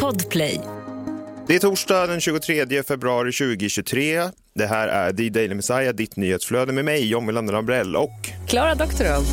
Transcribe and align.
Podplay. 0.00 0.60
Det 1.46 1.54
är 1.54 1.58
torsdag 1.58 2.06
den 2.06 2.20
23 2.20 2.82
februari 2.82 3.32
2023. 3.32 4.22
Det 4.54 4.66
här 4.66 4.88
är 4.88 5.12
The 5.12 5.28
Daily 5.28 5.54
Messiah, 5.54 5.94
ditt 5.94 6.16
nyhetsflöde 6.16 6.72
med 6.72 6.84
mig, 6.84 7.08
John 7.10 7.26
Wilander 7.26 7.52
Lambrell 7.52 7.96
och 7.96 8.30
Klara 8.48 8.74
Doktorow. 8.74 9.24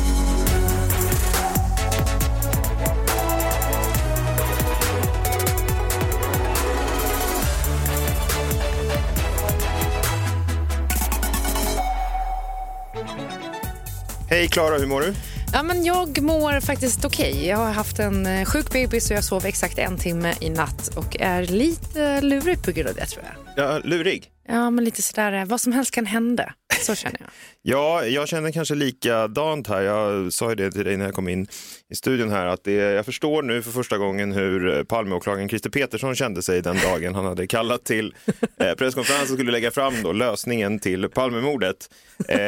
Hej 14.30 14.48
Klara, 14.48 14.78
hur 14.78 14.86
mår 14.86 15.00
du? 15.00 15.14
Ja, 15.52 15.62
men 15.62 15.84
jag 15.84 16.22
mår 16.22 16.60
faktiskt 16.60 17.04
okej. 17.04 17.46
Jag 17.46 17.56
har 17.56 17.72
haft 17.72 17.98
en 17.98 18.26
eh, 18.26 18.44
sjuk 18.44 18.72
bebis 18.72 19.10
och 19.10 19.16
jag 19.16 19.24
sov 19.24 19.46
exakt 19.46 19.78
en 19.78 19.98
timme 19.98 20.34
i 20.40 20.50
natt 20.50 20.88
och 20.96 21.16
är 21.20 21.42
lite 21.42 22.20
lurig 22.20 22.62
på 22.62 22.70
grund 22.70 22.88
av 22.88 22.94
det 22.94 23.06
tror 23.06 23.24
jag. 23.24 23.64
Ja, 23.64 23.80
lurig. 23.84 24.31
Ja, 24.48 24.70
men 24.70 24.84
lite 24.84 25.02
sådär, 25.02 25.32
eh, 25.32 25.44
vad 25.44 25.60
som 25.60 25.72
helst 25.72 25.90
kan 25.90 26.06
hända. 26.06 26.54
Så 26.80 26.94
känner 26.94 27.16
jag. 27.20 27.28
Ja, 27.64 28.04
jag 28.04 28.28
känner 28.28 28.52
kanske 28.52 28.74
likadant 28.74 29.68
här. 29.68 29.80
Jag 29.82 30.32
sa 30.32 30.48
ju 30.48 30.54
det 30.54 30.70
till 30.70 30.84
dig 30.84 30.96
när 30.96 31.04
jag 31.04 31.14
kom 31.14 31.28
in 31.28 31.46
i 31.90 31.94
studion 31.94 32.30
här 32.30 32.46
att 32.46 32.64
det, 32.64 32.72
jag 32.72 33.04
förstår 33.06 33.42
nu 33.42 33.62
för 33.62 33.70
första 33.70 33.98
gången 33.98 34.32
hur 34.32 34.76
eh, 34.76 34.84
Palmeåklagaren 34.84 35.48
Christer 35.48 35.70
Petersson 35.70 36.14
kände 36.14 36.42
sig 36.42 36.62
den 36.62 36.76
dagen 36.76 37.14
han 37.14 37.24
hade 37.24 37.46
kallat 37.46 37.84
till 37.84 38.14
eh, 38.58 38.74
presskonferens 38.74 39.30
och 39.30 39.36
skulle 39.36 39.52
lägga 39.52 39.70
fram 39.70 39.94
då 40.02 40.12
lösningen 40.12 40.78
till 40.78 41.08
Palmemordet. 41.08 41.90
Eh, 42.28 42.38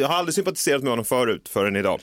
jag 0.00 0.08
har 0.08 0.14
aldrig 0.14 0.34
sympatiserat 0.34 0.82
med 0.82 0.90
honom 0.92 1.04
förut 1.04 1.48
förrän 1.48 1.76
idag. 1.76 2.00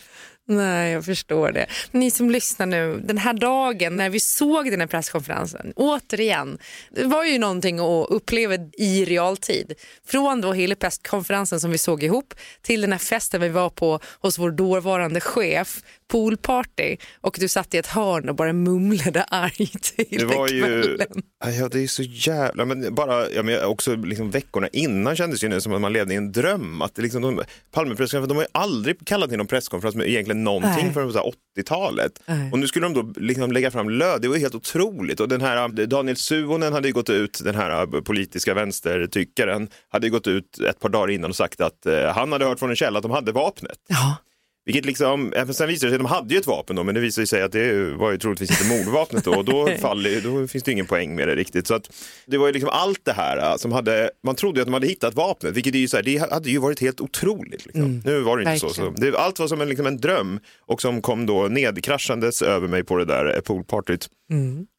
Nej, 0.52 0.92
jag 0.92 1.06
förstår 1.06 1.52
det. 1.52 1.66
Ni 1.92 2.12
som 2.12 2.30
lyssnar 2.30 2.66
nu, 2.66 3.02
den 3.04 3.18
här 3.18 3.34
dagen 3.34 3.96
när 3.96 4.10
vi 4.10 4.20
såg 4.20 4.72
den 4.72 4.80
här 4.80 4.88
presskonferensen, 4.88 5.74
återigen, 5.76 6.58
det 6.92 7.04
var 7.04 7.24
ju 7.24 7.40
någonting 7.40 7.80
att 7.80 8.10
uppleva 8.10 8.56
i 8.74 9.06
realtid. 9.06 9.74
Från 10.06 10.42
då 10.42 10.54
hela 10.54 10.76
presskonferensen 10.76 11.60
som 11.60 11.72
vi 11.72 11.78
såg 11.78 12.04
ihop 12.04 12.34
till 12.62 12.82
den 12.82 12.92
här 12.92 13.00
festen 13.00 13.42
vi 13.42 13.50
var 13.50 13.70
på 13.70 14.00
hos 14.22 14.40
vår 14.40 14.52
dåvarande 14.52 15.22
chef, 15.22 15.84
poolparty 16.12 16.98
och 17.22 17.38
du 17.40 17.48
satt 17.48 17.74
i 17.74 17.78
ett 17.78 17.88
hörn 17.88 18.30
och 18.30 18.36
bara 18.36 18.54
mumlade 18.54 19.24
argt 19.24 19.94
hela 19.98 20.28
Det 20.28 20.36
var 20.36 20.48
ju, 20.48 20.62
kvällen. 20.62 21.24
ja 21.60 21.70
det 21.70 21.84
är 21.84 21.88
så 21.88 22.04
jävla, 22.04 22.66
men 22.66 22.96
bara, 22.96 23.30
ja, 23.30 23.44
men 23.44 23.64
också 23.64 23.96
liksom 23.96 24.32
veckorna 24.32 24.68
innan 24.68 25.16
kändes 25.16 25.40
det 25.40 25.48
ju 25.48 25.62
som 25.62 25.74
att 25.74 25.82
man 25.82 25.94
levde 25.94 26.14
i 26.14 26.18
en 26.18 26.32
dröm. 26.32 26.82
Att 26.82 26.98
liksom, 26.98 27.22
de, 27.22 27.42
Palmepresskonferensen, 27.72 28.28
de 28.30 28.36
har 28.38 28.44
ju 28.44 28.50
aldrig 28.52 29.06
kallat 29.06 29.30
till 29.30 29.38
någon 29.38 29.48
presskonferens 29.48 29.96
med 29.96 30.08
egentligen 30.08 30.44
någonting 30.44 30.84
Nej. 30.86 30.94
förrän 30.94 31.08
på 31.08 31.14
så 31.14 31.20
här 31.20 31.34
80-talet. 31.58 32.12
Nej. 32.26 32.52
Och 32.52 32.60
nu 32.60 32.68
skulle 32.68 32.86
de 32.86 32.94
då 32.94 33.14
liksom 33.22 33.52
lägga 33.52 33.72
fram 33.72 33.90
löd, 33.90 34.22
det 34.22 34.28
var 34.28 34.36
ju 34.36 34.42
helt 34.42 34.56
otroligt. 34.56 35.20
Och 35.20 35.30
den 35.30 35.42
här 35.42 35.86
Daniel 35.86 36.18
Suhonen 36.18 36.74
hade 36.74 36.88
ju 36.88 36.94
gått 36.94 37.10
ut, 37.10 37.42
den 37.44 37.56
här 37.56 38.02
politiska 38.02 38.54
vänstertyckaren, 38.54 39.70
hade 39.90 40.08
ju 40.08 40.12
gått 40.12 40.28
ut 40.28 40.60
ett 40.70 40.80
par 40.80 40.90
dagar 40.90 41.10
innan 41.14 41.30
och 41.30 41.36
sagt 41.36 41.62
att 41.62 41.86
eh, 41.86 42.04
han 42.04 42.32
hade 42.32 42.46
hört 42.46 42.60
från 42.60 42.70
en 42.70 42.76
källa 42.76 42.98
att 43.00 43.04
de 43.04 43.12
hade 43.12 43.32
vapnet. 43.32 43.78
Ja. 43.88 44.16
Vilket 44.66 44.86
liksom, 44.86 45.34
sen 45.36 45.46
visade 45.46 45.68
det 45.72 45.78
sig 45.80 45.88
att 45.88 45.98
de 45.98 46.06
hade 46.06 46.34
ju 46.34 46.40
ett 46.40 46.48
vapen 46.48 46.76
då, 46.76 46.84
men 46.84 46.96
det 46.96 47.02
visade 47.02 47.28
sig 47.28 47.42
att 47.42 47.52
det 47.52 47.94
var 47.94 48.12
ju 48.12 48.18
troligtvis 48.18 48.52
inte 48.52 48.78
mordvapnet 48.78 49.24
då 49.24 49.32
och 49.32 49.46
då, 49.46 49.68
faller, 49.80 50.22
då 50.22 50.48
finns 50.48 50.64
det 50.64 50.72
ingen 50.72 50.86
poäng 50.86 51.16
med 51.16 51.28
det 51.28 51.36
riktigt. 51.36 51.68
Så 51.68 51.74
att 51.74 51.94
det 52.26 52.38
var 52.38 52.48
ju 52.48 52.54
liksom 52.54 52.70
allt 52.70 53.00
det 53.04 53.14
här 53.14 53.52
äh, 53.52 53.58
som 53.58 53.72
hade, 53.72 54.12
man 54.24 54.36
trodde 54.36 54.60
ju 54.60 54.62
att 54.62 54.68
de 54.68 54.74
hade 54.74 54.88
hittat 54.88 55.16
vapnet, 55.16 55.56
vilket 55.56 55.76
är 55.76 55.80
ju 55.80 55.88
så 55.88 55.98
här, 55.98 56.04
det 56.04 56.18
hade 56.32 56.50
ju 56.50 56.58
varit 56.58 56.82
helt 56.82 57.02
otroligt. 57.02 57.66
Liksom. 57.66 58.02
nu 58.06 58.22
var 58.22 58.38
det 58.38 58.44
inte 58.44 58.60
så. 58.60 58.70
så 58.70 58.84
verkligen. 58.84 59.12
det, 59.12 59.20
allt 59.20 59.40
var 59.40 59.48
som 59.48 59.62
en, 59.62 59.70
liksom 59.70 59.86
en 59.86 59.98
dröm 59.98 60.40
och 60.60 60.82
som 60.82 61.02
kom 61.02 61.26
då 61.26 61.48
nedkraschandes 61.48 62.42
över 62.42 62.68
mig 62.68 62.84
på 62.84 62.98
det 62.98 63.06
där 63.06 63.36
eh, 63.36 63.42
poolpartyt. 63.42 64.10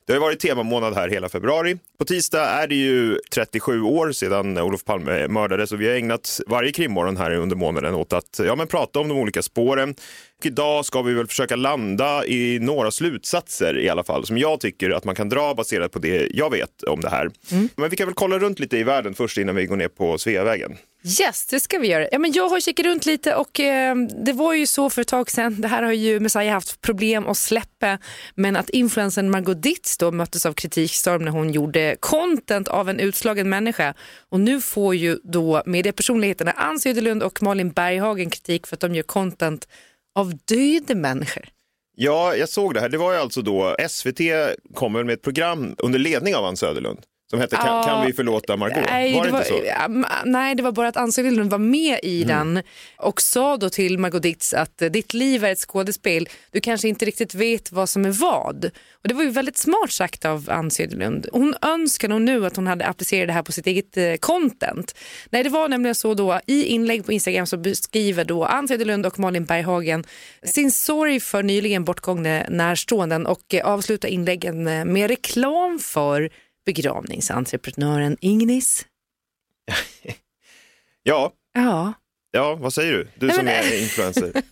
Det 0.07 0.13
har 0.13 0.21
varit 0.21 0.41
temamånad 0.41 0.95
här 0.95 1.09
hela 1.09 1.29
februari. 1.29 1.77
På 1.99 2.05
tisdag 2.05 2.49
är 2.49 2.67
det 2.67 2.75
ju 2.75 3.19
37 3.35 3.83
år 3.83 4.13
sedan 4.13 4.59
Olof 4.59 4.85
Palme 4.85 5.29
mördades 5.29 5.73
och 5.73 5.81
vi 5.81 5.89
har 5.89 5.95
ägnat 5.95 6.41
varje 6.47 6.73
krimmorgon 6.73 7.17
här 7.17 7.31
under 7.31 7.57
månaden 7.57 7.95
åt 7.95 8.13
att 8.13 8.41
ja, 8.45 8.57
men 8.57 8.67
prata 8.67 9.01
om 9.01 9.09
de 9.09 9.19
olika 9.19 9.43
spåren. 9.43 9.95
Och 10.39 10.47
idag 10.47 10.85
ska 10.85 11.03
vi 11.03 11.15
väl 11.15 11.27
försöka 11.27 11.57
landa 11.57 12.27
i 12.27 12.59
några 12.59 12.91
slutsatser 12.91 13.79
i 13.79 13.89
alla 13.89 14.05
fall 14.05 14.27
som 14.27 14.39
jag 14.39 14.61
tycker 14.61 14.91
att 14.91 15.05
man 15.05 15.15
kan 15.15 15.29
dra 15.29 15.55
baserat 15.55 15.93
på 15.93 15.99
det 15.99 16.29
jag 16.31 16.51
vet 16.51 16.83
om 16.83 17.01
det 17.01 17.11
här. 17.11 17.31
Men 17.77 17.91
vi 17.91 17.97
kan 17.97 18.07
väl 18.07 18.15
kolla 18.15 18.39
runt 18.39 18.59
lite 18.59 18.79
i 18.79 18.83
världen 18.83 19.15
först 19.15 19.39
innan 19.39 19.55
vi 19.55 19.67
går 19.67 19.77
ner 19.77 19.89
på 19.89 20.19
Sveavägen. 20.19 20.77
Yes, 21.05 21.47
det 21.47 21.61
ska 21.61 21.79
vi 21.79 21.89
göra. 21.89 22.09
Ja, 22.13 22.19
men 22.19 22.33
jag 22.33 22.49
har 22.49 22.61
kikat 22.61 22.87
runt 22.87 23.07
lite 23.07 23.35
och 23.35 23.61
eh, 23.61 23.97
det 23.97 24.33
var 24.33 24.55
ju 24.55 24.67
så 24.67 24.91
för 24.91 25.03
ett 25.03 25.09
tag 25.09 25.31
sedan. 25.31 25.61
Det 25.61 25.69
här 25.69 25.83
har 25.83 25.93
ju 25.93 26.21
Messiah 26.21 26.53
haft 26.53 26.81
problem 26.81 27.27
att 27.27 27.37
släppa. 27.37 27.99
Men 28.35 28.57
att 28.57 28.71
influensen 28.71 29.31
Margot 29.31 29.63
Ditz 29.63 29.99
då 29.99 30.11
möttes 30.11 30.47
av 30.47 30.53
kritikstorm 30.53 31.25
när 31.25 31.33
hon 31.33 31.51
gjorde 31.51 31.97
content 32.01 32.69
av 32.69 32.89
en 32.89 33.01
utslagen 33.01 33.49
människa. 33.49 33.95
Och 34.29 34.41
nu 34.41 34.61
får 34.61 34.95
ju 34.95 35.19
då 35.23 35.63
mediepersonligheterna 35.67 36.51
Ann 36.51 36.79
Söderlund 36.79 37.23
och 37.23 37.43
Malin 37.43 37.71
Berghagen 37.71 38.31
kritik 38.31 38.67
för 38.67 38.77
att 38.77 38.81
de 38.81 38.95
gör 38.95 39.03
content 39.03 39.69
av 40.15 40.35
döda 40.45 40.95
människor. 40.95 41.49
Ja, 41.97 42.37
jag 42.37 42.49
såg 42.49 42.75
det 42.75 42.81
här. 42.81 42.89
Det 42.89 42.99
var 42.99 43.13
ju 43.13 43.19
alltså 43.19 43.43
då 43.43 43.77
SVT 43.89 44.21
kommer 44.75 45.05
med 45.05 45.13
ett 45.13 45.23
program 45.23 45.75
under 45.79 45.99
ledning 45.99 46.35
av 46.35 46.45
Ann 46.45 46.57
Söderlund 46.57 46.99
som 47.33 47.41
hette 47.41 47.57
kan, 47.57 47.67
Ja. 47.67 47.83
kan 47.83 48.07
vi 48.07 48.13
förlåta 48.13 48.57
Margot? 48.57 48.85
Nej, 48.91 49.15
var 49.15 49.25
det 49.25 49.31
det 49.31 49.39
inte 49.39 49.53
var, 49.53 49.89
så? 49.89 50.25
nej, 50.25 50.55
det 50.55 50.63
var 50.63 50.73
bara 50.73 50.89
att 50.89 50.97
Ann 50.97 51.13
Söderlund 51.13 51.51
var 51.51 51.59
med 51.59 51.99
i 52.03 52.25
den 52.25 52.63
och 52.99 53.23
sa 53.23 53.57
då 53.57 53.71
till 53.71 53.99
Margot 53.99 54.23
Ditz 54.23 54.55
att 54.55 54.83
eh, 54.83 54.91
ditt 54.91 55.15
liv 55.15 55.45
är 55.45 55.53
ett 55.53 55.59
skådespel, 55.59 56.29
du 56.51 56.61
kanske 56.61 56.89
inte 56.89 57.05
riktigt 57.05 57.35
vet 57.35 57.73
vad 57.73 57.89
som 57.89 58.05
är 58.05 58.11
vad. 58.11 58.65
Och 59.03 59.09
Det 59.09 59.15
var 59.15 59.23
ju 59.23 59.31
väldigt 59.31 59.57
smart 59.59 59.91
sagt 59.93 60.25
av 60.25 60.49
Ann 60.51 60.71
Söderlund. 60.71 61.27
Hon 61.33 61.55
önskar 61.63 62.09
nog 62.09 62.21
nu 62.23 62.47
att 62.47 62.57
hon 62.57 62.67
hade 62.67 62.87
applicerat 62.87 63.29
det 63.29 63.33
här 63.33 63.43
på 63.43 63.53
sitt 63.53 63.67
eget 63.67 63.97
eh, 63.97 64.15
content. 64.21 64.95
Nej, 65.31 65.43
det 65.43 65.51
var 65.51 65.69
nämligen 65.69 65.95
så 65.95 66.15
då 66.15 66.41
i 66.47 66.65
inlägg 66.65 67.07
på 67.07 67.13
Instagram 67.13 67.47
så 67.47 67.57
beskriver 67.57 68.25
då 68.25 68.45
Ann 68.45 68.69
Söderlund 68.69 69.07
och 69.07 69.19
Malin 69.19 69.45
Berghagen 69.45 70.05
sin 70.43 70.71
sorg 70.71 71.21
för 71.21 71.43
nyligen 71.43 71.85
bortgångna 71.85 72.43
närståenden 72.49 73.27
och 73.27 73.55
eh, 73.55 73.67
avslutar 73.67 74.09
inläggen 74.09 74.65
med 74.93 75.09
reklam 75.11 75.79
för 75.79 76.31
begravningsentreprenören 76.67 78.17
Ingnis. 78.21 78.87
Ja, 81.05 81.33
Ja, 81.55 81.93
ja, 82.31 82.55
vad 82.55 82.75
säger 82.75 82.93
du? 82.93 83.09
Du 83.19 83.27
Nej, 83.27 83.37
som 83.37 83.45
men- 83.45 83.55
är 83.65 83.83
influencer. 83.83 84.33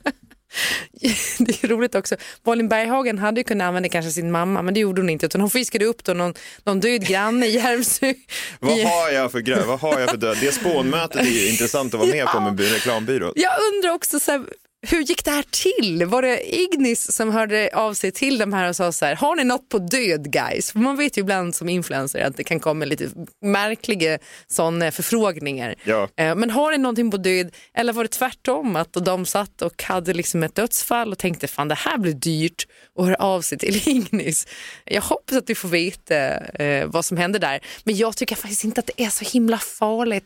det 1.38 1.64
är 1.64 1.68
roligt 1.68 1.94
också. 1.94 2.16
Malin 2.46 2.68
Berghagen 2.68 3.18
hade 3.18 3.40
ju 3.40 3.44
kunnat 3.44 3.64
använda 3.64 3.88
kanske 3.88 4.10
sin 4.10 4.30
mamma, 4.30 4.62
men 4.62 4.74
det 4.74 4.80
gjorde 4.80 5.00
hon 5.00 5.10
inte. 5.10 5.26
Utan 5.26 5.40
hon 5.40 5.50
fiskade 5.50 5.84
upp 5.84 6.04
då 6.04 6.14
någon, 6.14 6.34
någon 6.64 6.80
död 6.80 7.06
granne 7.06 7.46
i 7.46 7.50
Järvsö. 7.50 8.14
Vad 8.60 8.78
har 8.80 9.10
jag 9.10 9.32
för 9.32 9.66
vad 9.66 9.80
har 9.80 10.00
jag 10.00 10.10
för 10.10 10.16
död? 10.16 10.36
Det 10.40 10.52
spånmötet 10.52 11.16
är 11.20 11.30
ju 11.30 11.48
intressant 11.50 11.94
att 11.94 12.00
vara 12.00 12.10
med 12.10 12.26
på 12.26 12.40
med 12.40 12.54
by- 12.54 12.68
reklambyrån. 12.74 13.32
Jag 13.36 13.52
undrar 13.74 13.90
också 13.90 14.20
så 14.20 14.30
här, 14.32 14.44
hur 14.82 15.00
gick 15.02 15.24
det 15.24 15.30
här 15.30 15.44
till? 15.50 16.06
Var 16.06 16.22
det 16.22 16.56
Ignis 16.56 17.12
som 17.12 17.30
hörde 17.30 17.70
av 17.74 17.94
sig 17.94 18.12
till 18.12 18.38
de 18.38 18.52
här 18.52 18.68
och 18.68 18.76
sa 18.76 18.92
så 18.92 19.04
här, 19.04 19.14
har 19.14 19.36
ni 19.36 19.44
något 19.44 19.68
på 19.68 19.78
död 19.78 20.32
guys? 20.32 20.72
För 20.72 20.78
man 20.78 20.96
vet 20.96 21.16
ju 21.16 21.20
ibland 21.20 21.54
som 21.54 21.68
influencer 21.68 22.20
att 22.20 22.36
det 22.36 22.44
kan 22.44 22.60
komma 22.60 22.84
lite 22.84 23.08
märkliga 23.44 24.18
sådana 24.46 24.90
förfrågningar. 24.90 25.74
Ja. 25.84 26.08
Eh, 26.16 26.34
Men 26.34 26.50
har 26.50 26.70
ni 26.72 26.78
någonting 26.78 27.10
på 27.10 27.16
död? 27.16 27.50
Eller 27.74 27.92
var 27.92 28.02
det 28.04 28.08
tvärtom 28.08 28.76
att 28.76 28.92
de 28.92 29.26
satt 29.26 29.62
och 29.62 29.82
hade 29.82 30.12
liksom 30.14 30.42
ett 30.42 30.54
dödsfall 30.54 31.12
och 31.12 31.18
tänkte 31.18 31.46
fan 31.48 31.68
det 31.68 31.74
här 31.74 31.98
blir 31.98 32.12
dyrt 32.12 32.66
och 32.96 33.06
hör 33.06 33.22
av 33.22 33.42
sig 33.42 33.58
till 33.58 33.76
Ignis. 33.88 34.46
Jag 34.84 35.02
hoppas 35.02 35.36
att 35.36 35.50
vi 35.50 35.54
får 35.54 35.68
veta 35.68 36.16
eh, 36.38 36.86
vad 36.86 37.04
som 37.04 37.16
hände 37.16 37.38
där. 37.38 37.60
Men 37.84 37.96
jag 37.96 38.16
tycker 38.16 38.36
faktiskt 38.36 38.64
inte 38.64 38.80
att 38.80 38.90
det 38.96 39.04
är 39.04 39.10
så 39.10 39.24
himla 39.24 39.58
farligt. 39.58 40.24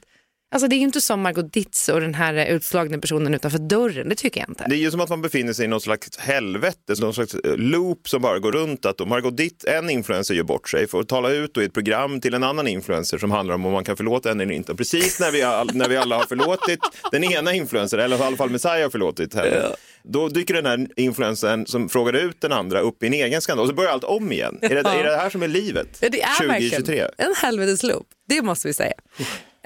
Alltså 0.55 0.69
det 0.69 0.75
är 0.75 0.79
ju 0.79 0.85
inte 0.85 1.01
som 1.01 1.21
Margot 1.21 1.53
Ditz 1.53 1.89
och 1.89 2.01
den 2.01 2.15
här 2.15 2.47
utslagna 2.47 2.99
personen 2.99 3.35
utanför 3.35 3.59
dörren, 3.59 4.09
det 4.09 4.15
tycker 4.15 4.41
jag 4.41 4.49
inte. 4.51 4.67
Det 4.69 4.75
är 4.75 4.79
ju 4.79 4.91
som 4.91 5.01
att 5.01 5.09
man 5.09 5.23
befinner 5.23 5.53
sig 5.53 5.65
i 5.65 5.69
någon 5.69 5.81
slags 5.81 6.19
helvete, 6.19 6.95
någon 7.01 7.15
slags 7.15 7.35
eh, 7.35 7.57
loop 7.57 8.09
som 8.09 8.23
bara 8.23 8.39
går 8.39 8.53
runt. 8.53 8.87
Att 8.87 9.01
om 9.01 9.09
Margot 9.09 9.37
Ditt, 9.37 9.65
en 9.65 9.91
influencer, 9.91 10.35
gör 10.35 10.43
bort 10.45 10.69
sig 10.69 10.87
får 10.87 11.03
tala 11.03 11.31
ut 11.31 11.55
då 11.55 11.63
i 11.63 11.65
ett 11.65 11.73
program 11.73 12.21
till 12.21 12.35
en 12.35 12.43
annan 12.43 12.67
influencer 12.69 13.19
som 13.19 13.31
handlar 13.31 13.55
om 13.55 13.67
om 13.67 13.73
man 13.73 13.85
kan 13.85 13.97
förlåta 13.97 14.31
en 14.31 14.41
eller 14.41 14.55
inte. 14.55 14.73
Och 14.73 14.79
precis 14.79 15.21
när 15.21 15.31
vi, 15.31 15.43
all, 15.43 15.71
när 15.75 15.89
vi 15.89 15.97
alla 15.97 16.17
har 16.17 16.25
förlåtit 16.25 16.81
den 17.13 17.25
ena 17.25 17.53
influencern, 17.55 18.01
eller 18.01 18.19
i 18.19 18.23
alla 18.23 18.37
fall 18.37 18.51
Messiah 18.51 18.83
har 18.83 18.91
förlåtit 18.91 19.35
henne, 19.35 19.63
då 20.03 20.29
dyker 20.29 20.55
den 20.55 20.67
här 20.67 20.87
influencern 20.97 21.67
som 21.67 21.89
frågade 21.89 22.21
ut 22.21 22.41
den 22.41 22.53
andra 22.53 22.81
upp 22.81 23.03
i 23.03 23.07
en 23.07 23.15
egen 23.15 23.41
skandal 23.41 23.63
och 23.65 23.69
så 23.69 23.75
börjar 23.75 23.91
allt 23.91 24.05
om 24.05 24.33
igen. 24.33 24.59
Är 24.63 24.69
det, 24.69 24.83
Ja. 24.85 24.95
är 25.01 25.05
det 25.05 25.17
här 25.17 25.31
som 25.31 25.43
är 25.43 25.49
livet? 25.49 25.99
Ja, 26.01 26.09
det 26.09 26.23
är 26.23 26.37
2023? 26.39 26.77
verkligen 26.79 27.11
en 27.19 27.35
helvetesloop, 27.43 28.07
det 28.29 28.43
måste 28.43 28.69
vi 28.69 28.75
säga. 28.75 28.95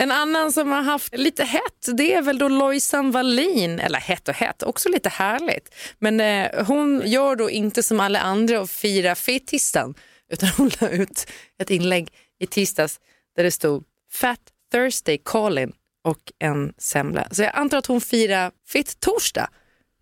En 0.00 0.10
annan 0.10 0.52
som 0.52 0.72
har 0.72 0.82
haft 0.82 1.16
lite 1.16 1.44
hett, 1.44 1.88
det 1.96 2.14
är 2.14 2.22
väl 2.22 2.38
då 2.38 2.48
Lojsan 2.48 3.10
Wallin, 3.10 3.80
eller 3.80 3.98
hett 3.98 4.28
och 4.28 4.34
hett, 4.34 4.62
också 4.62 4.88
lite 4.88 5.08
härligt. 5.08 5.74
Men 5.98 6.20
eh, 6.20 6.66
hon 6.66 7.02
gör 7.04 7.36
då 7.36 7.50
inte 7.50 7.82
som 7.82 8.00
alla 8.00 8.20
andra 8.20 8.60
och 8.60 8.70
firar 8.70 9.14
fettisdagen, 9.14 9.94
utan 10.32 10.48
hon 10.56 10.70
la 10.80 10.88
ut 10.88 11.26
ett 11.58 11.70
inlägg 11.70 12.08
i 12.38 12.46
tisdags 12.46 13.00
där 13.36 13.44
det 13.44 13.50
stod 13.50 13.84
Fat 14.12 14.40
Thursday 14.72 15.18
Colin 15.18 15.72
och 16.04 16.32
en 16.38 16.72
semla. 16.78 17.28
Så 17.30 17.42
jag 17.42 17.52
antar 17.54 17.78
att 17.78 17.86
hon 17.86 18.00
firar 18.00 18.52
fitt 18.68 19.00
torsdag, 19.00 19.50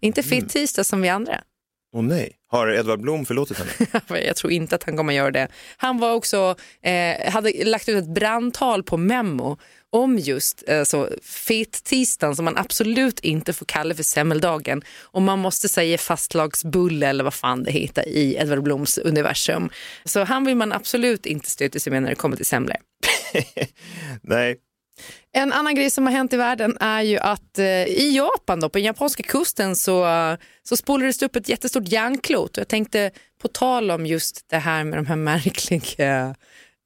inte 0.01 0.23
fitt 0.23 0.49
tisdag 0.49 0.85
som 0.85 1.03
vi 1.03 1.09
andra. 1.09 1.43
Åh 1.97 2.03
nej, 2.03 2.33
har 2.49 2.69
Edvard 2.69 3.01
Blom 3.01 3.27
förlåtit 3.27 3.59
henne? 3.59 3.71
jag 4.27 4.37
tror 4.37 4.53
inte 4.53 4.75
att 4.77 4.85
han 4.85 4.97
kommer 4.97 5.13
göra 5.13 5.31
det. 5.31 5.49
Han 5.77 5.99
var 5.99 6.15
också, 6.15 6.57
eh, 6.83 7.33
hade 7.33 7.65
lagt 7.65 7.89
ut 7.89 8.03
ett 8.03 8.15
brandtal 8.15 8.83
på 8.83 8.97
Memo 8.97 9.59
om 9.97 10.19
just 10.19 10.65
eh, 10.67 10.85
så 10.85 11.09
fet-tisdagen 11.23 12.37
som 12.37 12.45
man 12.45 12.57
absolut 12.57 13.21
inte 13.21 13.53
får 13.53 13.67
kalla 13.67 13.95
för 13.95 14.03
semmeldagen 14.03 14.83
och 15.03 15.23
man 15.23 15.39
måste 15.39 15.69
säga 15.69 15.99
fastlagsbulle 15.99 17.07
eller 17.07 17.25
vad 17.25 17.35
fan 17.35 17.65
det 17.65 17.71
heter 17.71 18.09
i 18.09 18.37
Edvard 18.37 18.63
Bloms 18.63 18.99
universum. 18.99 19.71
Så 20.05 20.25
han 20.25 20.45
vill 20.45 20.57
man 20.57 20.73
absolut 20.73 21.27
inte 21.27 21.51
stöta 21.51 21.79
sig 21.79 21.93
med 21.93 22.03
när 22.03 22.09
det 22.11 22.15
kommer 22.15 22.37
till 22.37 22.47
semlor. 22.47 22.77
Nej, 24.23 24.57
en 25.33 25.53
annan 25.53 25.75
grej 25.75 25.91
som 25.91 26.07
har 26.07 26.13
hänt 26.13 26.33
i 26.33 26.37
världen 26.37 26.77
är 26.81 27.03
ju 27.03 27.19
att 27.19 27.59
eh, 27.59 27.85
i 27.85 28.17
Japan, 28.17 28.61
då, 28.61 28.69
på 28.69 28.79
den 28.79 28.85
japanska 28.85 29.23
kusten, 29.23 29.77
så, 29.77 30.07
så 30.63 30.77
spolades 30.77 31.19
det 31.19 31.27
upp 31.27 31.37
ett 31.37 31.49
jättestort 31.49 31.89
järnklot. 31.89 32.51
Och 32.51 32.61
jag 32.61 32.69
tänkte 32.69 33.11
på 33.43 33.49
tal 33.49 33.91
om 33.91 34.07
just 34.07 34.49
det 34.51 34.59
här 34.59 34.85
med 34.85 34.99
de 34.99 35.07
här 35.07 35.17
märkliga 35.17 36.35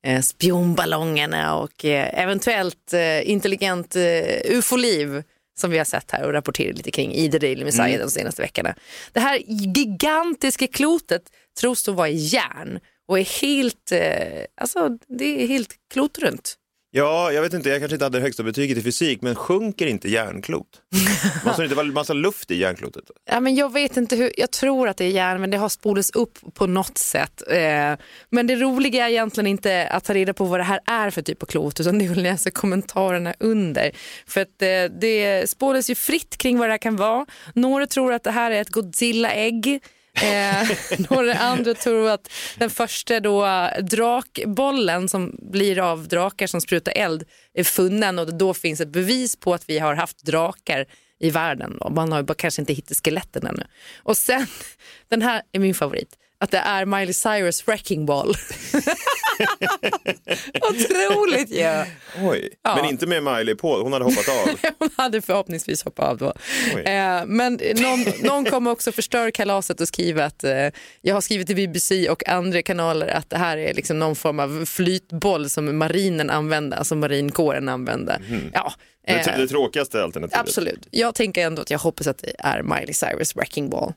eh, 0.07 0.21
spionballongerna 0.21 1.57
och 1.57 1.85
eh, 1.85 2.23
eventuellt 2.23 2.93
eh, 2.93 3.31
intelligent 3.31 3.97
eh, 3.97 4.41
ufo-liv 4.45 5.23
som 5.61 5.71
vi 5.71 5.79
har 5.79 5.85
sett 5.85 6.11
här 6.11 6.25
och 6.25 6.33
rapporterat 6.33 6.77
lite 6.77 6.91
kring 6.91 7.15
i 7.15 7.31
The 7.31 7.39
Daily 7.39 7.65
Messiah 7.65 7.89
mm. 7.89 8.01
de 8.01 8.11
senaste 8.11 8.43
veckorna. 8.43 8.75
Det 9.13 9.21
här 9.21 9.43
gigantiska 9.47 10.67
klotet 10.67 11.23
tros 11.61 11.85
då 11.85 11.93
vara 11.93 12.09
i 12.09 12.17
järn 12.17 12.81
och 13.09 13.19
är 13.19 13.43
helt, 13.43 13.93
eh, 13.93 14.45
alltså 14.61 14.89
det 15.19 15.43
är 15.43 15.47
helt 15.47 15.75
klotrunt. 15.93 16.57
Ja, 16.93 17.33
jag 17.33 17.43
vet 17.43 17.55
inte, 17.55 17.69
jag 17.69 17.81
kanske 17.81 17.95
inte 17.95 18.05
hade 18.05 18.19
det 18.19 18.23
högsta 18.23 18.43
betyget 18.43 18.79
i 18.79 18.83
fysik, 18.83 19.23
men 19.23 19.35
sjunker 19.35 19.87
inte 19.87 20.09
järnklot? 20.09 20.67
Måste 21.45 21.63
det 21.63 21.65
inte 21.65 21.77
vara 21.77 21.87
massa 21.87 22.13
luft 22.13 22.51
i 22.51 22.59
järnklotet? 22.59 23.05
Ja, 23.31 23.41
men 23.41 23.55
jag 23.55 23.73
vet 23.73 23.97
inte 23.97 24.17
hur, 24.17 24.33
jag 24.37 24.51
tror 24.51 24.89
att 24.89 24.97
det 24.97 25.05
är 25.05 25.09
järn, 25.09 25.41
men 25.41 25.51
det 25.51 25.57
har 25.57 25.69
spolats 25.69 26.11
upp 26.11 26.39
på 26.55 26.67
något 26.67 26.99
sätt. 26.99 27.43
Eh, 27.51 27.97
men 28.31 28.47
det 28.47 28.57
roliga 28.57 29.07
är 29.07 29.11
egentligen 29.11 29.47
inte 29.47 29.89
att 29.89 30.05
ta 30.05 30.15
reda 30.15 30.35
på 30.35 30.45
vad 30.45 30.61
det 30.61 30.65
här 30.65 30.81
är 30.87 31.11
för 31.11 31.23
typ 31.23 31.43
av 31.43 31.47
klot, 31.47 31.81
utan 31.81 31.99
det 31.99 32.07
är 32.07 32.11
att 32.11 32.17
läsa 32.17 32.51
kommentarerna 32.51 33.35
under. 33.41 33.93
För 34.27 34.41
att 34.41 34.63
eh, 34.63 34.99
det 35.01 35.51
spåras 35.51 35.91
ju 35.91 35.95
fritt 35.95 36.37
kring 36.37 36.59
vad 36.59 36.69
det 36.69 36.73
här 36.73 36.79
kan 36.79 36.97
vara. 36.97 37.27
Några 37.55 37.87
tror 37.87 38.13
att 38.13 38.25
det 38.25 38.31
här 38.31 38.51
är 38.51 38.61
ett 38.61 38.71
Godzilla-ägg. 38.71 39.81
Eh, 40.15 40.69
några 41.11 41.35
andra 41.35 41.75
tror 41.75 42.11
att 42.11 42.31
den 42.59 42.71
första 42.71 43.21
då 43.21 43.71
drakbollen 43.81 45.09
som 45.09 45.37
blir 45.39 45.79
av 45.79 46.09
drakar 46.09 46.47
som 46.47 46.61
sprutar 46.61 46.93
eld 46.97 47.25
är 47.55 47.65
funnen 47.65 48.19
och 48.19 48.35
då 48.35 48.55
finns 48.55 48.81
ett 48.81 48.89
bevis 48.89 49.37
på 49.37 49.55
att 49.55 49.69
vi 49.69 49.79
har 49.79 49.95
haft 49.95 50.25
drakar 50.25 50.87
i 51.21 51.31
världen. 51.31 51.79
Man 51.91 52.13
har 52.13 52.23
bara 52.23 52.35
kanske 52.35 52.63
inte 52.63 52.73
hittat 52.73 52.97
skeletten 53.05 53.47
ännu. 53.47 53.65
Och 54.03 54.17
sen, 54.17 54.47
den 55.09 55.23
här 55.23 55.43
är 55.53 55.59
min 55.59 55.75
favorit 55.75 56.17
att 56.41 56.51
det 56.51 56.59
är 56.59 56.85
Miley 56.87 57.13
Cyrus 57.13 57.69
Wrecking 57.69 58.07
Ball. 58.07 58.35
Otroligt 60.71 61.51
ju! 61.51 61.59
Ja. 61.59 61.85
Oj, 62.23 62.49
ja. 62.63 62.77
men 62.77 62.85
inte 62.85 63.07
med 63.07 63.23
Miley 63.23 63.55
på, 63.55 63.83
hon 63.83 63.93
hade 63.93 64.05
hoppat 64.05 64.29
av. 64.29 64.71
hon 64.79 64.91
hade 64.97 65.23
förhoppningsvis 65.23 65.85
hoppat 65.85 66.09
av 66.09 66.19
då. 66.19 66.33
Eh, 66.81 67.25
men 67.27 67.61
någon, 67.77 68.05
någon 68.23 68.45
kommer 68.45 68.71
också 68.71 68.93
förstöra 68.93 69.31
kalaset 69.31 69.81
och 69.81 69.89
skriva 69.89 70.25
att 70.25 70.45
eh, 70.45 70.69
jag 71.01 71.15
har 71.15 71.21
skrivit 71.21 71.47
till 71.47 71.57
BBC 71.57 72.11
och 72.11 72.29
andra 72.29 72.63
kanaler 72.63 73.09
att 73.09 73.31
det 73.31 73.39
här 73.39 73.57
är 73.57 73.75
liksom 73.75 73.99
någon 73.99 74.17
form 74.17 74.41
av 74.41 74.65
flytboll 74.67 75.51
som 75.51 75.79
marinen 75.79 76.31
använde, 76.31 76.77
alltså 76.77 76.95
marinkåren 76.95 77.69
använde. 77.69 78.21
Mm. 78.29 78.51
Ja, 78.55 78.73
det, 79.07 79.13
eh, 79.13 79.39
det 79.39 79.47
tråkigaste 79.47 80.03
alternativet. 80.03 80.41
Absolut. 80.41 80.89
Jag 80.91 81.15
tänker 81.15 81.47
ändå 81.47 81.63
att 81.63 81.71
jag 81.71 81.79
hoppas 81.79 82.07
att 82.07 82.19
det 82.19 82.33
är 82.39 82.63
Miley 82.63 82.95
Cyrus 82.95 83.37
Wrecking 83.37 83.71
Ball. 83.71 83.93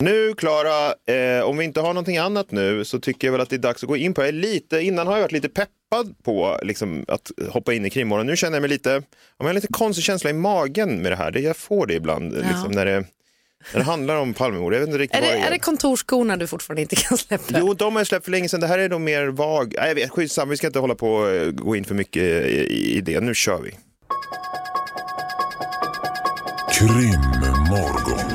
Nu 0.00 0.34
Klara, 0.34 0.94
eh, 1.14 1.44
om 1.44 1.56
vi 1.56 1.64
inte 1.64 1.80
har 1.80 1.88
någonting 1.88 2.18
annat 2.18 2.50
nu 2.50 2.84
så 2.84 3.00
tycker 3.00 3.26
jag 3.26 3.32
väl 3.32 3.40
att 3.40 3.50
det 3.50 3.56
är 3.56 3.58
dags 3.58 3.82
att 3.82 3.88
gå 3.88 3.96
in 3.96 4.14
på, 4.14 4.22
jag 4.22 4.28
är 4.28 4.32
lite, 4.32 4.80
innan 4.80 5.06
har 5.06 5.14
jag 5.14 5.22
varit 5.22 5.32
lite 5.32 5.48
peppad 5.48 6.14
på 6.22 6.58
liksom, 6.62 7.04
att 7.08 7.30
hoppa 7.48 7.72
in 7.72 7.86
i 7.86 7.90
krimmorgon. 7.90 8.26
Nu 8.26 8.36
känner 8.36 8.56
jag 8.56 8.60
mig 8.60 8.70
lite, 8.70 9.02
jag 9.38 9.46
har 9.46 9.52
lite 9.52 9.66
konstig 9.66 10.04
känsla 10.04 10.30
i 10.30 10.32
magen 10.32 11.02
med 11.02 11.12
det 11.12 11.16
här. 11.16 11.30
Det, 11.30 11.40
jag 11.40 11.56
får 11.56 11.86
det 11.86 11.94
ibland 11.94 12.32
ja. 12.34 12.48
liksom, 12.48 12.72
när, 12.72 12.86
det, 12.86 13.04
när 13.72 13.80
det 13.80 13.82
handlar 13.82 14.16
om 14.16 14.34
Palmemord. 14.34 14.74
Jag 14.74 14.80
vet 14.80 14.88
inte 14.88 14.98
riktigt 14.98 15.18
är, 15.18 15.22
det, 15.22 15.28
vad 15.28 15.36
det 15.36 15.42
är. 15.42 15.46
är 15.46 15.50
det 15.50 15.58
kontorsskorna 15.58 16.36
du 16.36 16.46
fortfarande 16.46 16.82
inte 16.82 16.96
kan 16.96 17.18
släppa? 17.18 17.58
Jo, 17.58 17.74
de 17.74 17.92
har 17.92 18.00
jag 18.00 18.06
släppt 18.06 18.24
för 18.24 18.30
länge 18.30 18.48
sedan. 18.48 18.60
Det 18.60 18.66
här 18.66 18.78
är 18.78 18.88
nog 18.88 19.00
mer 19.00 19.26
vag. 19.26 19.74
Nej, 19.78 19.88
jag 19.88 19.94
vet, 19.94 20.10
skitsamma, 20.10 20.50
vi 20.50 20.56
ska 20.56 20.66
inte 20.66 20.78
hålla 20.78 20.94
på 20.94 21.12
och 21.12 21.30
eh, 21.30 21.50
gå 21.50 21.76
in 21.76 21.84
för 21.84 21.94
mycket 21.94 22.22
i, 22.22 22.96
i 22.96 23.00
det. 23.00 23.20
Nu 23.20 23.34
kör 23.34 23.60
vi. 23.60 23.70
Krimmorgon. 26.72 28.29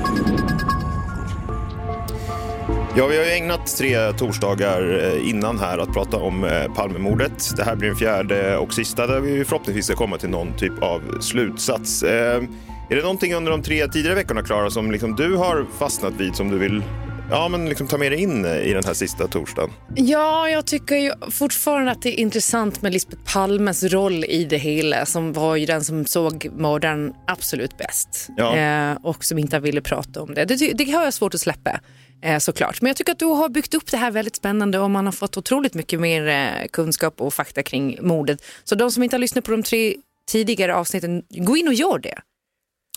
Ja, 2.97 3.07
vi 3.07 3.17
har 3.17 3.23
ju 3.23 3.31
ägnat 3.31 3.77
tre 3.77 4.13
torsdagar 4.13 5.03
eh, 5.03 5.29
innan 5.29 5.59
här 5.59 5.77
att 5.77 5.93
prata 5.93 6.17
om 6.17 6.43
eh, 6.43 6.73
Palmemordet. 6.73 7.57
Det 7.57 7.63
här 7.63 7.75
blir 7.75 7.87
den 7.87 7.97
fjärde 7.97 8.57
och 8.57 8.73
sista 8.73 9.07
där 9.07 9.19
vi 9.19 9.45
förhoppningsvis 9.45 9.85
ska 9.85 9.95
komma 9.95 10.17
till 10.17 10.29
någon 10.29 10.57
typ 10.57 10.83
av 10.83 11.19
slutsats. 11.21 12.03
Eh, 12.03 12.43
är 12.89 12.95
det 12.95 13.01
någonting 13.01 13.33
under 13.33 13.51
de 13.51 13.61
tre 13.61 13.87
tidigare 13.87 14.15
veckorna, 14.15 14.41
Klara, 14.41 14.69
som 14.69 14.91
liksom 14.91 15.15
du 15.15 15.35
har 15.35 15.65
fastnat 15.79 16.13
vid 16.13 16.35
som 16.35 16.49
du 16.49 16.57
vill 16.57 16.83
ja, 17.29 17.47
men 17.47 17.69
liksom 17.69 17.87
ta 17.87 17.97
med 17.97 18.11
dig 18.11 18.21
in 18.21 18.45
i 18.45 18.73
den 18.73 18.83
här 18.83 18.93
sista 18.93 19.27
torsdagen? 19.27 19.69
Ja, 19.95 20.49
jag 20.49 20.65
tycker 20.65 20.95
ju 20.95 21.11
fortfarande 21.31 21.91
att 21.91 22.01
det 22.01 22.19
är 22.19 22.19
intressant 22.19 22.81
med 22.81 22.93
Lisbeth 22.93 23.33
Palmes 23.33 23.83
roll 23.83 24.23
i 24.23 24.45
det 24.49 24.57
hela 24.57 25.05
som 25.05 25.33
var 25.33 25.55
ju 25.55 25.65
den 25.65 25.83
som 25.83 26.05
såg 26.05 26.49
mördaren 26.53 27.13
absolut 27.27 27.77
bäst 27.77 28.29
ja. 28.37 28.57
eh, 28.57 28.97
och 29.03 29.25
som 29.25 29.37
inte 29.37 29.59
ville 29.59 29.81
prata 29.81 30.21
om 30.21 30.33
det. 30.33 30.45
Det, 30.45 30.73
det 30.73 30.91
har 30.91 31.03
jag 31.03 31.13
svårt 31.13 31.33
att 31.33 31.41
släppa 31.41 31.79
eh, 32.21 32.39
såklart. 32.39 32.81
Men 32.81 32.87
jag 32.87 32.97
tycker 32.97 33.11
att 33.11 33.19
du 33.19 33.25
har 33.25 33.49
byggt 33.49 33.73
upp 33.73 33.91
det 33.91 33.97
här 33.97 34.11
väldigt 34.11 34.35
spännande 34.35 34.79
och 34.79 34.91
man 34.91 35.05
har 35.05 35.11
fått 35.11 35.37
otroligt 35.37 35.73
mycket 35.73 35.99
mer 35.99 36.27
eh, 36.27 36.67
kunskap 36.67 37.21
och 37.21 37.33
fakta 37.33 37.63
kring 37.63 37.97
mordet. 38.01 38.43
Så 38.63 38.75
de 38.75 38.91
som 38.91 39.03
inte 39.03 39.15
har 39.15 39.19
lyssnat 39.19 39.45
på 39.45 39.51
de 39.51 39.63
tre 39.63 39.95
tidigare 40.31 40.75
avsnitten, 40.75 41.23
gå 41.29 41.57
in 41.57 41.67
och 41.67 41.73
gör 41.73 41.99
det. 41.99 42.19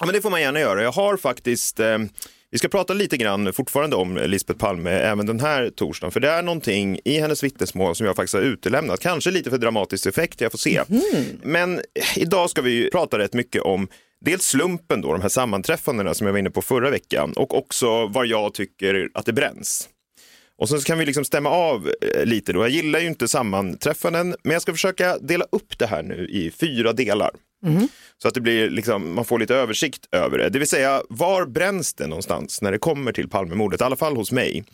Ja, 0.00 0.06
men 0.06 0.14
det 0.14 0.20
får 0.20 0.30
man 0.30 0.40
gärna 0.40 0.60
göra. 0.60 0.82
Jag 0.82 0.92
har 0.92 1.16
faktiskt 1.16 1.80
eh... 1.80 1.98
Vi 2.50 2.58
ska 2.58 2.68
prata 2.68 2.94
lite 2.94 3.16
grann 3.16 3.52
fortfarande 3.52 3.96
om 3.96 4.16
Lisbeth 4.16 4.58
Palme 4.60 4.90
även 4.90 5.26
den 5.26 5.40
här 5.40 5.70
torsdagen, 5.70 6.12
för 6.12 6.20
det 6.20 6.30
är 6.30 6.42
någonting 6.42 7.00
i 7.04 7.18
hennes 7.18 7.42
vittnesmål 7.42 7.94
som 7.94 8.06
jag 8.06 8.16
faktiskt 8.16 8.34
har 8.34 8.40
utelämnat. 8.40 9.00
Kanske 9.00 9.30
lite 9.30 9.50
för 9.50 9.58
dramatisk 9.58 10.06
effekt, 10.06 10.40
jag 10.40 10.50
får 10.52 10.58
se. 10.58 10.80
Mm. 10.88 11.02
Men 11.42 11.80
idag 12.16 12.50
ska 12.50 12.62
vi 12.62 12.90
prata 12.90 13.18
rätt 13.18 13.32
mycket 13.32 13.62
om 13.62 13.88
dels 14.24 14.44
slumpen, 14.44 15.00
då, 15.00 15.12
de 15.12 15.22
här 15.22 15.28
sammanträffandena 15.28 16.14
som 16.14 16.26
jag 16.26 16.32
var 16.32 16.38
inne 16.38 16.50
på 16.50 16.62
förra 16.62 16.90
veckan 16.90 17.32
och 17.32 17.58
också 17.58 18.06
var 18.06 18.24
jag 18.24 18.54
tycker 18.54 19.10
att 19.14 19.26
det 19.26 19.32
bränns. 19.32 19.88
Och 20.58 20.68
sen 20.68 20.80
kan 20.80 20.98
vi 20.98 21.06
liksom 21.06 21.24
stämma 21.24 21.50
av 21.50 21.92
eh, 22.14 22.24
lite 22.24 22.52
då. 22.52 22.60
Jag 22.60 22.70
gillar 22.70 22.98
ju 22.98 23.06
inte 23.06 23.28
sammanträffanden, 23.28 24.34
men 24.42 24.52
jag 24.52 24.62
ska 24.62 24.72
försöka 24.72 25.18
dela 25.18 25.44
upp 25.52 25.78
det 25.78 25.86
här 25.86 26.02
nu 26.02 26.28
i 26.28 26.50
fyra 26.50 26.92
delar. 26.92 27.30
Mm. 27.66 27.88
Så 28.22 28.28
att 28.28 28.34
det 28.34 28.40
blir 28.40 28.70
liksom, 28.70 29.14
man 29.14 29.24
får 29.24 29.38
lite 29.38 29.54
översikt 29.54 30.08
över 30.12 30.38
det. 30.38 30.48
Det 30.48 30.58
vill 30.58 30.68
säga, 30.68 31.02
var 31.08 31.46
bränns 31.46 31.94
det 31.94 32.06
någonstans 32.06 32.62
när 32.62 32.72
det 32.72 32.78
kommer 32.78 33.12
till 33.12 33.28
Palmemordet? 33.28 33.80
I 33.80 33.84
alla 33.84 33.96
fall 33.96 34.16
hos 34.16 34.32
mig. 34.32 34.64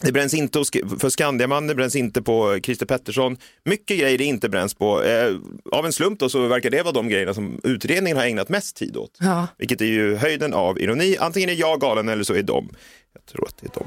Det 0.00 0.12
bränns 0.12 0.34
inte 0.34 0.62
för 0.98 1.10
Skandiaman, 1.10 1.66
det 1.66 1.74
bränns 1.74 1.96
inte 1.96 2.22
på 2.22 2.58
Christer 2.62 2.86
Pettersson. 2.86 3.36
Mycket 3.64 3.98
grejer 3.98 4.18
det 4.18 4.24
inte 4.24 4.48
bränns 4.48 4.74
på. 4.74 5.02
Eh, 5.02 5.34
av 5.72 5.86
en 5.86 5.92
slump 5.92 6.20
då 6.20 6.28
så 6.28 6.46
verkar 6.46 6.70
det 6.70 6.82
vara 6.82 6.92
de 6.92 7.08
grejerna 7.08 7.34
som 7.34 7.60
utredningen 7.64 8.16
har 8.16 8.24
ägnat 8.24 8.48
mest 8.48 8.76
tid 8.76 8.96
åt. 8.96 9.16
Ja. 9.20 9.46
Vilket 9.58 9.80
är 9.80 9.84
ju 9.86 10.16
höjden 10.16 10.54
av 10.54 10.80
ironi. 10.80 11.16
Antingen 11.20 11.50
är 11.50 11.54
jag 11.54 11.80
galen 11.80 12.08
eller 12.08 12.24
så 12.24 12.34
är 12.34 12.42
de. 12.42 12.68
Jag 13.12 13.26
tror 13.26 13.48
att 13.48 13.56
det 13.60 13.66
är 13.66 13.72
de. 13.78 13.86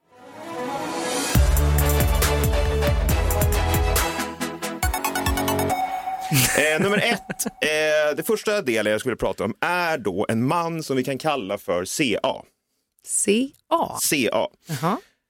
Eh, 6.31 6.81
nummer 6.81 6.97
ett, 6.97 7.45
eh, 7.45 8.15
det 8.17 8.23
första 8.27 8.61
delen 8.61 8.91
jag 8.91 8.99
skulle 8.99 9.15
prata 9.15 9.43
om 9.43 9.53
är 9.61 9.97
då 9.97 10.25
en 10.29 10.47
man 10.47 10.83
som 10.83 10.97
vi 10.97 11.03
kan 11.03 11.17
kalla 11.17 11.57
för 11.57 11.85
CA. 11.85 12.43
CA? 13.07 13.97
CA. 14.09 14.47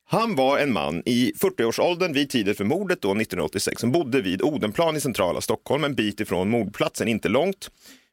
Han 0.07 0.35
var 0.35 0.57
en 0.57 0.73
man 0.73 1.03
i 1.05 1.33
40-årsåldern 1.39 2.13
vid 2.13 2.29
tiden 2.29 2.55
för 2.55 2.63
mordet 2.63 3.01
då 3.01 3.07
1986 3.11 3.81
som 3.81 3.91
bodde 3.91 4.21
vid 4.21 4.41
Odenplan 4.41 4.95
i 4.95 5.01
centrala 5.01 5.41
Stockholm, 5.41 5.83
en 5.83 5.95
bit 5.95 6.19
ifrån 6.19 6.49
mordplatsen, 6.49 7.07
inte 7.07 7.29
långt. 7.29 7.69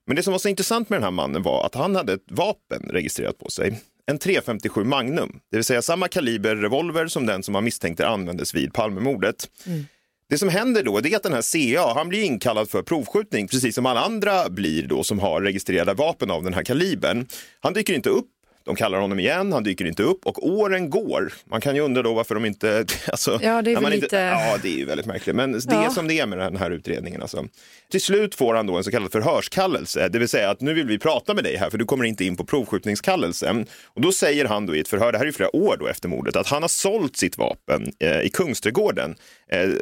Men 0.06 0.16
det 0.16 0.22
som 0.22 0.32
var 0.32 0.38
så 0.38 0.48
intressant 0.48 0.90
med 0.90 0.96
den 0.96 1.04
här 1.04 1.10
mannen 1.10 1.42
var 1.42 1.66
att 1.66 1.74
han 1.74 1.96
hade 1.96 2.12
ett 2.12 2.30
vapen 2.30 2.82
registrerat 2.92 3.38
på 3.38 3.50
sig. 3.50 3.80
En 4.06 4.18
357 4.18 4.84
Magnum, 4.84 5.40
det 5.50 5.56
vill 5.56 5.64
säga 5.64 5.82
samma 5.82 6.08
kaliber 6.08 6.56
revolver 6.56 7.06
som 7.06 7.26
den 7.26 7.42
som 7.42 7.52
man 7.52 7.64
misstänkte 7.64 8.08
användes 8.08 8.54
vid 8.54 8.72
Palmemordet. 8.72 9.48
Det 10.30 10.38
som 10.38 10.48
händer 10.48 10.82
då 10.82 10.98
är 10.98 11.16
att 11.16 11.22
den 11.22 11.32
här 11.32 11.42
CA, 11.76 11.92
han 11.94 12.08
blir 12.08 12.22
inkallad 12.22 12.70
för 12.70 12.82
provskjutning, 12.82 13.48
precis 13.48 13.74
som 13.74 13.86
alla 13.86 14.00
andra 14.00 14.48
blir 14.48 14.82
då 14.86 15.02
som 15.04 15.18
har 15.18 15.42
registrerade 15.42 15.94
vapen 15.94 16.30
av 16.30 16.44
den 16.44 16.54
här 16.54 16.62
kalibern. 16.64 17.26
Han 17.60 17.72
dyker 17.72 17.94
inte 17.94 18.08
upp 18.10 18.26
de 18.68 18.76
kallar 18.76 18.98
honom 19.00 19.18
igen, 19.20 19.52
han 19.52 19.62
dyker 19.64 19.84
inte 19.84 20.02
upp 20.02 20.26
och 20.26 20.46
åren 20.48 20.90
går. 20.90 21.32
Man 21.44 21.60
kan 21.60 21.74
ju 21.74 21.80
undra 21.80 22.02
då 22.02 22.14
varför 22.14 22.34
de 22.34 22.44
inte... 22.44 22.84
Alltså, 23.08 23.38
Ja, 23.42 23.62
det 23.62 23.70
är 23.70 23.74
väl 23.74 23.82
man 23.82 23.92
lite- 23.92 24.16
Ja, 24.16 24.56
det 24.62 24.68
är 24.68 24.76
ju 24.78 24.84
väldigt 24.84 25.06
märkligt. 25.06 25.36
Men 25.36 25.52
det 25.52 25.58
är 25.74 25.82
Ja. 25.82 25.90
som 25.90 26.08
det 26.08 26.18
är 26.20 26.26
med 26.26 26.38
den 26.38 26.56
här 26.56 26.70
utredningen. 26.70 27.22
Alltså. 27.22 27.46
Till 27.90 28.00
slut 28.00 28.34
får 28.34 28.54
han 28.54 28.66
då 28.66 28.76
en 28.76 28.84
så 28.84 28.90
kallad 28.90 29.12
förhörskallelse, 29.12 30.08
det 30.08 30.18
vill 30.18 30.28
säga 30.28 30.50
att 30.50 30.60
nu 30.60 30.74
vill 30.74 30.86
vi 30.86 30.98
prata 30.98 31.34
med 31.34 31.44
dig 31.44 31.56
här 31.56 31.70
för 31.70 31.78
du 31.78 31.84
kommer 31.84 32.04
inte 32.04 32.24
in 32.24 32.36
på 32.36 32.44
provskjutningskallelsen. 32.44 33.66
Och 33.94 34.00
då 34.00 34.12
säger 34.12 34.44
han 34.44 34.66
då 34.66 34.76
i 34.76 34.80
ett 34.80 34.88
förhör, 34.88 35.12
det 35.12 35.18
här 35.18 35.26
är 35.26 35.32
flera 35.32 35.56
år 35.56 35.76
då 35.80 35.86
efter 35.86 36.08
mordet, 36.08 36.36
att 36.36 36.46
han 36.48 36.62
har 36.62 36.68
sålt 36.68 37.16
sitt 37.16 37.38
vapen 37.38 37.92
eh, 37.98 38.20
i 38.20 38.30
Kungsträdgården 38.30 39.14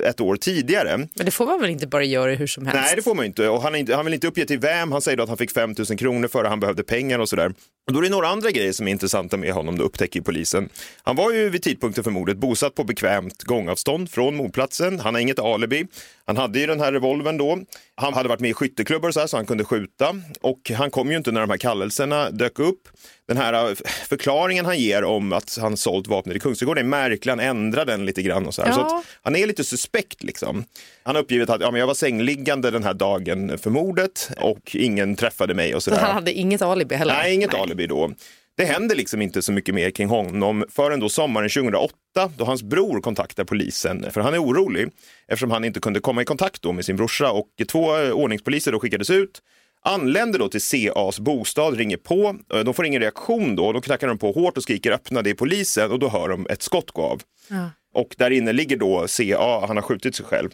ett 0.04 0.20
år 0.20 0.36
tidigare. 0.36 0.96
Men 0.96 1.24
det 1.24 1.30
får 1.30 1.46
man 1.46 1.60
väl 1.60 1.70
inte 1.70 1.86
bara 1.86 2.04
göra 2.04 2.34
hur 2.34 2.46
som 2.46 2.66
helst? 2.66 2.82
Nej, 2.82 2.96
det 2.96 3.02
får 3.02 3.14
man 3.14 3.24
inte. 3.24 3.48
Och 3.48 3.62
han, 3.62 3.74
är 3.74 3.78
inte, 3.78 3.94
han 3.96 4.04
vill 4.04 4.14
inte 4.14 4.26
uppge 4.26 4.46
till 4.46 4.58
vem. 4.58 4.92
Han 4.92 5.02
säger 5.02 5.22
att 5.22 5.28
han 5.28 5.38
fick 5.38 5.50
5 5.50 5.74
000 5.78 5.98
kronor 5.98 6.28
för 6.28 6.42
det, 6.42 6.48
han 6.48 6.60
behövde 6.60 6.82
pengar 6.82 7.18
och 7.18 7.28
sådär. 7.28 7.52
Och 7.86 7.92
då 7.92 7.98
är 7.98 8.02
det 8.02 8.08
några 8.08 8.28
andra 8.28 8.50
grejer 8.50 8.72
som 8.72 8.88
är 8.88 8.92
intressanta 8.92 9.36
med 9.36 9.52
honom, 9.52 9.78
då 9.78 9.84
upptäcker 9.84 10.20
polisen. 10.20 10.68
Han 11.02 11.16
var 11.16 11.32
ju 11.32 11.48
vid 11.50 11.62
tidpunkten 11.62 12.04
för 12.04 12.10
mordet 12.10 12.36
bosatt 12.36 12.74
på 12.74 12.84
bekvämt 12.84 13.42
gångavstånd 13.42 14.10
från 14.10 14.36
mordplatsen. 14.36 15.00
Han 15.00 15.14
har 15.14 15.20
inget 15.20 15.38
alibi. 15.38 15.86
Han 16.24 16.36
hade 16.36 16.58
ju 16.58 16.66
den 16.66 16.80
här 16.80 16.92
revolvern 16.92 17.38
då. 17.38 17.58
Han 17.98 18.14
hade 18.14 18.28
varit 18.28 18.40
med 18.40 18.50
i 18.50 18.54
skytteklubbar 18.54 19.10
så, 19.10 19.20
här, 19.20 19.26
så 19.26 19.36
han 19.36 19.46
kunde 19.46 19.64
skjuta. 19.64 20.16
Och 20.40 20.70
han 20.76 20.90
kom 20.90 21.10
ju 21.10 21.16
inte 21.16 21.32
när 21.32 21.40
de 21.40 21.50
här 21.50 21.56
kallelserna 21.56 22.30
dök 22.30 22.58
upp. 22.58 22.88
Den 23.28 23.36
här 23.36 23.68
eh, 23.68 23.74
förklaringen 24.08 24.64
han 24.64 24.78
ger 24.78 25.04
om 25.04 25.32
att 25.32 25.58
han 25.60 25.76
sålt 25.76 26.06
vapnet 26.06 26.36
i 26.36 26.40
Kungsträdgården 26.40 26.84
är 26.84 26.88
märklig. 26.88 27.32
Han 27.32 27.40
ändrar 27.40 27.84
den 27.84 28.06
lite 28.06 28.22
grann 28.22 28.46
och 28.46 28.54
så 28.54 28.62
här. 28.62 28.72
Så 28.72 28.80
Ja. 28.80 28.98
att 28.98 29.04
han 29.22 29.36
är 29.36 29.46
lite 29.46 29.64
suspekt 29.64 30.22
liksom. 30.22 30.64
Han 31.02 31.14
har 31.14 31.22
uppgivit 31.22 31.50
att 31.50 31.60
ja, 31.60 31.70
men 31.70 31.80
jag 31.80 31.86
var 31.86 31.94
sängliggande 31.94 32.70
den 32.70 32.84
här 32.84 32.94
dagen 32.94 33.58
för 33.58 33.70
mordet 33.70 34.30
och 34.40 34.70
ingen 34.76 35.16
träffade 35.16 35.54
mig 35.54 35.74
och 35.74 35.82
Så 35.82 35.90
sådär. 35.90 36.02
han 36.02 36.14
hade 36.14 36.32
inget 36.32 36.62
alibi 36.62 36.94
heller? 36.94 37.14
Nej, 37.14 37.34
inget 37.34 37.54
alibi 37.54 37.86
då. 37.86 38.12
Det 38.56 38.64
händer 38.64 38.96
liksom 38.96 39.22
inte 39.22 39.42
så 39.42 39.52
mycket 39.52 39.74
mer 39.74 39.90
kring 39.90 40.08
honom 40.08 40.64
förrän 40.68 41.00
då 41.00 41.08
sommaren 41.08 41.48
2008 41.50 41.94
då 42.36 42.44
hans 42.44 42.62
bror 42.62 43.00
kontaktar 43.00 43.44
polisen 43.44 44.10
för 44.10 44.20
han 44.20 44.34
är 44.34 44.42
orolig 44.42 44.88
eftersom 45.28 45.50
han 45.50 45.64
inte 45.64 45.80
kunde 45.80 46.00
komma 46.00 46.22
i 46.22 46.24
kontakt 46.24 46.62
då 46.62 46.72
med 46.72 46.84
sin 46.84 46.96
brorsa 46.96 47.30
och 47.30 47.48
två 47.68 47.96
eh, 47.98 48.10
ordningspoliser 48.10 48.72
då 48.72 48.80
skickades 48.80 49.10
ut 49.10 49.42
anländer 49.82 50.38
då 50.38 50.48
till 50.48 50.60
CAs 50.62 51.20
bostad, 51.20 51.76
ringer 51.76 51.96
på. 51.96 52.36
Eh, 52.54 52.60
De 52.60 52.74
får 52.74 52.86
ingen 52.86 53.02
reaktion 53.02 53.56
då. 53.56 53.72
Då 53.72 53.80
knackar 53.80 54.08
de 54.08 54.18
på 54.18 54.32
hårt 54.32 54.56
och 54.56 54.62
skriker 54.62 54.90
öppna, 54.92 55.22
det 55.22 55.30
är 55.30 55.34
polisen 55.34 55.90
och 55.90 55.98
då 55.98 56.08
hör 56.08 56.28
de 56.28 56.46
ett 56.50 56.62
skott 56.62 56.90
gå 56.90 57.02
av. 57.02 57.22
Ja. 57.48 57.70
Och 57.94 58.14
där 58.18 58.30
inne 58.30 58.52
ligger 58.52 58.76
då 58.76 59.06
CA, 59.08 59.66
han 59.66 59.76
har 59.76 59.82
skjutit 59.82 60.14
sig 60.16 60.26
själv. 60.26 60.50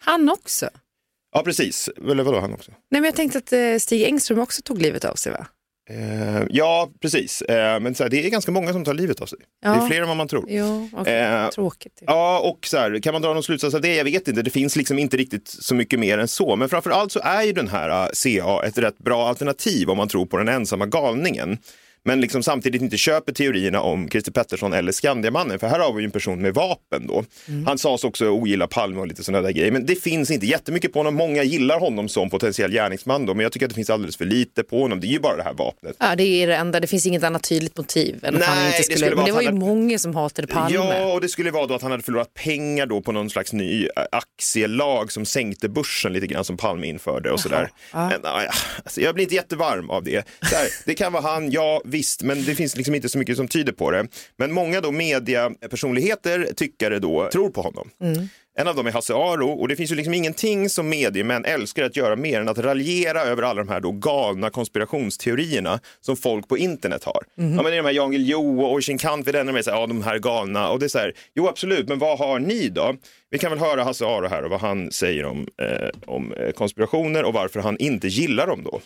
Han 0.00 0.28
också? 0.30 0.68
Ja, 1.32 1.42
precis. 1.42 1.88
Eller 2.10 2.22
vadå 2.24 2.40
han 2.40 2.52
också? 2.54 2.70
Nej, 2.70 3.00
men 3.00 3.04
jag 3.04 3.16
tänkte 3.16 3.38
att 3.38 3.52
eh, 3.52 3.78
Stig 3.78 4.02
Engström 4.02 4.38
också 4.38 4.62
tog 4.62 4.82
livet 4.82 5.04
av 5.04 5.14
sig 5.14 5.32
va? 5.32 5.46
Eh, 5.90 6.42
ja, 6.50 6.90
precis. 7.02 7.42
Eh, 7.42 7.80
men 7.80 7.94
så 7.94 8.02
här, 8.02 8.10
det 8.10 8.26
är 8.26 8.30
ganska 8.30 8.52
många 8.52 8.72
som 8.72 8.84
tar 8.84 8.94
livet 8.94 9.20
av 9.20 9.26
sig. 9.26 9.38
Det 9.62 9.68
Ja. 9.68 9.82
är 9.84 9.88
fler 9.88 10.02
än 10.02 10.08
vad 10.08 10.16
man 10.16 10.28
tror. 10.28 10.44
Jo, 10.48 10.88
okej. 10.92 11.14
Eh, 11.20 11.48
tråkigt. 11.48 11.96
typ. 11.96 12.04
Ja, 12.06 12.38
och 12.38 12.66
så 12.66 12.76
här, 12.78 12.98
kan 13.02 13.12
man 13.12 13.22
dra 13.22 13.34
någon 13.34 13.42
slutsats 13.42 13.74
av 13.74 13.80
det? 13.80 13.94
Jag 13.94 14.04
vet 14.04 14.28
inte. 14.28 14.42
Det 14.42 14.50
finns 14.50 14.76
liksom 14.76 14.98
inte 14.98 15.16
riktigt 15.16 15.48
så 15.48 15.74
mycket 15.74 15.98
mer 16.00 16.18
än 16.18 16.28
så. 16.28 16.56
Men 16.56 16.68
framför 16.68 16.90
allt 16.90 17.12
så 17.12 17.20
är 17.20 17.42
ju 17.42 17.52
den 17.52 17.68
här 17.68 17.88
eh, 17.88 18.08
CA 18.14 18.66
ett 18.66 18.78
rätt 18.78 18.98
bra 18.98 19.28
alternativ 19.28 19.90
om 19.90 19.96
man 19.96 20.08
tror 20.08 20.26
på 20.26 20.36
den 20.36 20.48
ensamma 20.48 20.86
galningen. 20.86 21.58
Men 22.06 22.20
liksom 22.20 22.42
samtidigt 22.42 22.82
inte 22.82 22.96
köper 22.96 23.32
teorierna 23.32 23.80
om 23.80 24.08
Christer 24.08 24.32
Pettersson 24.32 24.72
eller 24.72 24.92
Skandiamannen. 24.92 25.58
För 25.58 25.66
här 25.66 25.78
har 25.78 25.92
vi 25.92 26.02
ju 26.02 26.04
en 26.04 26.10
person 26.10 26.42
med 26.42 26.54
vapen 26.54 27.06
då. 27.06 27.24
Han 27.66 27.78
sades 27.78 28.04
också 28.04 28.28
ogilla 28.28 28.66
Palme 28.66 29.00
och 29.00 29.06
lite 29.06 29.24
sådana 29.24 29.42
där 29.42 29.50
grejer. 29.52 29.70
Men 29.72 29.86
det 29.86 29.94
finns 29.96 30.30
inte 30.30 30.46
jättemycket 30.46 30.92
på 30.92 30.98
honom. 30.98 31.14
Många 31.14 31.42
gillar 31.42 31.80
honom 31.80 32.08
som 32.08 32.30
potentiell 32.30 32.70
gärningsman 32.72 33.26
då. 33.26 33.34
Men 33.34 33.42
jag 33.42 33.52
tycker 33.52 33.66
att 33.66 33.70
det 33.70 33.74
finns 33.74 33.90
alldeles 33.90 34.16
för 34.16 34.24
lite 34.24 34.62
på 34.62 34.80
honom. 34.82 35.00
Det 35.00 35.06
är 35.06 35.08
ju 35.08 35.20
bara 35.20 35.36
det 35.36 35.42
här 35.42 35.54
vapnet. 35.54 35.96
Ja, 35.98 36.16
det 36.16 36.22
är 36.42 36.46
det 36.46 36.56
enda. 36.56 36.80
Det 36.80 36.86
finns 36.86 37.06
inget 37.06 37.24
annat 37.24 37.42
tydligt 37.48 37.76
motiv. 37.76 38.20
Än 38.24 38.34
Nej, 38.34 38.42
han 38.48 38.66
inte 38.66 38.78
det 38.78 38.82
skulle... 38.82 38.96
skulle 38.98 39.14
vara 39.16 39.16
men 39.16 39.26
det 39.26 39.32
var 39.32 39.40
ju 39.42 39.46
hade- 39.48 39.58
många 39.58 39.98
som 39.98 40.14
hatade 40.14 40.48
Palme. 40.48 40.74
Ja, 40.74 41.12
och 41.12 41.20
det 41.20 41.28
skulle 41.28 41.50
vara 41.50 41.66
då 41.66 41.74
att 41.74 41.82
han 41.82 41.90
hade 41.90 42.02
förlorat 42.02 42.34
pengar 42.34 42.86
då 42.86 43.00
på 43.00 43.12
någon 43.12 43.30
slags 43.30 43.52
ny 43.52 43.84
eh, 43.84 43.90
aktielag 44.12 45.12
som 45.12 45.24
sänkte 45.24 45.68
börsen 45.68 46.12
lite 46.12 46.26
grann 46.26 46.44
som 46.44 46.56
Palme 46.56 46.86
införde 46.86 47.30
och 47.30 47.40
sådär. 47.40 47.70
ja. 47.92 48.08
Men, 48.08 48.20
alltså, 48.84 49.00
jag 49.00 49.14
blir 49.14 49.22
inte 49.22 49.34
jättevarm 49.34 49.90
av 49.90 50.04
det. 50.04 50.26
Här, 50.40 50.68
det 50.86 50.94
kan 50.94 51.12
vara 51.12 51.22
han, 51.22 51.50
ja 51.50 51.80
visst, 51.94 52.22
men 52.22 52.44
det 52.44 52.54
finns 52.54 52.76
liksom 52.76 52.94
inte 52.94 53.08
så 53.08 53.18
mycket 53.18 53.36
som 53.36 53.48
tyder 53.48 53.72
på 53.72 53.90
det. 53.90 54.06
Men 54.36 54.52
många 54.52 54.80
då 54.80 54.90
mediapersonligheter, 54.90 56.48
tyckare 56.56 56.98
då, 56.98 57.28
tror 57.32 57.50
på 57.50 57.62
honom. 57.62 57.90
En 58.56 58.68
av 58.68 58.76
dem 58.76 58.86
är 58.86 58.92
Hasse 58.92 59.14
Aro 59.14 59.50
och 59.50 59.68
det 59.68 59.76
finns 59.76 59.92
ju 59.92 59.94
liksom 59.94 60.14
ingenting 60.14 60.68
som 60.68 60.88
mediemän 60.88 61.44
älskar 61.44 61.84
att 61.84 61.96
göra 61.96 62.16
mer 62.16 62.40
än 62.40 62.48
att 62.48 62.58
raljera 62.58 63.20
över 63.22 63.42
alla 63.42 63.64
de 63.64 63.68
här 63.68 63.80
då 63.80 63.92
galna 63.92 64.50
konspirationsteorierna 64.50 65.80
som 66.00 66.16
folk 66.16 66.48
på 66.48 66.58
internet 66.58 67.04
har. 67.04 67.22
Ja, 67.34 67.44
men 67.44 67.64
det 67.64 67.72
är 67.72 67.76
de 67.76 67.84
här 67.84 67.92
Jan 67.92 68.10
Guillou 68.10 68.60
och 68.60 68.72
Oisin 68.72 68.98
Kant, 68.98 69.26
vid 69.26 69.34
den 69.34 69.46
med 69.46 69.64
säger, 69.64 69.78
ja 69.78 69.86
de 69.86 70.02
här 70.02 70.18
galna 70.18 70.68
och 70.68 70.78
det 70.78 70.86
är 70.86 70.88
så 70.88 70.98
här, 70.98 71.12
jo 71.34 71.48
absolut, 71.48 71.88
men 71.88 71.98
vad 71.98 72.18
har 72.18 72.38
ni 72.38 72.68
då? 72.68 72.94
Vi 73.30 73.38
kan 73.38 73.50
väl 73.50 73.60
höra 73.60 73.84
Hasse 73.84 74.04
Aro 74.04 74.28
här 74.28 74.44
och 74.44 74.50
vad 74.50 74.60
han 74.60 74.90
säger 74.90 75.24
om, 75.24 75.46
eh, 75.62 75.88
om 76.06 76.32
eh, 76.32 76.50
konspirationer 76.50 77.24
och 77.24 77.32
varför 77.32 77.60
han 77.60 77.76
inte 77.78 78.08
gillar 78.08 78.46
dem 78.46 78.62
då. 78.64 78.80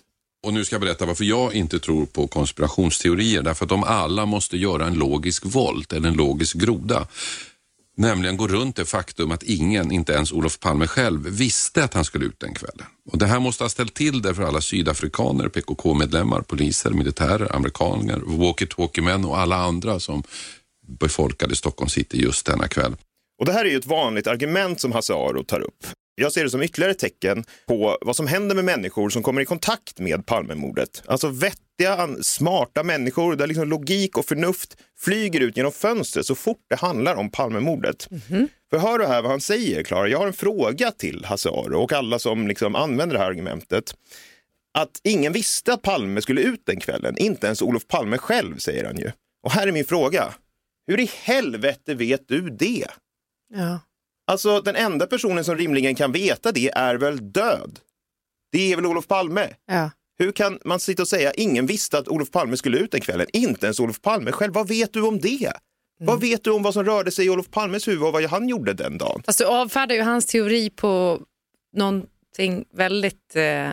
Och 0.46 0.54
nu 0.54 0.64
ska 0.64 0.74
jag 0.74 0.80
berätta 0.80 1.06
varför 1.06 1.24
jag 1.24 1.54
inte 1.54 1.78
tror 1.78 2.06
på 2.06 2.26
konspirationsteorier. 2.26 3.42
Därför 3.42 3.64
att 3.64 3.68
de 3.68 3.84
alla 3.84 4.26
måste 4.26 4.56
göra 4.56 4.86
en 4.86 4.94
logisk 4.94 5.44
volt 5.46 5.92
eller 5.92 6.08
en 6.08 6.14
logisk 6.14 6.56
groda. 6.56 7.06
Nämligen 7.96 8.36
gå 8.36 8.48
runt 8.48 8.76
det 8.76 8.84
faktum 8.84 9.30
att 9.30 9.42
ingen, 9.42 9.92
inte 9.92 10.12
ens 10.12 10.32
Olof 10.32 10.60
Palme 10.60 10.86
själv, 10.86 11.28
visste 11.28 11.84
att 11.84 11.94
han 11.94 12.04
skulle 12.04 12.24
ut 12.26 12.40
den 12.40 12.54
kvällen. 12.54 12.86
Och 13.10 13.18
det 13.18 13.26
här 13.26 13.40
måste 13.40 13.64
ha 13.64 13.68
ställt 13.68 13.94
till 13.94 14.22
det 14.22 14.34
för 14.34 14.42
alla 14.42 14.60
sydafrikaner, 14.60 15.48
PKK-medlemmar, 15.48 16.40
poliser, 16.40 16.90
militärer, 16.90 17.56
amerikaner, 17.56 18.20
walkie-talkie-män 18.26 19.24
och 19.24 19.38
alla 19.38 19.56
andra 19.56 20.00
som 20.00 20.22
befolkade 20.86 21.56
Stockholm 21.56 21.88
city 21.88 22.22
just 22.22 22.46
denna 22.46 22.68
kväll. 22.68 22.96
Och 23.38 23.46
det 23.46 23.52
här 23.52 23.64
är 23.64 23.70
ju 23.70 23.76
ett 23.76 23.86
vanligt 23.86 24.26
argument 24.26 24.80
som 24.80 24.92
Hasse 24.92 25.14
Aro 25.14 25.44
tar 25.44 25.60
upp. 25.60 25.86
Jag 26.20 26.32
ser 26.32 26.44
det 26.44 26.50
som 26.50 26.62
ytterligare 26.62 26.92
ett 26.92 26.98
tecken 26.98 27.44
på 27.66 27.98
vad 28.00 28.16
som 28.16 28.26
händer 28.26 28.54
med 28.54 28.64
människor 28.64 29.10
som 29.10 29.22
kommer 29.22 29.40
i 29.40 29.44
kontakt 29.44 29.98
med 29.98 30.26
Palmemordet. 30.26 31.02
Alltså 31.06 31.28
vettiga, 31.28 32.08
smarta 32.22 32.82
människor 32.82 33.36
där 33.36 33.46
liksom 33.46 33.68
logik 33.68 34.18
och 34.18 34.24
förnuft 34.24 34.76
flyger 34.98 35.40
ut 35.40 35.56
genom 35.56 35.72
fönstret 35.72 36.26
så 36.26 36.34
fort 36.34 36.64
det 36.68 36.76
handlar 36.76 37.14
om 37.14 37.30
Palmemordet. 37.30 38.08
För 38.70 38.78
hör 38.78 38.98
du 38.98 39.06
här 39.06 39.22
vad 39.22 39.30
han 39.30 39.40
säger, 39.40 39.82
Klara. 39.82 40.08
Jag 40.08 40.18
har 40.18 40.26
en 40.26 40.32
fråga 40.32 40.90
till 40.90 41.24
Hasse 41.24 41.48
Aro 41.48 41.82
och 41.82 41.92
alla 41.92 42.18
som 42.18 42.48
liksom 42.48 42.74
använder 42.74 43.16
det 43.16 43.22
här 43.22 43.30
argumentet. 43.30 43.94
Att 44.78 45.00
ingen 45.04 45.32
visste 45.32 45.72
att 45.72 45.82
Palme 45.82 46.22
skulle 46.22 46.40
ut 46.40 46.62
den 46.66 46.80
kvällen, 46.80 47.18
inte 47.18 47.46
ens 47.46 47.62
Olof 47.62 47.86
Palme 47.86 48.18
själv, 48.18 48.58
säger 48.58 48.84
han 48.84 48.96
ju. 48.96 49.10
Och 49.42 49.52
här 49.52 49.66
är 49.66 49.72
min 49.72 49.84
fråga. 49.84 50.34
Hur 50.86 51.00
i 51.00 51.10
helvete 51.22 51.94
vet 51.94 52.28
du 52.28 52.40
det? 52.50 52.86
Ja. 53.54 53.80
Alltså 54.28 54.60
den 54.60 54.76
enda 54.76 55.06
personen 55.06 55.44
som 55.44 55.56
rimligen 55.56 55.94
kan 55.94 56.12
veta 56.12 56.52
det 56.52 56.68
är 56.68 56.94
väl 56.94 57.32
död. 57.32 57.78
Det 58.52 58.72
är 58.72 58.76
väl 58.76 58.86
Olof 58.86 59.06
Palme. 59.06 59.48
Ja. 59.66 59.90
Hur 60.18 60.32
kan 60.32 60.58
man 60.64 60.80
sitta 60.80 61.02
och 61.02 61.08
säga 61.08 61.32
ingen 61.32 61.66
visste 61.66 61.98
att 61.98 62.08
Olof 62.08 62.30
Palme 62.30 62.56
skulle 62.56 62.78
ut 62.78 62.92
den 62.92 63.00
kvällen? 63.00 63.26
Inte 63.32 63.66
ens 63.66 63.80
Olof 63.80 64.00
Palme 64.00 64.32
själv. 64.32 64.52
Vad 64.52 64.68
vet 64.68 64.92
du 64.92 65.02
om 65.02 65.20
det? 65.20 65.52
Vad 66.00 66.20
vet 66.20 66.44
du 66.44 66.50
om 66.50 66.62
vad 66.62 66.74
som 66.74 66.84
rörde 66.84 67.10
sig 67.10 67.26
i 67.26 67.30
Olof 67.30 67.50
Palmes 67.50 67.88
huvud 67.88 68.02
och 68.02 68.12
vad 68.12 68.24
han 68.24 68.48
gjorde 68.48 68.72
den 68.72 68.98
dagen? 68.98 69.22
Fast 69.26 69.38
du 69.38 69.44
avfärdar 69.44 69.94
ju 69.94 70.02
hans 70.02 70.26
teori 70.26 70.70
på 70.70 71.20
någonting 71.76 72.64
väldigt... 72.74 73.36
Eh, 73.36 73.70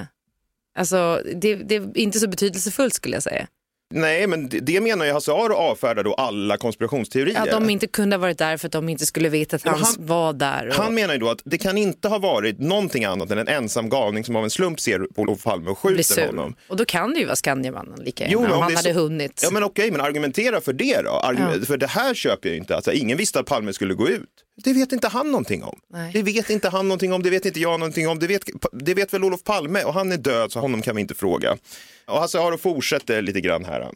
alltså, 0.78 1.22
det, 1.36 1.56
det 1.56 1.76
är 1.76 1.98
inte 1.98 2.20
så 2.20 2.28
betydelsefullt 2.28 2.94
skulle 2.94 3.16
jag 3.16 3.24
säga. 3.24 3.48
Nej, 3.94 4.28
men 4.28 4.50
det, 4.50 4.60
det 4.60 4.82
menar 4.82 5.06
ju 5.06 5.12
Hasse 5.12 5.32
Aro 5.32 5.54
avfärdar 5.56 6.04
då 6.04 6.14
alla 6.14 6.58
konspirationsteorier. 6.58 7.42
Att 7.42 7.52
de 7.52 7.70
inte 7.70 7.88
kunde 7.88 8.16
ha 8.16 8.22
varit 8.22 8.38
där 8.38 8.58
för 8.58 8.68
att 8.68 8.72
de 8.72 8.90
inte 8.90 9.06
skulle 9.06 9.30
veta 9.30 9.56
att 9.56 9.64
han, 9.64 9.80
han- 9.82 9.96
var 10.00 10.34
där. 10.34 10.68
Och... 10.68 10.74
Han 10.74 10.96
menar 10.96 11.14
ju 11.14 11.20
då 11.20 11.30
att 11.30 11.42
det 11.46 11.58
kan 11.58 11.78
inte 11.78 12.08
ha 12.08 12.18
varit 12.20 12.60
någonting 12.60 13.06
annat 13.06 13.32
än 13.32 13.38
en 13.38 13.48
ensam 13.48 13.90
galning 13.90 14.24
som 14.24 14.36
av 14.36 14.44
en 14.44 14.50
slump 14.50 14.80
ser 14.80 15.00
på 15.00 15.22
Olof 15.22 15.44
Palme 15.44 15.70
och 15.70 15.78
skjuter 15.80 16.04
sur. 16.04 16.26
honom. 16.28 16.56
Och 16.68 16.78
då 16.78 16.86
kan 16.86 17.14
det 17.14 17.20
ju 17.20 17.26
vara 17.26 17.36
Skandiamannen 17.36 18.00
lika 18.04 18.26
Jo, 18.28 18.30
gärna 18.30 18.42
men 18.42 18.52
om 18.52 18.58
om 18.58 18.64
han 18.64 18.76
hade 18.76 18.94
så- 18.94 19.00
hunnit. 19.00 19.40
Ja 19.44 19.50
men 19.52 19.64
okej, 19.64 19.92
men 19.92 20.02
argumentera 20.02 20.62
för 20.62 20.74
det 20.74 21.02
då. 21.02 21.10
Argu- 21.24 21.58
Ja. 21.60 21.66
För 21.66 21.78
det 21.78 21.88
här 21.88 22.14
köper 22.14 22.50
jag 22.50 22.54
ju 22.54 22.60
inte. 22.60 22.76
Alltså, 22.76 22.92
ingen 22.92 23.18
visste 23.18 23.40
att 23.40 23.46
Palme 23.46 23.74
skulle 23.74 23.94
gå 23.94 24.10
ut. 24.10 24.30
Det 24.64 24.74
vet 24.74 24.92
inte 24.92 25.08
han 25.08 25.32
någonting 25.32 25.64
om. 25.64 25.80
Nej. 25.90 26.12
Det 26.14 26.24
vet 26.24 26.50
inte 26.50 26.70
han 26.70 26.88
någonting 26.88 27.14
om, 27.14 27.24
det 27.24 27.30
vet 27.30 27.46
inte 27.46 27.60
jag 27.60 27.80
någonting 27.80 28.08
om. 28.08 28.20
Det 28.20 28.28
vet, 28.28 28.44
det 28.72 28.94
vet 28.94 29.14
väl 29.14 29.24
Olof 29.24 29.44
Palme 29.44 29.84
och 29.84 29.94
han 29.94 30.12
är 30.12 30.18
död 30.18 30.52
så 30.52 30.60
honom 30.60 30.82
kan 30.82 30.96
vi 30.96 31.02
inte 31.02 31.16
fråga. 31.16 31.58
Och 32.06 32.20
Hasse 32.20 32.40
Aro 32.40 32.58
fortsätter 32.58 33.22
lite 33.22 33.42
grann 33.42 33.66
här. 33.66 33.92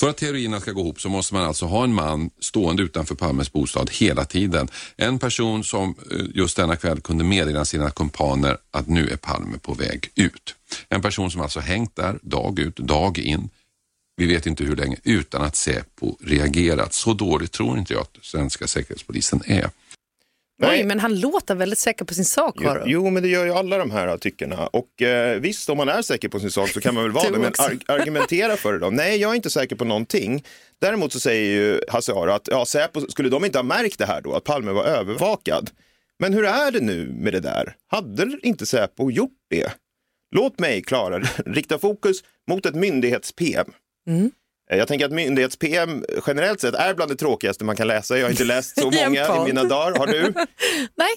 För 0.00 0.08
att 0.08 0.16
teorierna 0.16 0.60
ska 0.60 0.72
gå 0.72 0.80
ihop 0.80 1.00
så 1.00 1.08
måste 1.08 1.34
man 1.34 1.44
alltså 1.44 1.66
ha 1.66 1.84
en 1.84 1.94
man 1.94 2.30
stående 2.40 2.82
utanför 2.82 3.14
Palmes 3.14 3.52
bostad 3.52 3.90
hela 3.90 4.24
tiden. 4.24 4.68
En 4.96 5.18
person 5.18 5.64
som 5.64 5.94
eh, 6.10 6.26
just 6.34 6.56
denna 6.56 6.76
kväll 6.76 7.00
kunde 7.00 7.24
meddela 7.24 7.64
sina 7.64 7.90
kumpaner 7.90 8.56
att 8.70 8.88
nu 8.88 9.08
är 9.08 9.16
Palme 9.16 9.58
på 9.58 9.74
väg 9.74 10.10
ut. 10.14 10.54
En 10.88 11.02
person 11.02 11.30
som 11.30 11.40
alltså 11.40 11.60
hängt 11.60 11.96
där 11.96 12.18
dag 12.22 12.58
ut, 12.58 12.76
dag 12.76 13.18
in. 13.18 13.50
Vi 14.18 14.26
vet 14.26 14.46
inte 14.46 14.64
hur 14.64 14.76
länge 14.76 14.96
utan 15.04 15.42
att 15.42 15.56
Säpo 15.56 16.16
reagerat. 16.20 16.92
Så 16.92 17.12
dåligt 17.14 17.52
tror 17.52 17.78
inte 17.78 17.92
jag 17.92 18.02
att 18.02 18.18
svenska 18.22 18.66
säkerhetspolisen 18.66 19.42
är. 19.46 19.70
Oj, 20.62 20.84
men 20.84 21.00
han 21.00 21.20
låter 21.20 21.54
väldigt 21.54 21.78
säker 21.78 22.04
på 22.04 22.14
sin 22.14 22.24
sak. 22.24 22.54
Jo, 22.60 22.76
jo, 22.86 23.10
men 23.10 23.22
det 23.22 23.28
gör 23.28 23.44
ju 23.44 23.52
alla 23.52 23.78
de 23.78 23.90
här 23.90 24.18
tyckerna. 24.18 24.66
Och 24.66 25.02
eh, 25.02 25.40
visst, 25.40 25.70
om 25.70 25.76
man 25.76 25.88
är 25.88 26.02
säker 26.02 26.28
på 26.28 26.40
sin 26.40 26.50
sak 26.50 26.68
så 26.70 26.80
kan 26.80 26.94
man 26.94 27.02
väl 27.04 27.12
vara 27.12 27.24
det, 27.30 27.38
men 27.38 27.48
också. 27.48 27.62
ar- 27.62 27.78
argumentera 27.86 28.56
för 28.56 28.72
det 28.72 28.78
då. 28.78 28.90
Nej, 28.90 29.16
jag 29.16 29.30
är 29.30 29.34
inte 29.34 29.50
säker 29.50 29.76
på 29.76 29.84
någonting. 29.84 30.44
Däremot 30.80 31.12
så 31.12 31.20
säger 31.20 31.50
ju 31.56 31.80
Hasse 31.88 32.12
Aro 32.12 32.30
att 32.30 32.48
ja, 32.50 32.66
Säpo, 32.66 33.00
skulle 33.08 33.28
de 33.28 33.44
inte 33.44 33.58
ha 33.58 33.62
märkt 33.62 33.98
det 33.98 34.06
här 34.06 34.20
då, 34.20 34.34
att 34.34 34.44
Palme 34.44 34.70
var 34.72 34.84
övervakad? 34.84 35.70
Men 36.18 36.32
hur 36.32 36.44
är 36.44 36.70
det 36.70 36.80
nu 36.80 37.06
med 37.12 37.32
det 37.32 37.40
där? 37.40 37.76
Hade 37.86 38.38
inte 38.42 38.66
Säpo 38.66 39.10
gjort 39.10 39.32
det? 39.50 39.72
Låt 40.36 40.58
mig, 40.58 40.82
Klara, 40.82 41.18
rikta 41.46 41.78
fokus 41.78 42.16
mot 42.50 42.66
ett 42.66 42.74
myndighets-PM. 42.74 43.72
Mm. 44.08 44.30
Eh, 44.70 44.78
Jag 44.78 44.88
tänker 44.88 45.06
att 45.06 45.12
myndighets-PM 45.12 46.04
generellt 46.26 46.60
sett 46.60 46.74
är 46.74 46.94
bland 46.94 47.10
det 47.10 47.16
tråkigaste 47.16 47.64
man 47.64 47.76
kan 47.76 47.86
läsa. 47.86 48.18
Jag 48.18 48.24
har 48.24 48.30
inte 48.30 48.44
läst 48.44 48.80
så 48.80 48.90
många 49.04 49.42
i 49.42 49.46
mina 49.46 49.64
dagar. 49.64 49.98
Har 49.98 50.06
du? 50.06 50.22
Nej, 50.96 51.08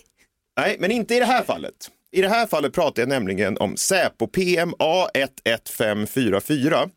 Nej, 0.57 0.75
men 0.79 0.91
inte 0.91 1.15
i 1.15 1.19
det 1.19 1.25
här 1.25 1.43
fallet. 1.43 1.73
I 2.11 2.21
det 2.21 2.29
här 2.29 2.47
fallet 2.47 2.73
pratar 2.73 3.01
jag 3.01 3.09
nämligen 3.09 3.57
om 3.57 3.77
Säpo 3.77 4.27
PM 4.27 4.73
A11544. 4.79 6.89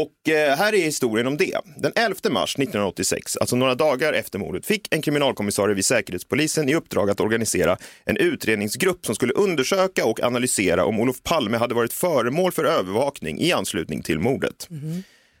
Och 0.00 0.32
eh, 0.32 0.56
här 0.56 0.74
är 0.74 0.78
historien 0.84 1.26
om 1.26 1.36
det. 1.36 1.58
Den 1.76 1.92
11 1.96 2.16
mars 2.30 2.54
1986, 2.56 3.36
alltså 3.36 3.56
några 3.56 3.74
dagar 3.74 4.12
efter 4.12 4.38
mordet, 4.38 4.66
fick 4.66 4.94
en 4.94 5.02
kriminalkommissarie 5.02 5.74
vid 5.74 5.84
Säkerhetspolisen 5.84 6.68
i 6.68 6.74
uppdrag 6.74 7.10
att 7.10 7.20
organisera 7.20 7.76
en 8.04 8.16
utredningsgrupp 8.16 9.06
som 9.06 9.14
skulle 9.14 9.32
undersöka 9.32 10.04
och 10.04 10.20
analysera 10.22 10.84
om 10.84 11.00
Olof 11.00 11.22
Palme 11.22 11.56
hade 11.56 11.74
varit 11.74 11.92
föremål 11.92 12.52
för 12.52 12.64
övervakning 12.64 13.40
i 13.40 13.52
anslutning 13.52 14.02
till 14.02 14.18
mordet. 14.18 14.68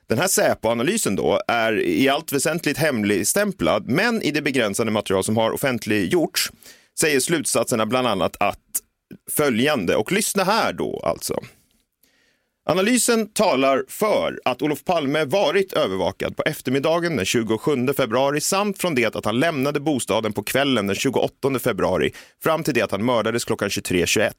Den 0.08 0.18
här 0.18 0.28
Säpo-analysen 0.28 1.16
då 1.16 1.40
är 1.48 1.80
i 1.80 2.08
allt 2.08 2.32
väsentligt 2.32 2.78
hemligstämplad, 2.78 3.88
men 3.88 4.22
i 4.22 4.30
det 4.30 4.42
begränsade 4.42 4.90
material 4.90 5.24
som 5.24 5.36
har 5.36 5.50
offentliggjorts 5.50 6.50
säger 7.00 7.20
slutsatserna 7.20 7.86
bland 7.86 8.06
annat 8.06 8.36
att 8.40 8.58
följande, 9.30 9.96
och 9.96 10.12
lyssna 10.12 10.44
här 10.44 10.72
då 10.72 11.00
alltså. 11.04 11.40
Analysen 12.64 13.28
talar 13.32 13.84
för 13.88 14.40
att 14.44 14.62
Olof 14.62 14.84
Palme 14.84 15.24
varit 15.24 15.72
övervakad 15.72 16.36
på 16.36 16.42
eftermiddagen 16.42 17.16
den 17.16 17.24
27 17.24 17.92
februari 17.96 18.40
samt 18.40 18.78
från 18.78 18.94
det 18.94 19.16
att 19.16 19.24
han 19.24 19.40
lämnade 19.40 19.80
bostaden 19.80 20.32
på 20.32 20.42
kvällen 20.42 20.86
den 20.86 20.96
28 20.96 21.58
februari 21.58 22.12
fram 22.42 22.64
till 22.64 22.74
det 22.74 22.82
att 22.82 22.90
han 22.90 23.04
mördades 23.04 23.44
klockan 23.44 23.68
23.21. 23.68 24.32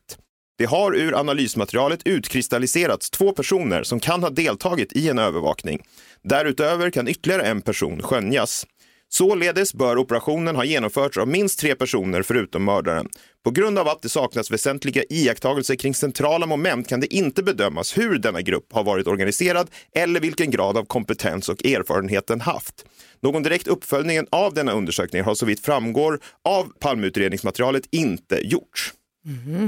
Det 0.57 0.65
har 0.65 0.95
ur 0.95 1.15
analysmaterialet 1.15 2.01
utkristalliserats 2.05 3.09
två 3.09 3.31
personer 3.31 3.83
som 3.83 3.99
kan 3.99 4.23
ha 4.23 4.29
deltagit 4.29 4.93
i 4.93 5.09
en 5.09 5.19
övervakning. 5.19 5.81
Därutöver 6.23 6.89
kan 6.89 7.07
ytterligare 7.07 7.43
en 7.43 7.61
person 7.61 8.01
skönjas. 8.01 8.65
Således 9.09 9.73
bör 9.73 9.97
operationen 9.97 10.55
ha 10.55 10.65
genomförts 10.65 11.17
av 11.17 11.27
minst 11.27 11.59
tre 11.59 11.75
personer 11.75 12.21
förutom 12.21 12.63
mördaren. 12.63 13.09
På 13.43 13.51
grund 13.51 13.79
av 13.79 13.87
att 13.87 14.01
det 14.01 14.09
saknas 14.09 14.51
väsentliga 14.51 15.03
iakttagelser 15.09 15.75
kring 15.75 15.93
centrala 15.93 16.45
moment 16.45 16.89
kan 16.89 16.99
det 16.99 17.13
inte 17.13 17.43
bedömas 17.43 17.97
hur 17.97 18.17
denna 18.17 18.41
grupp 18.41 18.73
har 18.73 18.83
varit 18.83 19.07
organiserad 19.07 19.69
eller 19.95 20.19
vilken 20.19 20.51
grad 20.51 20.77
av 20.77 20.85
kompetens 20.85 21.49
och 21.49 21.65
erfarenhet 21.65 22.27
den 22.27 22.41
haft. 22.41 22.85
Någon 23.21 23.43
direkt 23.43 23.67
uppföljning 23.67 24.25
av 24.31 24.53
denna 24.53 24.71
undersökning 24.71 25.23
har 25.23 25.35
så 25.35 25.45
vitt 25.45 25.65
framgår 25.65 26.19
av 26.43 26.71
Palmeutredningsmaterialet 26.79 27.83
inte 27.91 28.39
gjorts. 28.47 28.93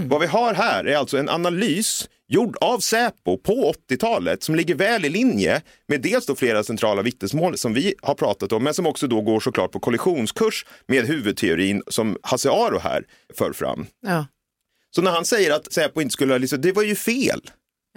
Vad 0.09 0.21
vi 0.21 0.27
har 0.27 0.53
här 0.53 0.85
är 0.87 0.95
alltså 0.97 1.17
en 1.17 1.29
analys 1.29 2.09
gjord 2.27 2.57
av 2.61 2.79
Säpo 2.79 3.37
på 3.37 3.73
80-talet 3.89 4.43
som 4.43 4.55
ligger 4.55 4.75
väl 4.75 5.05
i 5.05 5.09
linje 5.09 5.61
med 5.87 6.01
dels 6.01 6.25
då 6.25 6.35
flera 6.35 6.63
centrala 6.63 7.01
vittnesmål 7.01 7.57
som 7.57 7.73
vi 7.73 7.95
har 8.01 8.15
pratat 8.15 8.51
om, 8.51 8.63
men 8.63 8.73
som 8.73 8.85
också 8.85 9.07
då 9.07 9.21
går 9.21 9.39
såklart 9.39 9.71
på 9.71 9.79
kollisionskurs 9.79 10.65
med 10.87 11.05
huvudteorin 11.05 11.83
som 11.87 12.17
Hasse 12.23 12.49
Aro 12.49 12.79
här 12.79 13.03
för 13.37 13.53
fram. 13.53 13.85
ja. 14.07 14.25
Så 14.95 15.01
när 15.01 15.11
han 15.11 15.25
säger 15.25 15.51
att 15.51 15.73
Säpo 15.73 16.01
inte 16.01 16.13
skulle 16.13 16.33
ha 16.33 16.37
liksom, 16.37 16.61
det 16.61 16.71
var 16.71 16.83
ju 16.83 16.95
fel. 16.95 17.41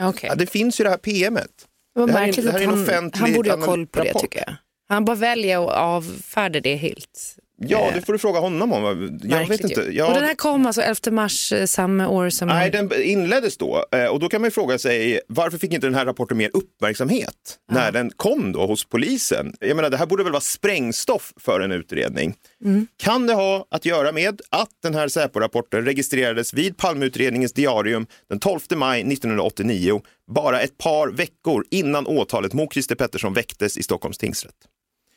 Okej. 0.02 0.28
Ja, 0.30 0.34
det 0.34 0.46
finns 0.46 0.80
ju 0.80 0.84
det 0.84 0.90
här 0.90 0.96
PMet. 0.96 1.46
Det 1.94 2.06
Det 2.06 2.12
här 2.12 2.28
är- 2.28 2.42
det 2.42 2.50
här 2.52 2.58
är 2.58 2.62
en 2.62 2.68
han, 2.70 2.82
offentlig 2.82 3.20
han 3.20 3.32
borde 3.32 3.50
ha 3.50 3.62
koll 3.62 3.86
på 3.86 4.02
det 4.02 4.08
rapport. 4.08 4.22
tycker 4.22 4.38
jag. 4.46 4.54
Han 4.88 5.04
bara 5.04 5.16
väljer 5.16 5.58
att 5.64 5.70
avfärda 5.76 6.60
det 6.60 6.76
helt. 6.76 7.36
Ja, 7.60 7.90
det 7.94 8.02
får 8.02 8.12
du 8.12 8.18
fråga 8.18 8.40
honom 8.40 8.72
om. 8.72 9.18
Jag 9.22 9.48
vet 9.48 9.60
inte. 9.60 9.80
ju. 9.80 9.92
Ja, 9.92 10.06
Och 10.08 10.14
den 10.14 10.24
här 10.24 10.34
kom 10.34 10.66
alltså 10.66 10.82
11 10.82 11.10
mars 11.10 11.52
eh, 11.52 11.66
samma 11.66 12.08
år 12.08 12.30
som... 12.30 12.48
Nej, 12.48 12.70
den 12.70 13.02
inleddes 13.02 13.56
då 13.56 13.84
eh, 13.92 14.04
och 14.06 14.20
då 14.20 14.28
kan 14.28 14.40
man 14.40 14.46
ju 14.46 14.50
fråga 14.50 14.78
sig 14.78 15.20
varför 15.28 15.58
fick 15.58 15.72
inte 15.72 15.86
den 15.86 15.94
här 15.94 16.06
rapporten 16.06 16.36
mer 16.36 16.50
uppmärksamhet 16.52 17.58
när 17.72 17.92
den 17.92 18.10
kom 18.16 18.52
då 18.52 18.66
hos 18.66 18.84
polisen? 18.84 19.54
Jag 19.60 19.76
menar, 19.76 19.90
det 19.90 19.96
här 19.96 20.06
borde 20.06 20.22
väl 20.22 20.32
vara 20.32 20.40
sprängstoff 20.40 21.32
för 21.36 21.60
en 21.60 21.72
utredning. 21.72 22.34
Kan 22.96 23.26
det 23.26 23.34
ha 23.34 23.66
att 23.70 23.84
göra 23.84 24.12
med 24.12 24.40
att 24.50 24.70
den 24.82 24.94
här 24.94 25.08
Säpo-rapporten 25.08 25.84
registrerades 25.84 26.54
vid 26.54 26.76
Palmeutredningens 26.76 27.52
diarium 27.52 28.06
den 28.28 28.40
12 28.40 28.60
maj 28.76 29.00
1989, 29.00 30.00
bara 30.34 30.60
ett 30.60 30.78
par 30.78 31.08
veckor 31.08 31.64
innan 31.70 32.06
åtalet 32.06 32.52
mot 32.52 32.72
Christer 32.72 32.94
Pettersson 32.94 33.32
väcktes 33.34 33.78
i 33.78 33.82
Stockholms 33.82 34.18
tingsrätt? 34.18 34.54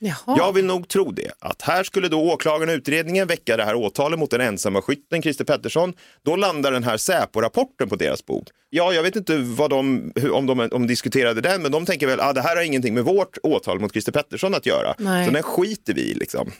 Jaha. 0.03 0.37
Jag 0.37 0.53
vill 0.53 0.65
nog 0.65 0.87
tro 0.87 1.11
det. 1.11 1.31
Att 1.39 1.61
här 1.61 1.83
skulle 1.83 2.07
då 2.07 2.31
åklagaren 2.31 2.69
och 2.69 2.75
utredningen 2.75 3.27
väcka 3.27 3.57
det 3.57 3.63
här 3.63 3.75
åtalet 3.75 4.19
mot 4.19 4.31
den 4.31 4.41
ensamma 4.41 4.81
skytten 4.81 5.21
Christer 5.21 5.45
Pettersson. 5.45 5.93
Då 6.25 6.35
landar 6.35 6.71
den 6.71 6.83
här 6.83 6.97
Säpo-rapporten 6.97 7.89
på 7.89 7.95
deras 7.95 8.25
bord. 8.25 8.49
Ja, 8.69 8.93
jag 8.93 9.03
vet 9.03 9.15
inte 9.15 9.37
vad 9.37 9.69
de, 9.69 10.11
om, 10.31 10.45
de, 10.45 10.59
om 10.59 10.69
de 10.69 10.87
diskuterade 10.87 11.41
den, 11.41 11.61
men 11.61 11.71
de 11.71 11.85
tänker 11.85 12.07
väl 12.07 12.19
att 12.19 12.29
ah, 12.29 12.33
det 12.33 12.41
här 12.41 12.55
har 12.55 12.63
ingenting 12.63 12.93
med 12.93 13.03
vårt 13.03 13.37
åtal 13.43 13.79
mot 13.79 13.91
Christer 13.91 14.11
Pettersson 14.11 14.53
att 14.53 14.65
göra. 14.65 14.95
Nej. 14.97 15.25
Så 15.25 15.31
den 15.31 15.43
skiter 15.43 15.93
vi 15.93 16.01
i 16.01 16.13
liksom. 16.13 16.51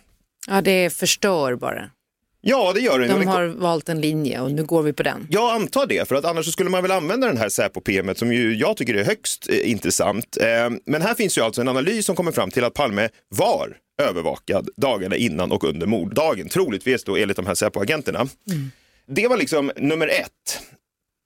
Ja, 0.48 0.62
det 0.62 0.94
förstör 0.94 1.56
bara. 1.56 1.90
Ja, 2.44 2.72
det 2.74 2.80
gör 2.80 3.00
den. 3.00 3.20
De 3.20 3.28
har 3.28 3.46
valt 3.46 3.90
en 3.90 4.02
linje 4.02 4.42
och 4.42 4.52
nu 4.52 4.64
går 4.64 4.84
vi 4.84 4.94
på 4.94 5.04
den. 5.04 5.28
Jag 5.30 5.56
antar 5.56 5.86
det, 5.86 6.08
för 6.08 6.16
att 6.16 6.26
annars 6.26 6.52
skulle 6.54 6.70
man 6.70 6.82
väl 6.82 6.92
använda 6.92 7.28
den 7.28 7.38
här 7.38 7.50
Säpo-PMet 7.50 8.18
som 8.18 8.34
ju 8.34 8.56
jag 8.56 8.78
tycker 8.78 8.94
är 8.94 9.04
högst 9.04 9.50
eh, 9.50 9.72
intressant. 9.72 10.38
Eh, 10.38 10.70
men 10.86 11.02
här 11.02 11.14
finns 11.14 11.38
ju 11.38 11.42
alltså 11.42 11.62
en 11.62 11.68
analys 11.68 12.06
som 12.06 12.16
kommer 12.16 12.32
fram 12.32 12.52
till 12.52 12.64
att 12.64 12.74
Palme 12.74 13.10
var 13.30 13.78
övervakad 14.02 14.70
dagarna 14.78 15.16
innan 15.16 15.52
och 15.52 15.64
under 15.64 15.88
morddagen, 15.88 16.50
troligtvis 16.50 17.04
då 17.04 17.18
enligt 17.18 17.38
de 17.38 17.46
här 17.46 17.56
Säpo-agenterna. 17.56 18.28
Det 19.08 19.28
var 19.28 19.38
liksom 19.38 19.72
nummer 19.76 20.08
ett, 20.08 20.62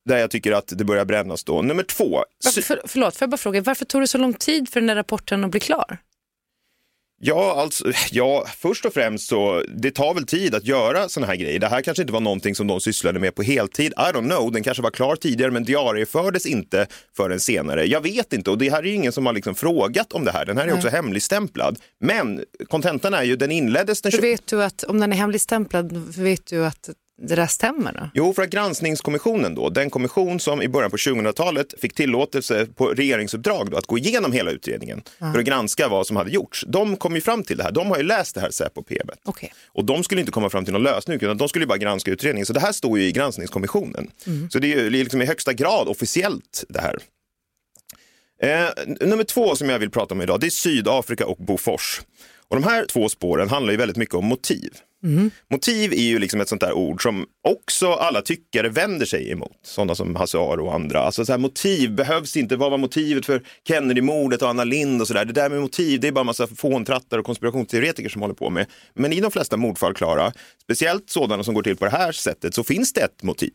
där 0.09 0.17
jag 0.17 0.31
tycker 0.31 0.51
att 0.51 0.67
det 0.67 0.83
börjar 0.83 1.05
brännas 1.05 1.43
då. 1.43 1.61
Nummer 1.61 1.83
två, 1.83 2.23
Varför, 2.45 2.61
för, 2.61 2.81
förlåt, 2.85 3.15
får 3.15 3.25
jag 3.25 3.29
bara 3.29 3.37
fråga, 3.37 3.61
varför 3.61 3.85
tog 3.85 4.01
det 4.01 4.07
så 4.07 4.17
lång 4.17 4.33
tid 4.33 4.69
för 4.69 4.79
den 4.79 4.87
där 4.87 4.95
rapporten 4.95 5.43
att 5.43 5.51
bli 5.51 5.59
klar? 5.59 5.97
Ja, 7.21 7.61
alltså, 7.61 7.91
ja, 8.11 8.45
först 8.57 8.85
och 8.85 8.93
främst 8.93 9.29
så 9.29 9.63
det 9.75 9.91
tar 9.91 10.13
väl 10.13 10.25
tid 10.25 10.55
att 10.55 10.65
göra 10.65 11.09
sådana 11.09 11.27
här 11.27 11.35
grejer. 11.35 11.59
Det 11.59 11.67
här 11.67 11.81
kanske 11.81 12.03
inte 12.03 12.13
var 12.13 12.19
någonting 12.19 12.55
som 12.55 12.67
de 12.67 12.81
sysslade 12.81 13.19
med 13.19 13.35
på 13.35 13.43
heltid. 13.43 13.91
I 13.91 14.11
don't 14.13 14.29
know, 14.29 14.51
den 14.51 14.63
kanske 14.63 14.83
var 14.83 14.91
klar 14.91 15.15
tidigare 15.15 15.51
men 15.51 15.63
diariefördes 15.63 16.45
inte 16.45 16.87
förrän 17.17 17.39
senare. 17.39 17.85
Jag 17.85 18.01
vet 18.01 18.33
inte 18.33 18.51
och 18.51 18.57
det 18.57 18.69
här 18.69 18.79
är 18.79 18.87
ju 18.87 18.93
ingen 18.93 19.11
som 19.11 19.25
har 19.25 19.33
liksom 19.33 19.55
frågat 19.55 20.13
om 20.13 20.25
det 20.25 20.31
här. 20.31 20.45
Den 20.45 20.57
här 20.57 20.67
är 20.67 20.73
också 20.73 20.89
hemligstämplad. 20.89 21.79
Men 21.99 22.43
kontentan 22.67 23.13
är 23.13 23.23
ju, 23.23 23.35
den 23.35 23.51
inleddes 23.51 24.01
den 24.01 24.11
För 24.11 24.17
20... 24.17 24.31
vet 24.31 24.47
du 24.47 24.63
att 24.63 24.83
om 24.83 24.99
den 24.99 25.13
är 25.13 25.17
hemligstämplad, 25.17 25.97
vet 26.17 26.45
du 26.47 26.65
att 26.65 26.89
det 27.21 27.35
där 27.35 27.47
stämmer 27.47 27.93
då? 27.93 28.09
Jo, 28.13 28.33
för 28.33 28.41
att 28.41 28.49
granskningskommissionen 28.49 29.55
då, 29.55 29.69
den 29.69 29.89
kommission 29.89 30.39
som 30.39 30.61
i 30.61 30.67
början 30.67 30.91
på 30.91 30.97
2000-talet 30.97 31.73
fick 31.81 31.93
tillåtelse 31.93 32.65
på 32.65 32.87
regeringsuppdrag 32.87 33.71
då, 33.71 33.77
att 33.77 33.85
gå 33.85 33.97
igenom 33.97 34.31
hela 34.31 34.51
utredningen 34.51 35.03
för 35.19 35.39
att 35.39 35.45
granska 35.45 35.87
vad 35.87 36.07
som 36.07 36.17
hade 36.17 36.31
gjorts. 36.31 36.65
De 36.67 36.97
kom 36.97 37.15
ju 37.15 37.21
fram 37.21 37.43
till 37.43 37.57
det 37.57 37.63
här. 37.63 37.71
De 37.71 37.87
har 37.87 37.97
ju 37.97 38.03
läst 38.03 38.35
det 38.35 38.41
här 38.41 38.49
Säpo-PMet. 38.49 39.19
Okej. 39.25 39.53
Och 39.67 39.85
de 39.85 40.03
skulle 40.03 40.21
inte 40.21 40.31
komma 40.31 40.49
fram 40.49 40.65
till 40.65 40.73
någon 40.73 40.83
lösning, 40.83 41.15
utan 41.21 41.37
de 41.37 41.49
skulle 41.49 41.63
ju 41.63 41.67
bara 41.67 41.77
granska 41.77 42.11
utredningen. 42.11 42.45
Så 42.45 42.53
det 42.53 42.59
här 42.59 42.71
står 42.71 42.99
ju 42.99 43.05
i 43.05 43.11
granskningskommissionen. 43.11 44.11
Så 44.49 44.59
det 44.59 44.73
är 44.73 44.83
ju 44.83 44.89
liksom 44.89 45.21
i 45.21 45.25
högsta 45.25 45.53
grad 45.53 45.87
officiellt 45.87 46.63
det 46.69 46.81
här. 46.81 46.97
Eh, 48.41 48.69
nummer 49.07 49.23
två 49.23 49.55
som 49.55 49.69
jag 49.69 49.79
vill 49.79 49.89
prata 49.89 50.13
om 50.13 50.21
idag, 50.21 50.39
det 50.39 50.47
är 50.47 50.49
Sydafrika 50.49 51.25
och 51.25 51.37
Bofors. 51.37 52.01
Och 52.47 52.55
de 52.55 52.63
här 52.63 52.85
två 52.85 53.09
spåren 53.09 53.49
handlar 53.49 53.71
ju 53.71 53.77
väldigt 53.77 53.97
mycket 53.97 54.15
om 54.15 54.25
motiv. 54.25 54.69
Motiv 55.51 55.93
är 55.93 56.01
ju 56.01 56.19
liksom 56.19 56.41
ett 56.41 56.49
sånt 56.49 56.61
där 56.61 56.73
ord 56.73 57.03
som 57.03 57.25
också 57.47 57.93
alla 57.93 58.21
tyckare 58.21 58.69
vänder 58.69 59.05
sig 59.05 59.31
emot. 59.31 59.59
Sådana 59.63 59.95
som 59.95 60.15
Hasse 60.15 60.37
Aro 60.37 60.65
och 60.65 60.73
andra. 60.73 60.99
Alltså 60.99 61.25
så 61.25 61.31
här, 61.31 61.39
motiv 61.39 61.95
behövs 61.95 62.37
inte. 62.37 62.55
Vad 62.55 62.71
var 62.71 62.77
motivet 62.77 63.25
för 63.25 63.43
Kennedy-mordet 63.67 64.41
och 64.41 64.49
Anna 64.49 64.63
Lind 64.63 65.01
och 65.01 65.07
sådär. 65.07 65.25
Det 65.25 65.33
där 65.33 65.49
med 65.49 65.61
motiv, 65.61 65.99
det 65.99 66.07
är 66.07 66.11
bara 66.11 66.23
massa 66.23 66.47
fåntrattar 66.47 67.17
och 67.17 67.25
konspirationsteoretiker 67.25 68.09
som 68.09 68.21
håller 68.21 68.35
på 68.35 68.49
med. 68.49 68.65
Men 68.93 69.13
i 69.13 69.21
de 69.21 69.31
flesta 69.31 69.57
mordfall, 69.57 69.93
Klara, 69.93 70.33
speciellt 70.63 71.09
sådana 71.09 71.43
som 71.43 71.53
går 71.53 71.63
till 71.63 71.77
på 71.77 71.85
det 71.85 71.91
här 71.91 72.11
sättet, 72.11 72.55
så 72.55 72.63
finns 72.63 72.93
det 72.93 73.01
ett 73.01 73.23
motiv. 73.23 73.53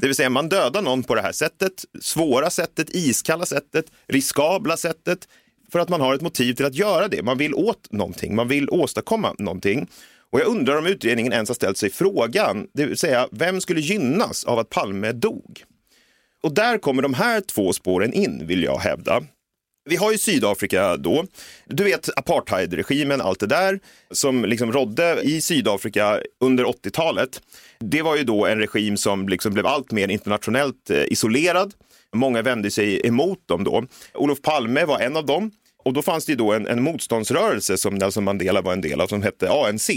Det 0.00 0.06
vill 0.06 0.16
säga 0.16 0.30
man 0.30 0.48
dödar 0.48 0.82
någon 0.82 1.02
på 1.02 1.14
det 1.14 1.22
här 1.22 1.32
sättet, 1.32 1.84
svåra 2.00 2.50
sättet, 2.50 2.90
iskalla 2.90 3.46
sättet, 3.46 3.84
riskabla 4.08 4.76
sättet 4.76 5.28
för 5.72 5.78
att 5.78 5.88
man 5.88 6.00
har 6.00 6.14
ett 6.14 6.20
motiv 6.20 6.54
till 6.54 6.66
att 6.66 6.74
göra 6.74 7.08
det. 7.08 7.22
Man 7.22 7.38
vill 7.38 7.54
åt 7.54 7.92
någonting, 7.92 8.34
man 8.34 8.48
vill 8.48 8.70
åstadkomma 8.70 9.34
någonting. 9.38 9.88
Och 10.32 10.40
jag 10.40 10.46
undrar 10.46 10.76
om 10.76 10.86
utredningen 10.86 11.32
ens 11.32 11.48
har 11.48 11.54
ställt 11.54 11.78
sig 11.78 11.90
frågan, 11.90 12.66
det 12.74 12.86
vill 12.86 12.98
säga 12.98 13.28
vem 13.30 13.60
skulle 13.60 13.80
gynnas 13.80 14.44
av 14.44 14.58
att 14.58 14.70
Palme 14.70 15.12
dog? 15.12 15.64
Och 16.42 16.54
där 16.54 16.78
kommer 16.78 17.02
de 17.02 17.14
här 17.14 17.40
två 17.40 17.72
spåren 17.72 18.12
in, 18.12 18.46
vill 18.46 18.62
jag 18.62 18.78
hävda. 18.78 19.22
Vi 19.84 19.96
har 19.96 20.12
ju 20.12 20.18
Sydafrika 20.18 20.96
då. 20.96 21.24
Du 21.66 21.84
vet 21.84 22.18
apartheidregimen, 22.18 23.20
allt 23.20 23.40
det 23.40 23.46
där 23.46 23.80
som 24.10 24.44
liksom 24.44 24.72
rådde 24.72 25.20
i 25.22 25.40
Sydafrika 25.40 26.20
under 26.40 26.64
80-talet. 26.64 27.42
Det 27.78 28.02
var 28.02 28.16
ju 28.16 28.24
då 28.24 28.46
en 28.46 28.58
regim 28.58 28.96
som 28.96 29.28
liksom 29.28 29.54
blev 29.54 29.66
allt 29.66 29.92
mer 29.92 30.08
internationellt 30.08 30.90
eh, 30.90 31.04
isolerad. 31.10 31.74
Många 32.14 32.42
vände 32.42 32.70
sig 32.70 33.06
emot 33.06 33.48
dem 33.48 33.64
då. 33.64 33.84
Olof 34.14 34.42
Palme 34.42 34.84
var 34.84 35.00
en 35.00 35.16
av 35.16 35.26
dem. 35.26 35.50
Och 35.84 35.92
då 35.92 36.02
fanns 36.02 36.26
det 36.26 36.32
ju 36.32 36.36
då 36.36 36.52
en, 36.52 36.66
en 36.66 36.82
motståndsrörelse 36.82 37.78
som 37.78 37.94
Nelson 37.94 38.24
Mandela 38.24 38.62
var 38.62 38.72
en 38.72 38.80
del 38.80 39.00
av 39.00 39.06
som 39.06 39.22
hette 39.22 39.50
ANC. 39.50 39.90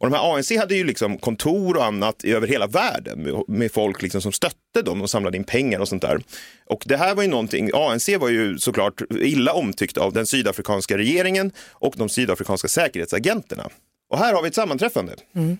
Och 0.00 0.10
de 0.10 0.16
här 0.16 0.34
ANC 0.34 0.52
hade 0.56 0.74
ju 0.74 0.84
liksom 0.84 1.18
kontor 1.18 1.76
och 1.76 1.84
annat 1.84 2.24
över 2.24 2.48
hela 2.48 2.66
världen 2.66 3.44
med, 3.48 3.72
folk 3.72 4.02
liksom 4.02 4.22
som 4.22 4.32
stötte 4.32 4.82
dem 4.84 5.02
och 5.02 5.10
samlade 5.10 5.36
in 5.36 5.44
pengar 5.44 5.80
och 5.80 5.88
sånt 5.88 6.02
där. 6.02 6.20
Och 6.66 6.82
det 6.86 6.96
här 6.96 7.14
var 7.14 7.22
ju 7.22 7.28
någonting, 7.28 7.70
ANC 7.74 8.08
var 8.08 8.28
ju 8.28 8.58
såklart 8.58 9.02
illa 9.10 9.52
omtyckt 9.52 9.96
av 9.96 10.12
den 10.12 10.26
sydafrikanska 10.26 10.98
regeringen 10.98 11.52
och 11.70 11.94
de 11.96 12.08
sydafrikanska 12.08 12.68
säkerhetsagenterna. 12.68 13.68
Och 14.10 14.18
här 14.18 14.34
har 14.34 14.42
vi 14.42 14.48
ett 14.48 14.54
sammanträffande. 14.54 15.16
Mm. 15.34 15.58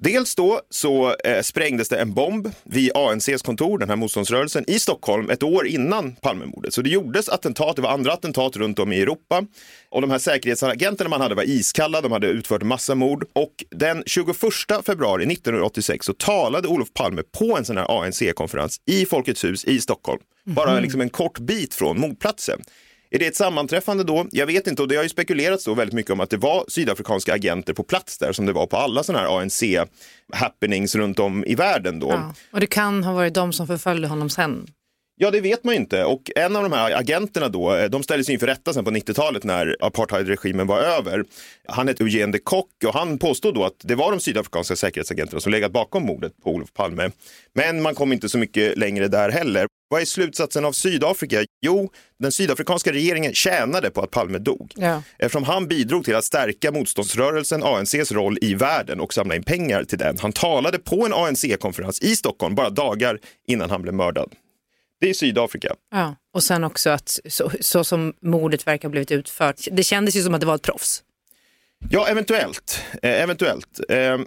Dels 0.00 0.34
då 0.34 0.60
så 0.70 1.14
eh, 1.24 1.42
sprängdes 1.42 1.88
det 1.88 1.96
en 1.96 2.14
bomb 2.14 2.50
vid 2.64 2.96
ANCs 2.96 3.42
kontor, 3.42 3.78
den 3.78 3.88
här 3.88 3.96
motståndsrörelsen, 3.96 4.64
i 4.70 4.78
Stockholm 4.78 5.30
ett 5.30 5.42
år 5.42 5.66
innan 5.66 6.12
Palmemordet. 6.12 6.74
Så 6.74 6.82
det 6.82 6.90
gjordes 6.90 7.28
attentat, 7.28 7.76
det 7.76 7.82
var 7.82 7.90
andra 7.90 8.12
attentat 8.12 8.56
runt 8.56 8.78
om 8.78 8.92
i 8.92 9.00
Europa. 9.00 9.44
Och 9.90 10.00
de 10.00 10.10
här 10.10 10.18
säkerhetsagenterna 10.18 11.10
man 11.10 11.20
hade 11.20 11.34
var 11.34 11.42
iskalla, 11.42 12.00
de 12.00 12.12
hade 12.12 12.26
utfört 12.26 12.62
massa 12.62 12.94
mord. 12.94 13.24
Och 13.32 13.64
den 13.70 14.02
21 14.06 14.36
februari 14.86 15.32
1986 15.32 16.06
så 16.06 16.12
talade 16.12 16.68
Olof 16.68 16.92
Palme 16.92 17.22
på 17.38 17.56
en 17.56 17.64
sån 17.64 17.76
här 17.76 18.04
ANC-konferens 18.04 18.80
i 18.86 19.06
Folkets 19.06 19.44
hus 19.44 19.64
i 19.64 19.80
Stockholm. 19.80 20.20
Bara 20.44 20.80
liksom 20.80 21.00
en 21.00 21.10
kort 21.10 21.38
bit 21.38 21.74
från 21.74 22.00
mordplatsen. 22.00 22.60
Är 23.10 23.18
det 23.18 23.26
ett 23.26 23.36
sammanträffande 23.36 24.04
då? 24.04 24.26
Jag 24.30 24.46
vet 24.46 24.66
inte 24.66 24.82
och 24.82 24.88
det 24.88 24.96
har 24.96 25.02
ju 25.02 25.08
spekulerats 25.08 25.64
då 25.64 25.74
väldigt 25.74 25.94
mycket 25.94 26.12
om 26.12 26.20
att 26.20 26.30
det 26.30 26.36
var 26.36 26.64
sydafrikanska 26.68 27.34
agenter 27.34 27.72
på 27.72 27.82
plats 27.82 28.18
där 28.18 28.32
som 28.32 28.46
det 28.46 28.52
var 28.52 28.66
på 28.66 28.76
alla 28.76 29.02
sådana 29.02 29.28
här 29.28 29.40
ANC-happenings 29.40 30.96
runt 30.96 31.18
om 31.18 31.44
i 31.44 31.54
världen 31.54 31.98
då. 31.98 32.10
Ja. 32.10 32.34
Och 32.52 32.60
det 32.60 32.66
kan 32.66 33.04
ha 33.04 33.12
varit 33.12 33.34
de 33.34 33.52
som 33.52 33.66
förföljde 33.66 34.08
honom 34.08 34.30
sen. 34.30 34.66
Ja, 35.20 35.30
det 35.30 35.40
vet 35.40 35.64
man 35.64 35.74
ju 35.74 35.80
inte. 35.80 36.04
Och 36.04 36.30
en 36.36 36.56
av 36.56 36.62
de 36.62 36.72
här 36.72 36.92
agenterna 36.92 37.48
då, 37.48 37.74
eh, 37.74 37.90
de 37.90 38.02
ställdes 38.02 38.28
inför 38.28 38.46
rätta 38.46 38.72
sen 38.72 38.84
på 38.84 38.90
90-talet 38.90 39.44
när 39.44 39.76
apartheidregimen 39.80 40.66
var 40.66 40.80
över. 40.80 41.24
Han 41.68 41.88
hette 41.88 42.04
Eugene 42.04 42.32
de 42.32 42.38
Kock 42.38 42.70
och 42.86 42.94
han 42.94 43.18
påstod 43.18 43.54
då 43.54 43.64
att 43.64 43.76
det 43.78 43.94
var 43.94 44.10
de 44.10 44.20
sydafrikanska 44.20 44.76
säkerhetsagenterna 44.76 45.40
som 45.40 45.52
legat 45.52 45.72
bakom 45.72 46.02
mordet 46.02 46.32
på 46.42 46.50
Olof 46.50 46.72
Palme. 46.72 47.10
Men 47.54 47.82
man 47.82 47.94
kom 47.94 48.12
inte 48.12 48.28
så 48.28 48.38
mycket 48.38 48.78
längre 48.78 49.08
där 49.08 49.30
heller. 49.30 49.66
Vad 49.90 50.00
är 50.00 50.04
slutsatsen 50.04 50.64
av 50.64 50.72
Sydafrika? 50.72 51.44
Jo, 51.60 51.90
den 52.18 52.32
sydafrikanska 52.32 52.92
regeringen 52.92 53.34
tjänade 53.34 53.90
på 53.90 54.00
att 54.00 54.10
Palme 54.10 54.38
dog. 54.38 54.72
Ja. 54.76 55.02
Eftersom 55.18 55.44
han 55.44 55.68
bidrog 55.68 56.04
till 56.04 56.16
att 56.16 56.24
stärka 56.24 56.72
motståndsrörelsen, 56.72 57.62
ANCs 57.62 58.12
roll 58.12 58.38
i 58.40 58.54
världen 58.54 59.00
och 59.00 59.14
samla 59.14 59.34
in 59.34 59.42
pengar 59.42 59.84
till 59.84 59.98
den. 59.98 60.18
Han 60.18 60.32
talade 60.32 60.78
på 60.78 61.06
en 61.06 61.12
ANC-konferens 61.12 62.00
i 62.00 62.16
Stockholm 62.16 62.54
bara 62.54 62.70
dagar 62.70 63.18
innan 63.46 63.70
han 63.70 63.82
blev 63.82 63.94
mördad. 63.94 64.32
Det 65.00 65.10
är 65.10 65.14
Sydafrika. 65.14 65.74
Ja. 65.90 66.16
Och 66.34 66.42
sen 66.42 66.64
också 66.64 66.90
att 66.90 67.20
så, 67.28 67.50
så 67.60 67.84
som 67.84 68.14
mordet 68.22 68.66
verkar 68.66 68.88
ha 68.88 68.90
blivit 68.90 69.10
utfört, 69.10 69.56
det 69.72 69.82
kändes 69.82 70.16
ju 70.16 70.22
som 70.22 70.34
att 70.34 70.40
det 70.40 70.46
var 70.46 70.54
ett 70.54 70.62
proffs. 70.62 71.02
Ja, 71.90 72.08
eventuellt. 72.08 72.82
Eh, 73.02 73.22
eventuellt. 73.22 73.80
Eh, 73.88 74.18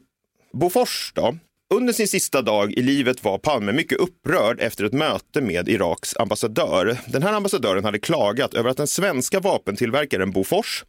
Bofors 0.54 1.12
då? 1.16 1.38
Under 1.74 1.94
sin 1.94 2.08
sista 2.08 2.42
dag 2.42 2.74
i 2.74 2.82
livet 2.82 3.24
var 3.24 3.38
Palme 3.38 3.72
mycket 3.72 3.98
upprörd 4.00 4.60
efter 4.60 4.84
ett 4.84 4.94
möte 4.94 5.42
med 5.42 5.70
Iraks 5.70 6.18
ambassadör. 6.18 6.98
Den 7.08 7.24
här 7.24 7.34
ambassadören 7.34 7.84
hade 7.84 8.00
klagat 8.00 8.54
över 8.54 8.70
att 8.70 8.78
den 8.78 8.88
svenska 8.88 9.40
vapentillverkaren 9.40 10.32
Bofors, 10.32 10.84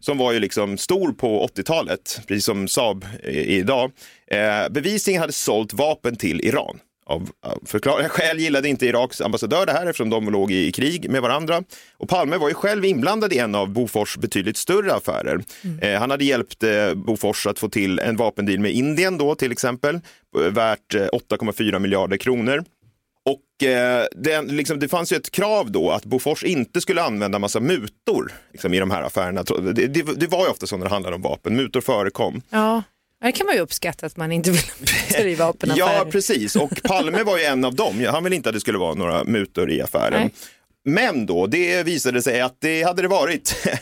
som 0.00 0.18
var 0.18 0.32
ju 0.32 0.38
liksom 0.40 0.78
stor 0.78 1.12
på 1.12 1.46
80-talet, 1.46 2.20
precis 2.26 2.44
som 2.44 2.68
Saab 2.68 3.06
är 3.22 3.30
idag, 3.30 3.90
eh, 4.30 4.68
bevisligen 4.70 5.20
hade 5.20 5.32
sålt 5.32 5.72
vapen 5.72 6.16
till 6.16 6.40
Iran. 6.40 6.78
Av 7.08 7.30
förklarliga 7.66 8.08
skäl 8.12 8.38
gillade 8.38 8.68
inte 8.68 8.86
Iraks 8.86 9.20
ambassadör 9.20 9.66
det 9.66 9.72
här 9.72 9.86
eftersom 9.86 10.10
de 10.10 10.30
låg 10.30 10.52
i 10.52 10.72
krig 10.72 11.10
med 11.10 11.22
varandra. 11.22 11.62
Och 11.96 12.08
Palme 12.08 12.36
var 12.36 12.48
ju 12.48 12.54
själv 12.54 12.84
inblandad 12.84 13.32
i 13.32 13.38
en 13.38 13.54
av 13.54 13.68
Bofors 13.68 14.16
betydligt 14.16 14.56
större 14.56 14.94
affärer. 14.94 15.40
Eh, 15.80 15.98
han 16.00 16.10
hade 16.10 16.24
hjälpt 16.24 16.62
eh, 16.62 16.94
Bofors 16.94 17.46
att 17.46 17.58
få 17.58 17.68
till 17.68 17.98
en 17.98 18.16
vapendeal 18.16 18.58
med 18.58 18.72
Indien 18.72 19.18
då 19.18 19.34
till 19.34 19.52
exempel, 19.52 20.00
eh, 20.38 20.52
värt 20.52 20.94
eh, 20.94 21.00
8,4 21.00 21.78
miljarder 21.78 22.16
kronor. 22.16 22.64
Och 23.24 23.68
eh, 23.68 24.06
det, 24.16 24.42
liksom, 24.42 24.78
det 24.78 24.88
fanns 24.88 25.12
ju 25.12 25.16
ett 25.16 25.30
krav 25.30 25.70
då 25.70 25.90
att 25.90 26.04
Bofors 26.04 26.44
inte 26.44 26.80
skulle 26.80 27.02
använda 27.02 27.38
massa 27.38 27.60
mutor 27.60 28.32
liksom, 28.52 28.74
i 28.74 28.78
de 28.78 28.90
här 28.90 29.02
affärerna. 29.02 29.42
Det, 29.42 29.86
det, 29.86 30.02
det 30.02 30.26
var 30.26 30.44
ju 30.44 30.50
ofta 30.50 30.66
så 30.66 30.76
när 30.76 30.84
det 30.84 30.90
handlade 30.90 31.16
om 31.16 31.22
vapen, 31.22 31.56
mutor 31.56 31.80
förekom. 31.80 32.42
Ja, 32.50 32.82
det 33.24 33.32
kan 33.32 33.46
man 33.46 33.54
ju 33.54 33.60
uppskatta 33.60 34.06
att 34.06 34.16
man 34.16 34.32
inte 34.32 34.50
vill 34.50 34.60
driva 35.10 35.46
vapenaffärer. 35.46 35.96
Ja, 35.98 36.06
precis. 36.10 36.56
Och 36.56 36.82
Palme 36.84 37.22
var 37.22 37.38
ju 37.38 37.44
en 37.44 37.64
av 37.64 37.74
dem. 37.74 38.04
Han 38.10 38.24
ville 38.24 38.36
inte 38.36 38.48
att 38.48 38.54
det 38.54 38.60
skulle 38.60 38.78
vara 38.78 38.94
några 38.94 39.24
mutor 39.24 39.70
i 39.70 39.82
affären. 39.82 40.20
Nej. 40.20 40.30
Men 40.88 41.26
då, 41.26 41.46
det 41.46 41.82
visade 41.82 42.22
sig 42.22 42.40
att 42.40 42.56
det 42.60 42.82
hade 42.82 43.02
det 43.02 43.08
varit. 43.08 43.66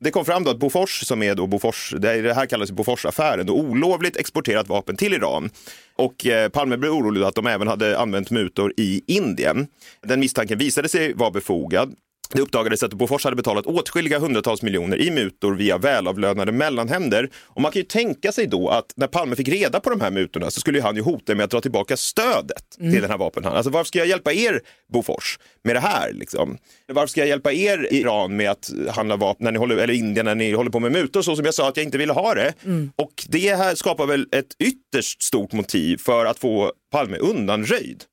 Det 0.00 0.10
kom 0.10 0.24
fram 0.24 0.44
då 0.44 0.50
att 0.50 0.58
Bofors, 0.58 1.06
som 1.06 1.22
är 1.22 1.34
då 1.34 1.46
Bofors, 1.46 1.94
det 1.98 2.10
är- 2.12 2.22
det 2.22 2.34
här 2.34 2.46
kallas 2.46 2.70
Boforsaffären, 2.70 3.46
då 3.46 3.54
olovligt 3.54 4.16
exporterat 4.16 4.68
vapen 4.68 4.96
till 4.96 5.14
Iran. 5.14 5.50
Och 5.96 6.26
eh, 6.26 6.48
Palme 6.48 6.76
blev 6.76 6.92
orolig 6.92 7.22
att 7.22 7.34
de 7.34 7.46
även 7.46 7.68
hade 7.68 7.98
använt 7.98 8.30
mutor 8.30 8.72
i 8.76 9.02
Indien. 9.06 9.66
Den 10.02 10.20
misstanken 10.20 10.58
visade 10.58 10.88
sig 10.88 11.12
vara 11.14 11.30
befogad. 11.30 11.94
Det 12.32 12.40
uppdagades 12.40 12.82
att 12.82 12.92
Bofors 12.92 13.24
hade 13.24 13.36
betalat 13.36 13.66
åtskilliga 13.66 14.18
hundratals 14.18 14.62
miljoner 14.62 15.00
i 15.00 15.10
mutor 15.10 15.54
via 15.54 15.78
välavlönade 15.78 16.52
mellanhänder. 16.52 17.30
Och 17.36 17.62
man 17.62 17.72
kan 17.72 17.80
ju 17.80 17.86
tänka 17.86 18.32
sig 18.32 18.46
då 18.46 18.68
att 18.68 18.92
när 18.96 19.06
Palme 19.06 19.36
fick 19.36 19.48
reda 19.48 19.80
på 19.80 19.90
de 19.90 20.00
här 20.00 20.10
mutorna 20.10 20.50
så 20.50 20.60
skulle 20.60 20.82
han 20.82 20.96
ju 20.96 21.02
hota 21.02 21.34
med 21.34 21.44
att 21.44 21.50
dra 21.50 21.60
tillbaka 21.60 21.96
stödet 21.96 22.70
till 22.70 23.00
den 23.00 23.10
här 23.10 23.18
vapenhandeln. 23.18 23.56
Alltså 23.56 23.70
varför 23.70 23.88
ska 23.88 23.98
jag 23.98 24.08
hjälpa 24.08 24.32
er 24.32 24.60
Bofors 24.92 25.38
med 25.64 25.76
det 25.76 25.80
här 25.80 26.12
liksom? 26.12 26.58
Varför 26.88 27.06
ska 27.06 27.20
jag 27.20 27.28
hjälpa 27.28 27.52
er 27.52 27.88
Iran 27.92 28.36
med 28.36 28.50
att 28.50 28.70
handla 28.90 29.16
vapen, 29.16 29.44
när 29.44 29.52
ni 29.52 29.58
håller, 29.58 29.76
eller 29.76 29.94
Indien 29.94 30.26
när 30.26 30.34
ni 30.34 30.52
håller 30.52 30.70
på 30.70 30.80
med 30.80 30.92
mutor 30.92 31.22
så 31.22 31.36
som 31.36 31.44
jag 31.44 31.54
sa 31.54 31.68
att 31.68 31.76
jag 31.76 31.84
inte 31.84 31.98
ville 31.98 32.12
ha 32.12 32.34
det? 32.34 32.54
Och 32.96 33.24
det 33.28 33.56
här 33.56 33.74
skapar 33.74 34.06
väl 34.06 34.26
ett 34.32 34.56
ytterst 34.58 35.22
stort 35.22 35.52
motiv 35.52 35.96
för 35.96 36.26
att 36.26 36.38
få 36.38 36.72
Palme 36.92 37.16
undanröjd. 37.16 38.04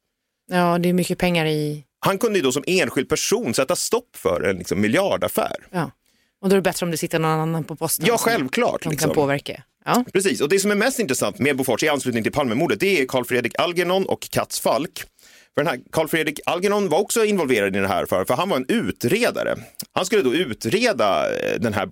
Ja, 0.51 0.77
det 0.77 0.89
är 0.89 0.93
mycket 0.93 1.17
pengar 1.17 1.45
i... 1.45 1.83
Han 2.03 2.17
kunde 2.17 2.39
ju 2.39 2.43
då 2.43 2.51
som 2.51 2.63
enskild 2.67 3.09
person 3.09 3.53
sätta 3.53 3.75
stopp 3.75 4.15
för 4.15 4.41
en 4.41 4.57
liksom, 4.57 4.81
miljardaffär. 4.81 5.55
Ja. 5.71 5.91
Och 6.41 6.49
då 6.49 6.53
är 6.53 6.57
det 6.57 6.61
bättre 6.61 6.85
om 6.85 6.91
det 6.91 6.97
sitter 6.97 7.19
någon 7.19 7.39
annan 7.39 7.63
på 7.63 7.75
posten. 7.75 8.05
Ja, 8.05 8.17
som 8.17 8.31
självklart, 8.31 8.83
De 8.83 8.89
liksom. 8.89 9.09
kan 9.09 9.15
påverka. 9.15 9.63
Ja. 9.85 10.05
Precis, 10.13 10.41
och 10.41 10.49
det 10.49 10.59
som 10.59 10.71
är 10.71 10.75
mest 10.75 10.99
intressant 10.99 11.39
med 11.39 11.57
Bofors 11.57 11.83
i 11.83 11.89
anslutning 11.89 12.23
till 12.23 12.31
Palmemordet 12.31 12.79
det 12.79 13.01
är 13.01 13.05
Carl 13.05 13.25
Fredrik 13.25 13.59
Algernon 13.59 14.05
och 14.05 14.29
Katz 14.29 14.59
Falk. 14.59 15.03
För 15.53 15.63
den 15.63 15.67
här 15.67 15.79
Carl 15.91 16.07
Fredrik 16.07 16.39
Algernon 16.45 16.89
var 16.89 16.99
också 16.99 17.25
involverad 17.25 17.75
i 17.75 17.79
den 17.79 17.89
här 17.89 18.03
affären, 18.03 18.25
för 18.25 18.33
han 18.33 18.49
var 18.49 18.57
en 18.57 18.65
utredare. 18.67 19.55
Han 19.91 20.05
skulle 20.05 20.21
då 20.21 20.35
utreda 20.35 21.35
eh, 21.35 21.59
den 21.59 21.73
här 21.73 21.85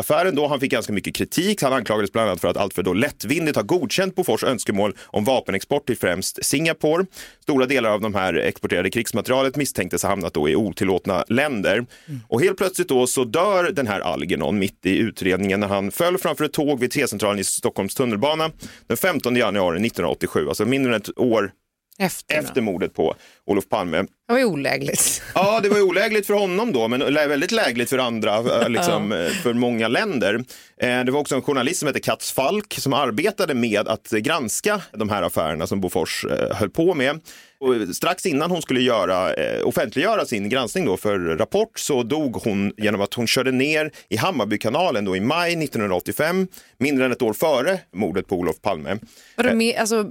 Bofors-affären 0.00 0.34
då. 0.34 0.46
Han 0.46 0.60
fick 0.60 0.70
ganska 0.70 0.92
mycket 0.92 1.14
kritik. 1.14 1.62
Han 1.62 1.72
anklagades 1.72 2.12
bland 2.12 2.28
annat 2.28 2.40
för 2.40 2.48
att 2.48 2.56
alltför 2.56 2.82
då 2.82 2.92
lättvindigt 2.92 3.56
ha 3.56 3.62
godkänt 3.62 4.14
Bofors 4.14 4.44
önskemål 4.44 4.94
om 5.06 5.24
vapenexport 5.24 5.86
till 5.86 5.96
främst 5.96 6.44
Singapore. 6.44 7.06
Stora 7.42 7.66
delar 7.66 7.90
av 7.90 8.00
de 8.00 8.14
här 8.14 8.34
exporterade 8.34 8.90
krigsmaterialet 8.90 9.56
misstänktes 9.56 10.02
ha 10.02 10.10
hamnat 10.10 10.34
då 10.34 10.48
i 10.48 10.56
otillåtna 10.56 11.24
länder. 11.28 11.86
Och 12.28 12.40
helt 12.40 12.58
plötsligt 12.58 12.88
då 12.88 13.06
så 13.06 13.24
dör 13.24 13.70
den 13.72 13.86
här 13.86 14.00
Algernon 14.00 14.58
mitt 14.58 14.86
i 14.86 14.98
utredningen 14.98 15.60
när 15.60 15.68
han 15.68 15.90
föll 15.90 16.18
framför 16.18 16.44
ett 16.44 16.52
tåg 16.52 16.80
vid 16.80 16.90
T-centralen 16.90 17.38
i 17.38 17.44
Stockholms 17.44 17.94
tunnelbana 17.94 18.50
den 18.86 18.96
15 18.96 19.36
januari 19.36 19.76
1987, 19.76 20.48
alltså 20.48 20.64
mindre 20.64 20.94
än 20.94 21.00
ett 21.00 21.18
år 21.18 21.52
Efter, 21.98 22.38
efter 22.38 22.60
mordet 22.60 22.94
på 22.94 23.14
Olof 23.50 23.68
Palme. 23.68 23.96
Det 24.26 24.32
var 24.32 24.38
ju 24.38 24.44
olägligt. 24.44 25.22
Ja, 25.34 25.60
det 25.62 25.68
var 25.68 25.76
ju 25.76 25.82
olägligt 25.82 26.26
för 26.26 26.34
honom 26.34 26.72
då, 26.72 26.88
men 26.88 27.00
väldigt 27.14 27.52
lägligt 27.52 27.90
för 27.90 27.98
andra, 27.98 28.36
eh, 28.62 28.68
liksom, 28.68 29.12
eh, 29.12 29.26
för 29.26 29.52
många 29.52 29.88
länder. 29.88 30.34
Eh, 30.80 31.04
Det 31.04 31.10
var 31.10 31.20
också 31.20 31.34
en 31.34 31.42
journalist 31.42 31.78
som 31.78 31.86
hette 31.86 32.00
Katz 32.00 32.32
Falk 32.32 32.74
som 32.78 32.92
arbetade 32.92 33.54
med 33.54 33.88
att 33.88 34.10
granska 34.10 34.80
de 34.92 35.08
här 35.08 35.22
affärerna 35.22 35.66
som 35.66 35.80
Bofors 35.80 36.26
höll 36.54 36.70
på 36.70 36.94
med. 36.94 37.20
Och 37.60 37.96
strax 37.96 38.26
innan 38.26 38.50
hon 38.50 38.62
skulle 38.62 38.80
göra, 38.80 39.34
offentliggöra 39.64 40.24
sin 40.24 40.48
granskning 40.48 40.84
då 40.86 40.96
för 40.96 41.18
Rapport 41.18 41.78
så 41.78 42.02
dog 42.02 42.36
hon 42.36 42.72
genom 42.76 43.00
att 43.00 43.14
hon 43.14 43.26
körde 43.26 43.52
ner 43.52 43.90
i 44.08 44.16
Hammarbykanalen 44.16 45.04
då 45.04 45.16
i 45.16 45.20
maj 45.20 45.52
1985, 45.64 46.46
mindre 46.78 47.04
än 47.04 47.12
ett 47.12 47.22
år 47.22 47.32
före 47.32 47.78
mordet 47.94 48.26
på 48.28 48.36
Olof 48.36 48.60
Palme. 48.62 48.98
Var 49.36 49.44
det 49.44 49.54
med, 49.54 49.76
alltså, 49.76 50.10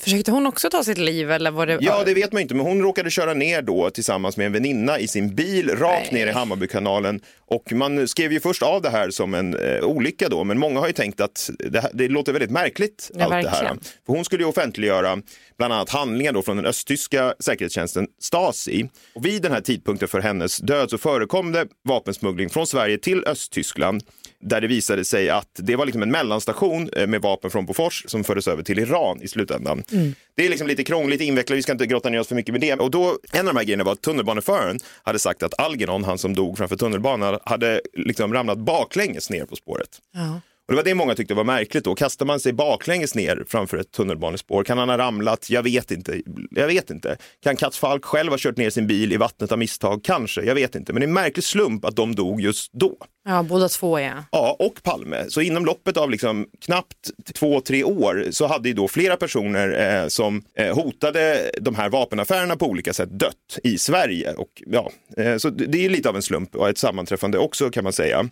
försökte 0.00 0.30
hon 0.30 0.46
också 0.46 0.70
ta 0.70 0.84
sitt 0.84 0.98
liv 0.98 1.30
eller 1.30 1.50
var 1.50 1.66
det... 1.66 1.78
Ja, 1.80 2.02
det 2.06 2.14
vet 2.14 2.32
man 2.32 2.42
inte, 2.42 2.53
inte, 2.54 2.64
men 2.64 2.72
hon 2.76 2.82
råkade 2.82 3.10
köra 3.10 3.34
ner 3.34 3.62
då 3.62 3.90
tillsammans 3.90 4.36
med 4.36 4.46
en 4.46 4.52
väninna 4.52 4.98
i 4.98 5.08
sin 5.08 5.34
bil 5.34 5.70
rakt 5.70 6.12
ner 6.12 6.26
i 6.26 6.30
Hammarbykanalen. 6.30 7.20
Och 7.46 7.72
man 7.72 8.08
skrev 8.08 8.32
ju 8.32 8.40
först 8.40 8.62
av 8.62 8.82
det 8.82 8.90
här 8.90 9.10
som 9.10 9.34
en 9.34 9.54
eh, 9.54 9.84
olycka 9.84 10.28
då, 10.28 10.44
men 10.44 10.58
många 10.58 10.80
har 10.80 10.86
ju 10.86 10.92
tänkt 10.92 11.20
att 11.20 11.50
det, 11.58 11.80
här, 11.80 11.90
det 11.94 12.08
låter 12.08 12.32
väldigt 12.32 12.50
märkligt 12.50 13.10
Ja, 13.14 13.24
allt 13.24 13.30
det 13.30 13.36
här. 13.36 13.42
verkligen. 13.44 13.80
För 14.06 14.12
hon 14.12 14.24
skulle 14.24 14.42
ju 14.42 14.48
offentliggöra 14.48 15.18
bland 15.58 15.72
annat 15.72 15.90
handlingar 15.90 16.32
då 16.32 16.42
från 16.42 16.56
den 16.56 16.66
östtyska 16.66 17.34
säkerhetstjänsten 17.40 18.06
Stasi. 18.20 18.88
Och 19.14 19.26
vid 19.26 19.42
den 19.42 19.52
här 19.52 19.60
tidpunkten 19.60 20.08
för 20.08 20.20
hennes 20.20 20.56
död 20.56 20.90
så 20.90 20.98
förekom 20.98 21.52
det 21.52 21.66
vapensmuggling 21.88 22.50
från 22.50 22.66
Sverige 22.66 22.98
till 22.98 23.24
Östtyskland 23.26 24.02
där 24.44 24.60
det 24.60 24.66
visade 24.66 25.04
sig 25.04 25.30
att 25.30 25.50
det 25.54 25.76
var 25.76 25.86
liksom 25.86 26.02
en 26.02 26.10
mellanstation 26.10 26.88
eh, 26.96 27.06
med 27.06 27.22
vapen 27.22 27.50
från 27.50 27.66
Bofors 27.66 28.04
som 28.06 28.24
fördes 28.24 28.48
över 28.48 28.62
till 28.62 28.78
Iran 28.78 29.22
i 29.22 29.28
slutändan. 29.28 29.82
Det 30.36 30.46
är 30.46 30.48
liksom 30.48 30.66
lite 30.66 30.84
krångligt 30.84 31.20
invecklat, 31.20 31.58
vi 31.58 31.62
ska 31.62 31.72
inte 31.72 31.86
grotta 31.86 32.10
ner 32.10 32.20
oss 32.20 32.28
för 32.28 32.34
mycket 32.34 32.52
med 32.52 32.60
det. 32.60 32.74
Och 32.74 32.90
då, 32.90 33.18
en 33.32 33.48
av 33.48 33.54
de 33.54 33.56
här 33.56 33.64
grejerna 33.64 33.84
var 33.84 33.92
att 33.92 34.02
tunnelbaneföraren 34.02 34.78
hade 35.02 35.18
sagt 35.18 35.42
att 35.42 35.60
Algernon, 35.60 36.04
han 36.04 36.18
som 36.18 36.34
dog 36.34 36.58
framför 36.58 36.76
tunnelbanan, 36.76 37.38
hade 37.44 37.80
liksom 37.92 38.34
ramlat 38.34 38.58
baklänges 38.58 39.30
ner 39.30 39.44
på 39.44 39.56
spåret. 39.56 39.98
Ja. 40.14 40.40
Och 40.66 40.72
det 40.72 40.76
var 40.76 40.84
det 40.84 40.94
många 40.94 41.14
tyckte 41.14 41.34
var 41.34 41.44
märkligt 41.44 41.84
då. 41.84 41.94
Kastar 41.94 42.26
man 42.26 42.40
sig 42.40 42.52
baklänges 42.52 43.14
ner 43.14 43.44
framför 43.48 43.76
ett 43.76 43.90
tunnelbanespår? 43.90 44.64
Kan 44.64 44.78
han 44.78 44.88
ha 44.88 44.98
ramlat? 44.98 45.50
Jag 45.50 45.62
vet 45.62 45.90
inte. 45.90 46.22
Jag 46.50 46.66
vet 46.66 46.90
inte. 46.90 47.16
Kan 47.42 47.56
Kats 47.56 47.78
Falk 47.78 48.04
själv 48.04 48.30
ha 48.30 48.38
kört 48.38 48.56
ner 48.56 48.70
sin 48.70 48.86
bil 48.86 49.12
i 49.12 49.16
vattnet 49.16 49.52
av 49.52 49.58
misstag? 49.58 50.04
Kanske, 50.04 50.42
jag 50.42 50.54
vet 50.54 50.74
inte. 50.74 50.92
Men 50.92 51.00
det 51.00 51.04
är 51.04 51.08
en 51.08 51.14
märklig 51.14 51.44
slump 51.44 51.84
att 51.84 51.96
de 51.96 52.14
dog 52.14 52.40
just 52.40 52.72
då. 52.72 52.96
Ja, 53.24 53.42
båda 53.42 53.68
två 53.68 54.00
ja. 54.00 54.24
Ja, 54.32 54.56
och 54.58 54.82
Palme. 54.82 55.24
Så 55.28 55.40
inom 55.40 55.64
loppet 55.64 55.96
av 55.96 56.10
liksom 56.10 56.46
knappt 56.64 57.10
två, 57.34 57.60
tre 57.60 57.84
år 57.84 58.26
så 58.30 58.46
hade 58.46 58.68
ju 58.68 58.74
då 58.74 58.88
flera 58.88 59.16
personer 59.16 60.02
eh, 60.02 60.08
som 60.08 60.42
eh, 60.58 60.74
hotade 60.74 61.50
de 61.60 61.74
här 61.74 61.88
vapenaffärerna 61.88 62.56
på 62.56 62.66
olika 62.66 62.92
sätt 62.92 63.10
dött 63.10 63.58
i 63.62 63.78
Sverige. 63.78 64.32
Och, 64.32 64.62
ja, 64.66 64.90
eh, 65.16 65.36
så 65.36 65.50
det 65.50 65.84
är 65.84 65.88
lite 65.88 66.08
av 66.08 66.16
en 66.16 66.22
slump 66.22 66.54
och 66.54 66.68
ett 66.68 66.78
sammanträffande 66.78 67.38
också 67.38 67.70
kan 67.70 67.84
man 67.84 67.92
säga. 67.92 68.28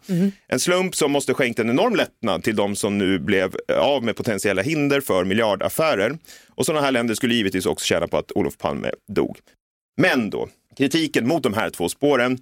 En 0.48 0.60
slump 0.60 0.94
som 0.94 1.12
måste 1.12 1.34
skänkt 1.34 1.58
en 1.58 1.70
enorm 1.70 1.96
lättnad 1.96 2.44
till 2.44 2.56
de 2.56 2.76
som 2.76 2.98
nu 2.98 3.18
blev 3.18 3.56
eh, 3.68 3.78
av 3.78 4.04
med 4.04 4.16
potentiella 4.16 4.62
hinder 4.62 5.00
för 5.00 5.24
miljardaffärer. 5.24 6.18
Och 6.54 6.66
sådana 6.66 6.84
här 6.84 6.92
länder 6.92 7.14
skulle 7.14 7.34
givetvis 7.34 7.66
också 7.66 7.86
tjäna 7.86 8.08
på 8.08 8.18
att 8.18 8.32
Olof 8.32 8.58
Palme 8.58 8.90
dog. 9.08 9.38
Men 9.96 10.30
då, 10.30 10.48
kritiken 10.76 11.28
mot 11.28 11.42
de 11.42 11.54
här 11.54 11.70
två 11.70 11.88
spåren 11.88 12.38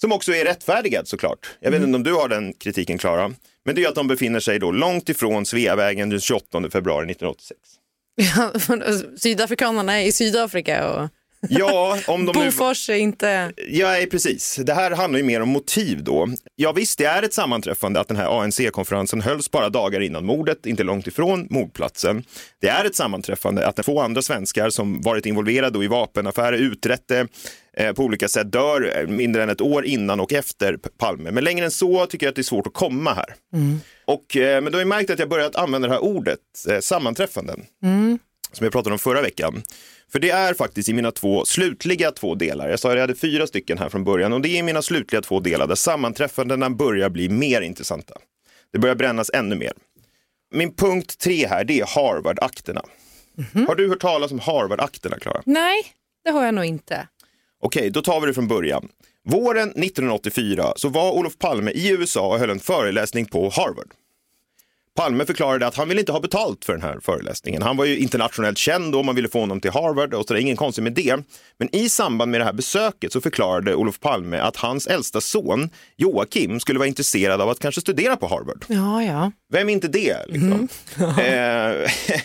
som 0.00 0.12
också 0.12 0.32
är 0.32 0.44
rättfärdigad 0.44 1.08
såklart. 1.08 1.56
Jag 1.60 1.70
vet 1.70 1.82
inte 1.82 1.96
om 1.96 2.02
du 2.02 2.12
har 2.12 2.28
den 2.28 2.52
kritiken 2.52 2.98
Klara. 2.98 3.34
Men 3.64 3.74
det 3.74 3.84
är 3.84 3.88
att 3.88 3.94
de 3.94 4.08
befinner 4.08 4.40
sig 4.40 4.58
då 4.58 4.72
långt 4.72 5.08
ifrån 5.08 5.46
Sveavägen 5.46 6.10
den 6.10 6.20
28 6.20 6.70
februari 6.70 7.10
1986. 7.10 7.60
Sydafrikanerna 9.20 10.00
är 10.00 10.06
i 10.06 10.12
Sydafrika 10.12 10.90
och 10.90 11.08
Ja, 11.48 11.98
om 12.06 12.26
de 12.26 12.38
nu... 12.38 12.44
Bofors 12.44 12.90
är 12.90 12.94
inte... 12.94 13.52
Ja, 13.68 13.96
precis. 14.10 14.60
Det 14.62 14.74
här 14.74 14.90
handlar 14.90 15.18
ju 15.18 15.24
mer 15.24 15.40
om 15.40 15.48
motiv 15.48 16.04
då. 16.04 16.28
Ja, 16.56 16.72
visst, 16.72 16.98
det 16.98 17.04
är 17.04 17.22
ett 17.22 17.34
sammanträffande 17.34 18.00
att 18.00 18.08
den 18.08 18.16
här 18.16 18.40
ANC-konferensen 18.42 19.20
hölls 19.20 19.50
bara 19.50 19.68
dagar 19.68 20.00
innan 20.00 20.26
mordet, 20.26 20.66
inte 20.66 20.82
långt 20.82 21.06
ifrån 21.06 21.46
mordplatsen. 21.50 22.24
Det 22.60 22.68
är 22.68 22.84
ett 22.84 22.94
sammanträffande 22.96 23.66
att 23.66 23.76
två 23.76 24.00
andra 24.00 24.22
svenskar 24.22 24.70
som 24.70 25.00
varit 25.00 25.26
involverade 25.26 25.84
i 25.84 25.86
vapenaffärer, 25.86 26.56
utrett 26.58 27.08
det 27.08 27.26
eh, 27.76 27.92
på 27.92 28.02
olika 28.02 28.28
sätt, 28.28 28.52
dör 28.52 28.98
eh, 28.98 29.06
mindre 29.06 29.42
än 29.42 29.50
ett 29.50 29.60
år 29.60 29.84
innan 29.84 30.20
och 30.20 30.32
efter 30.32 30.76
Palme. 30.98 31.30
Men 31.30 31.44
längre 31.44 31.64
än 31.64 31.70
så 31.70 32.06
tycker 32.06 32.26
jag 32.26 32.30
att 32.30 32.36
det 32.36 32.40
är 32.40 32.42
svårt 32.42 32.66
att 32.66 32.74
komma 32.74 33.14
här. 33.14 33.34
Och, 34.04 34.36
eh, 34.36 34.62
men 34.62 34.72
då 34.72 34.76
har 34.76 34.80
jag 34.80 34.88
märkt 34.88 35.10
att 35.10 35.18
jag 35.18 35.28
börjat 35.28 35.56
använda 35.56 35.88
det 35.88 35.94
här 35.94 36.04
ordet, 36.04 36.38
sammanträffanden, 36.80 37.64
som 38.52 38.64
jag 38.64 38.72
pratade 38.72 38.92
om 38.92 38.98
förra 38.98 39.22
veckan. 39.22 39.62
För 40.14 40.18
det 40.20 40.30
är 40.30 40.54
faktiskt 40.54 40.88
i 40.88 40.92
mina 40.92 41.10
två 41.10 41.44
slutliga 41.44 42.10
två 42.10 42.34
delar. 42.34 42.68
Jag 42.68 42.78
sa 42.78 42.88
att 42.88 42.94
jag 42.94 43.00
hade 43.00 43.14
fyra 43.14 43.46
stycken 43.46 43.78
här 43.78 43.88
från 43.88 44.04
början 44.04 44.32
och 44.32 44.40
det 44.40 44.48
är 44.48 44.58
i 44.58 44.62
mina 44.62 44.82
slutliga 44.82 45.22
två 45.22 45.40
delar 45.40 45.66
där 45.66 45.74
sammanträffandena 45.74 46.70
börjar 46.70 47.10
bli 47.10 47.28
mer 47.28 47.60
intressanta. 47.60 48.14
Det 48.72 48.78
börjar 48.78 48.94
brännas 48.94 49.30
ännu 49.34 49.54
mer. 49.54 49.72
Min 50.54 50.74
punkt 50.74 51.18
tre 51.18 51.46
här, 51.46 51.64
det 51.64 51.80
är 51.80 51.86
Harvard-akterna. 51.86 52.82
Har 53.68 53.74
du 53.74 53.88
hört 53.88 54.00
talas 54.00 54.32
om 54.32 54.40
Harvard-akterna, 54.40 55.18
Klara? 55.18 55.42
Nej, 55.46 55.82
det 56.24 56.30
har 56.30 56.44
jag 56.44 56.54
nog 56.54 56.64
inte. 56.64 57.08
Okej, 57.60 57.90
då 57.90 58.02
tar 58.02 58.20
vi 58.20 58.26
det 58.26 58.34
från 58.34 58.48
början. 58.48 58.88
Våren 59.28 59.68
1984 59.68 60.72
så 60.76 60.88
var 60.88 61.12
Olof 61.12 61.38
Palme 61.38 61.70
i 61.70 61.90
USA 61.90 62.32
och 62.34 62.38
höll 62.38 62.50
en 62.50 62.60
föreläsning 62.60 63.26
på 63.26 63.48
Harvard. 63.48 63.88
Palme 64.96 65.26
förklarade 65.26 65.66
att 65.66 65.76
han 65.76 65.88
ville 65.88 66.00
inte 66.00 66.12
ha 66.12 66.20
betalt 66.20 66.64
för 66.64 66.72
den 66.72 66.82
här 66.82 66.98
föreläsningen. 67.02 67.62
Han 67.62 67.76
var 67.76 67.84
ju 67.84 67.98
internationellt 67.98 68.58
känd 68.58 68.94
och 68.94 69.04
man 69.04 69.14
ville 69.14 69.28
få 69.28 69.40
honom 69.40 69.60
till 69.60 69.70
Harvard 69.70 70.14
och 70.14 70.26
så 70.26 70.34
det 70.34 70.40
är 70.40 70.42
ingen 70.42 70.56
konstigt 70.56 70.84
med 70.84 70.92
det. 70.92 71.16
Men 71.58 71.74
i 71.76 71.88
samband 71.88 72.30
med 72.30 72.40
det 72.40 72.44
här 72.44 72.52
besöket 72.52 73.12
så 73.12 73.20
förklarade 73.20 73.74
Olof 73.74 74.00
Palme 74.00 74.38
att 74.38 74.56
hans 74.56 74.86
äldsta 74.86 75.20
son 75.20 75.70
Joakim 75.96 76.60
skulle 76.60 76.78
vara 76.78 76.88
intresserad 76.88 77.40
av 77.40 77.48
att 77.48 77.58
kanske 77.58 77.80
studera 77.80 78.16
på 78.16 78.26
Harvard. 78.26 78.64
Ja, 78.68 79.02
ja. 79.02 79.32
Vem 79.52 79.68
är 79.68 79.72
inte 79.72 79.88
det? 79.88 80.16
Liksom? 80.28 80.68
eh, 80.98 81.24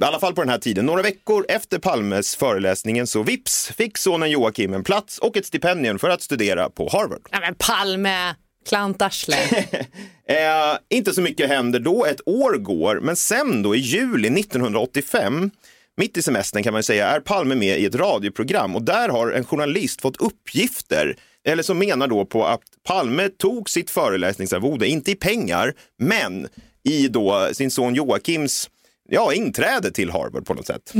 I 0.00 0.04
alla 0.04 0.18
fall 0.20 0.34
på 0.34 0.40
den 0.42 0.48
här 0.50 0.58
tiden. 0.58 0.86
Några 0.86 1.02
veckor 1.02 1.46
efter 1.48 1.78
Palmes 1.78 2.36
föreläsningen 2.36 3.06
så 3.06 3.22
vips 3.22 3.72
fick 3.76 3.98
sonen 3.98 4.30
Joakim 4.30 4.74
en 4.74 4.84
plats 4.84 5.18
och 5.18 5.36
ett 5.36 5.46
stipendium 5.46 5.98
för 5.98 6.10
att 6.10 6.22
studera 6.22 6.70
på 6.70 6.88
Harvard. 6.92 7.28
ja 7.30 7.40
men 7.40 7.54
Palme, 7.54 8.34
klantarsle. 8.66 9.36
Eh, 10.28 10.78
inte 10.88 11.14
så 11.14 11.20
mycket 11.20 11.48
händer 11.48 11.80
då, 11.80 12.04
ett 12.04 12.20
år 12.26 12.52
går, 12.52 13.00
men 13.00 13.16
sen 13.16 13.62
då 13.62 13.74
i 13.74 13.78
juli 13.78 14.40
1985, 14.40 15.50
mitt 15.96 16.16
i 16.16 16.22
semestern 16.22 16.62
kan 16.62 16.72
man 16.72 16.82
säga, 16.82 17.08
är 17.08 17.20
Palme 17.20 17.54
med 17.54 17.80
i 17.80 17.84
ett 17.84 17.94
radioprogram 17.94 18.76
och 18.76 18.82
där 18.82 19.08
har 19.08 19.30
en 19.30 19.44
journalist 19.44 20.00
fått 20.00 20.16
uppgifter, 20.16 21.16
eller 21.44 21.62
som 21.62 21.78
menar 21.78 22.08
då 22.08 22.24
på 22.24 22.46
att 22.46 22.60
Palme 22.86 23.28
tog 23.28 23.70
sitt 23.70 23.90
föreläsningsarvode, 23.90 24.86
inte 24.86 25.10
i 25.10 25.14
pengar, 25.14 25.74
men 25.98 26.48
i 26.84 27.08
då 27.08 27.48
sin 27.52 27.70
son 27.70 27.94
Joakims 27.94 28.70
ja, 29.08 29.32
inträde 29.32 29.90
till 29.90 30.10
Harvard 30.10 30.46
på 30.46 30.54
något 30.54 30.66
sätt. 30.66 30.92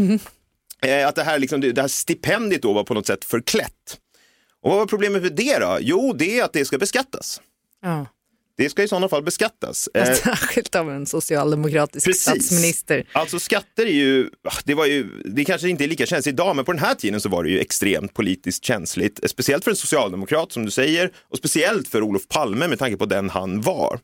Eh, 0.82 1.08
att 1.08 1.14
det 1.14 1.22
här, 1.22 1.38
liksom, 1.38 1.60
det 1.60 1.80
här 1.80 1.88
stipendiet 1.88 2.62
då 2.62 2.72
var 2.72 2.84
på 2.84 2.94
något 2.94 3.06
sätt 3.06 3.24
förklätt. 3.24 3.98
Och 4.62 4.70
vad 4.70 4.78
var 4.78 4.86
problemet 4.86 5.22
med 5.22 5.34
det 5.34 5.58
då? 5.58 5.78
Jo, 5.80 6.12
det 6.12 6.38
är 6.38 6.44
att 6.44 6.52
det 6.52 6.64
ska 6.64 6.78
beskattas. 6.78 7.40
Ja. 7.90 8.06
Det 8.58 8.70
ska 8.70 8.82
i 8.82 8.88
sådana 8.88 9.08
fall 9.08 9.22
beskattas. 9.22 9.88
Eh, 9.94 10.14
Särskilt 10.14 10.74
av 10.74 10.90
en 10.90 11.06
socialdemokratisk 11.06 12.06
Precis. 12.06 12.22
statsminister. 12.22 13.08
Alltså 13.12 13.38
skatter 13.38 13.86
är 13.86 13.90
ju, 13.90 14.30
det 14.64 14.74
var 14.74 14.86
ju, 14.86 15.06
det 15.24 15.44
kanske 15.44 15.68
inte 15.68 15.84
är 15.84 15.88
lika 15.88 16.06
känsligt 16.06 16.32
idag, 16.32 16.56
men 16.56 16.64
på 16.64 16.72
den 16.72 16.80
här 16.82 16.94
tiden 16.94 17.20
så 17.20 17.28
var 17.28 17.44
det 17.44 17.50
ju 17.50 17.60
extremt 17.60 18.14
politiskt 18.14 18.64
känsligt. 18.64 19.24
eh, 19.24 19.28
Speciellt 19.28 19.64
för 19.64 19.70
en 19.70 19.76
socialdemokrat 19.76 20.52
som 20.52 20.64
du 20.64 20.70
säger 20.70 21.10
och 21.30 21.38
speciellt 21.38 21.88
för 21.88 22.02
Olof 22.02 22.28
Palme 22.28 22.68
med 22.68 22.78
tanke 22.78 22.96
på 22.96 23.06
den 23.06 23.30
han 23.30 23.60
var. 23.60 24.00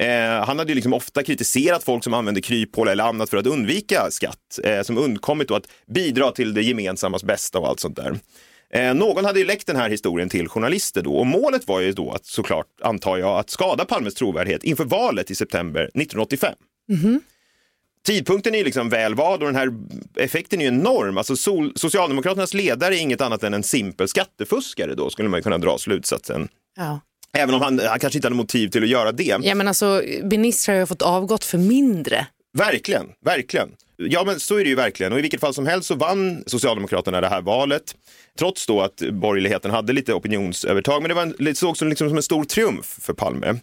Eh, 0.00 0.44
han 0.46 0.58
hade 0.58 0.70
ju 0.70 0.74
liksom 0.74 0.92
ofta 0.92 1.22
kritiserat 1.22 1.84
folk 1.84 2.04
som 2.04 2.14
använde 2.14 2.40
kryphål 2.40 2.88
eller 2.88 3.04
annat 3.04 3.30
för 3.30 3.36
att 3.36 3.46
undvika 3.46 4.10
skatt, 4.10 4.58
eh, 4.64 4.82
som 4.82 4.98
undkommit 4.98 5.50
att 5.50 5.64
bidra 5.94 6.30
till 6.30 6.54
det 6.54 6.62
gemensammas 6.62 7.24
bästa 7.24 7.58
och 7.58 7.68
allt 7.68 7.80
sånt 7.80 7.96
där. 7.96 8.18
Eh, 8.74 8.94
någon 8.94 9.24
hade 9.24 9.38
ju 9.38 9.44
läckt 9.44 9.66
den 9.66 9.76
här 9.76 9.90
historien 9.90 10.28
till 10.28 10.48
journalister 10.48 11.02
då 11.02 11.16
och 11.16 11.26
målet 11.26 11.68
var 11.68 11.80
ju 11.80 11.92
då 11.92 12.10
att 12.10 12.26
såklart, 12.26 12.66
antar 12.82 13.18
jag, 13.18 13.38
att 13.38 13.50
skada 13.50 13.84
Palmes 13.84 14.14
trovärdighet 14.14 14.64
inför 14.64 14.84
valet 14.84 15.30
i 15.30 15.34
september 15.34 15.80
1985. 15.82 16.54
Tidpunkten 18.06 18.54
är 18.54 18.58
ju 18.58 18.64
liksom 18.64 18.88
väl 18.88 19.14
vald 19.14 19.42
och 19.42 19.48
den 19.48 19.56
här 19.56 19.72
effekten 20.16 20.60
är 20.60 20.64
ju 20.64 20.68
enorm. 20.68 21.18
Alltså 21.18 21.36
sol, 21.36 21.72
Socialdemokraternas 21.76 22.54
ledare 22.54 22.96
är 22.96 23.00
inget 23.00 23.20
annat 23.20 23.42
än 23.42 23.54
en 23.54 23.62
simpel 23.62 24.08
skattefuskare 24.08 24.94
då, 24.94 25.10
skulle 25.10 25.28
man 25.28 25.42
kunna 25.42 25.58
dra 25.58 25.78
slutsatsen. 25.78 26.48
Ja. 26.76 27.00
Även 27.32 27.54
om 27.54 27.60
han, 27.60 27.78
han 27.78 27.98
kanske 27.98 28.18
inte 28.18 28.26
hade 28.26 28.36
motiv 28.36 28.68
till 28.68 28.82
att 28.82 28.88
göra 28.88 29.12
det. 29.12 29.38
ja 29.42 29.54
men 29.54 29.68
alltså 29.68 30.02
ministrar 30.22 30.74
har 30.74 30.80
ju 30.80 30.86
fått 30.86 31.02
avgått 31.02 31.44
för 31.44 31.58
mindre. 31.58 32.26
Verkligen, 32.58 33.06
verkligen. 33.24 33.68
Ja, 34.02 34.24
men 34.24 34.40
så 34.40 34.56
är 34.56 34.64
det 34.64 34.68
ju 34.70 34.74
verkligen. 34.76 35.12
Och 35.12 35.18
i 35.18 35.22
vilket 35.22 35.40
fall 35.40 35.54
som 35.54 35.66
helst 35.66 35.88
så 35.88 35.94
vann 35.94 36.42
Socialdemokraterna 36.46 37.20
det 37.20 37.28
här 37.28 37.40
valet. 37.40 37.94
Trots 38.38 38.66
då 38.66 38.80
att 38.80 38.96
borgerligheten 39.12 39.70
hade 39.70 39.92
lite 39.92 40.12
opinionsövertag. 40.12 41.02
Men 41.02 41.08
det 41.08 41.14
var 41.14 41.22
en, 41.22 41.34
det 41.38 41.54
sågs 41.58 41.78
som, 41.78 41.88
liksom 41.88 42.08
som 42.08 42.16
en 42.16 42.22
stor 42.22 42.44
triumf 42.44 42.98
för 43.00 43.12
Palme. 43.12 43.54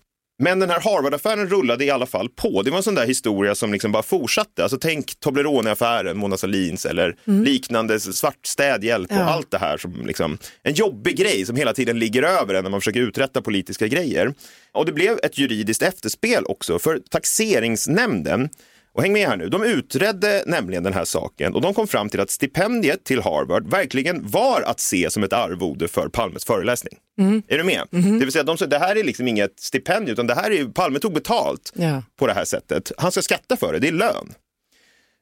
Men 0.43 0.59
den 0.59 0.69
här 0.69 0.79
Harvard-affären 0.79 1.47
rullade 1.47 1.85
i 1.85 1.89
alla 1.89 2.05
fall 2.05 2.29
på. 2.29 2.61
Det 2.61 2.69
var 2.71 2.77
en 2.77 2.83
sån 2.83 2.95
där 2.95 3.07
historia 3.07 3.55
som 3.55 3.71
liksom 3.73 3.91
bara 3.91 4.03
fortsatte. 4.03 4.63
Alltså 4.63 4.77
tänk 4.77 5.19
Toblerone-affären, 5.19 6.17
Mona 6.17 6.37
Sahlins 6.37 6.85
eller 6.85 7.15
liknande 7.25 7.99
svart 7.99 8.45
städhjälp 8.45 9.11
och 9.11 9.17
Ja. 9.17 9.23
allt 9.23 9.51
det 9.51 9.57
här 9.57 9.77
som 9.77 10.05
liksom 10.05 10.37
en 10.63 10.73
jobbig 10.73 11.17
grej 11.17 11.45
som 11.45 11.55
hela 11.55 11.73
tiden 11.73 11.99
ligger 11.99 12.23
över 12.23 12.53
en 12.53 12.63
när 12.63 12.71
man 12.71 12.81
försöker 12.81 12.99
uträtta 12.99 13.41
politiska 13.41 13.87
grejer. 13.87 14.33
Och 14.71 14.85
det 14.85 14.91
blev 14.91 15.19
ett 15.23 15.37
juridiskt 15.37 15.81
efterspel 15.81 16.45
också 16.45 16.79
för 16.79 16.99
taxeringsnämnden 17.09 18.49
och 18.95 19.01
häng 19.03 19.13
med 19.13 19.27
här 19.27 19.37
nu, 19.37 19.49
de 19.49 19.63
utredde 19.63 20.43
nämligen 20.45 20.83
den 20.83 20.93
här 20.93 21.05
saken 21.05 21.53
och 21.53 21.61
de 21.61 21.73
kom 21.73 21.87
fram 21.87 22.09
till 22.09 22.19
att 22.19 22.29
stipendiet 22.29 23.03
till 23.03 23.21
Harvard 23.21 23.67
verkligen 23.67 24.27
var 24.29 24.61
att 24.61 24.79
se 24.79 25.09
som 25.09 25.23
ett 25.23 25.33
arvode 25.33 25.87
för 25.87 26.07
Palmes 26.09 26.45
föreläsning. 26.45 26.97
Är 27.47 27.57
du 27.57 27.63
med? 27.63 27.87
Det 27.91 27.99
vill 28.25 28.31
säga, 28.31 28.43
de 28.43 28.57
det 28.67 28.79
här 28.79 28.95
är 28.95 29.03
liksom 29.03 29.27
inget 29.27 29.59
stipendium 29.59 30.13
utan 30.13 30.27
det 30.27 30.35
här 30.35 30.51
är, 30.51 30.65
Palme 30.65 30.99
tog 30.99 31.13
betalt 31.13 31.71
Ja. 31.75 32.03
på 32.19 32.27
det 32.27 32.33
här 32.33 32.45
sättet. 32.45 32.91
Han 32.97 33.11
ska 33.11 33.21
skatta 33.21 33.57
för 33.57 33.73
det, 33.73 33.79
det 33.79 33.87
är 33.87 33.91
lön. 33.91 34.33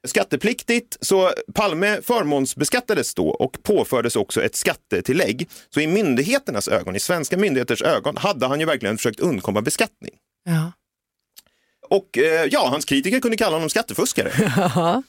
Skattepliktigt, 0.06 0.96
så 1.00 1.30
Palme 1.54 2.00
förmånsbeskattades 2.02 3.14
då 3.14 3.28
och 3.28 3.56
påfördes 3.62 4.16
också 4.16 4.42
ett 4.42 4.56
skattetillägg. 4.56 5.48
Så 5.74 5.80
i 5.80 5.86
myndigheternas 5.86 6.68
ögon, 6.68 6.96
i 6.96 7.00
svenska 7.00 7.36
myndigheters 7.36 7.82
ögon, 7.82 8.16
hade 8.16 8.46
han 8.46 8.60
ju 8.60 8.66
verkligen 8.66 8.96
försökt 8.96 9.20
undkomma 9.20 9.62
beskattning. 9.62 10.12
Ja. 10.44 10.72
Och 11.88 12.18
eh, 12.18 12.48
ja, 12.50 12.68
hans 12.68 12.84
kritiker 12.84 13.20
kunde 13.20 13.36
kalla 13.36 13.56
honom 13.56 13.70
skattefuskare. 13.70 14.32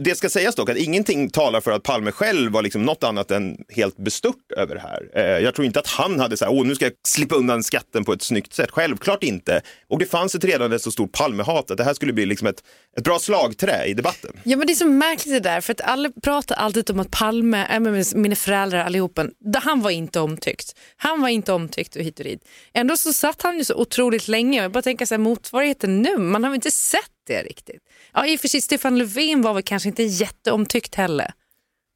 Det 0.00 0.14
ska 0.14 0.28
sägas 0.28 0.54
dock 0.54 0.70
att 0.70 0.76
ingenting 0.76 1.30
talar 1.30 1.60
för 1.60 1.70
att 1.70 1.82
Palme 1.82 2.12
själv 2.12 2.52
var 2.52 2.62
liksom 2.62 2.82
något 2.82 3.04
annat 3.04 3.30
än 3.30 3.56
helt 3.68 3.96
bestört 3.96 4.52
över 4.56 4.74
det 4.74 4.80
här. 4.80 5.10
Eh, 5.14 5.44
jag 5.44 5.54
tror 5.54 5.66
inte 5.66 5.78
att 5.78 5.86
han 5.86 6.20
hade 6.20 6.36
så 6.36 6.44
här, 6.44 6.52
åh 6.52 6.66
nu 6.66 6.74
ska 6.74 6.84
jag 6.84 6.92
slippa 7.08 7.34
undan 7.34 7.62
skatten 7.62 8.04
på 8.04 8.12
ett 8.12 8.22
snyggt 8.22 8.52
sätt. 8.52 8.70
Självklart 8.70 9.22
inte. 9.22 9.60
Och 9.88 9.98
det 9.98 10.06
fanns 10.06 10.34
ett 10.34 10.44
redan 10.44 10.72
ett 10.72 10.82
så 10.82 10.90
stort 10.90 11.12
Palmehat 11.12 11.70
att 11.70 11.76
det 11.76 11.84
här 11.84 11.94
skulle 11.94 12.12
bli 12.12 12.26
liksom 12.26 12.48
ett, 12.48 12.64
ett 12.96 13.04
bra 13.04 13.18
slagträ 13.18 13.84
i 13.86 13.94
debatten. 13.94 14.30
Ja 14.44 14.56
men 14.56 14.66
det 14.66 14.72
är 14.72 14.74
så 14.74 14.86
märkligt 14.86 15.34
det 15.34 15.40
där 15.40 15.60
för 15.60 15.72
att 15.72 15.80
alla 15.80 16.10
pratar 16.22 16.56
alltid 16.56 16.90
om 16.90 17.00
att 17.00 17.10
Palme, 17.10 17.66
äh, 17.70 17.80
mina 18.14 18.36
föräldrar 18.36 18.84
allihopen, 18.84 19.30
han 19.54 19.80
var 19.80 19.90
inte 19.90 20.20
omtyckt. 20.20 20.74
Han 20.96 21.20
var 21.20 21.28
inte 21.28 21.52
omtyckt 21.52 21.96
och 21.96 22.02
hit 22.02 22.18
och 22.18 22.24
dit. 22.24 22.40
Ändå 22.74 22.96
så 22.96 23.12
satt 23.12 23.42
han 23.42 23.58
ju 23.58 23.64
så 23.64 23.74
otroligt 23.74 24.28
länge. 24.28 24.62
Jag 24.62 24.72
bara 24.72 24.82
tänker 24.82 25.06
så 25.06 25.14
här, 25.14 25.18
motsvarigheten 25.18 26.02
nu, 26.02 26.18
man 26.18 26.44
har 26.44 26.50
väl 26.50 26.54
inte 26.54 26.70
sett 26.70 27.10
det 27.26 27.42
riktigt. 27.42 27.82
Ja 28.12 28.26
i 28.26 28.36
och 28.36 28.40
för 28.40 28.48
sig 28.48 28.60
Stefan 28.60 28.98
Löfven 28.98 29.42
var 29.42 29.54
väl 29.54 29.62
kanske 29.62 29.88
inte 29.88 30.02
jätteomtyckt 30.02 30.94
heller. 30.94 31.32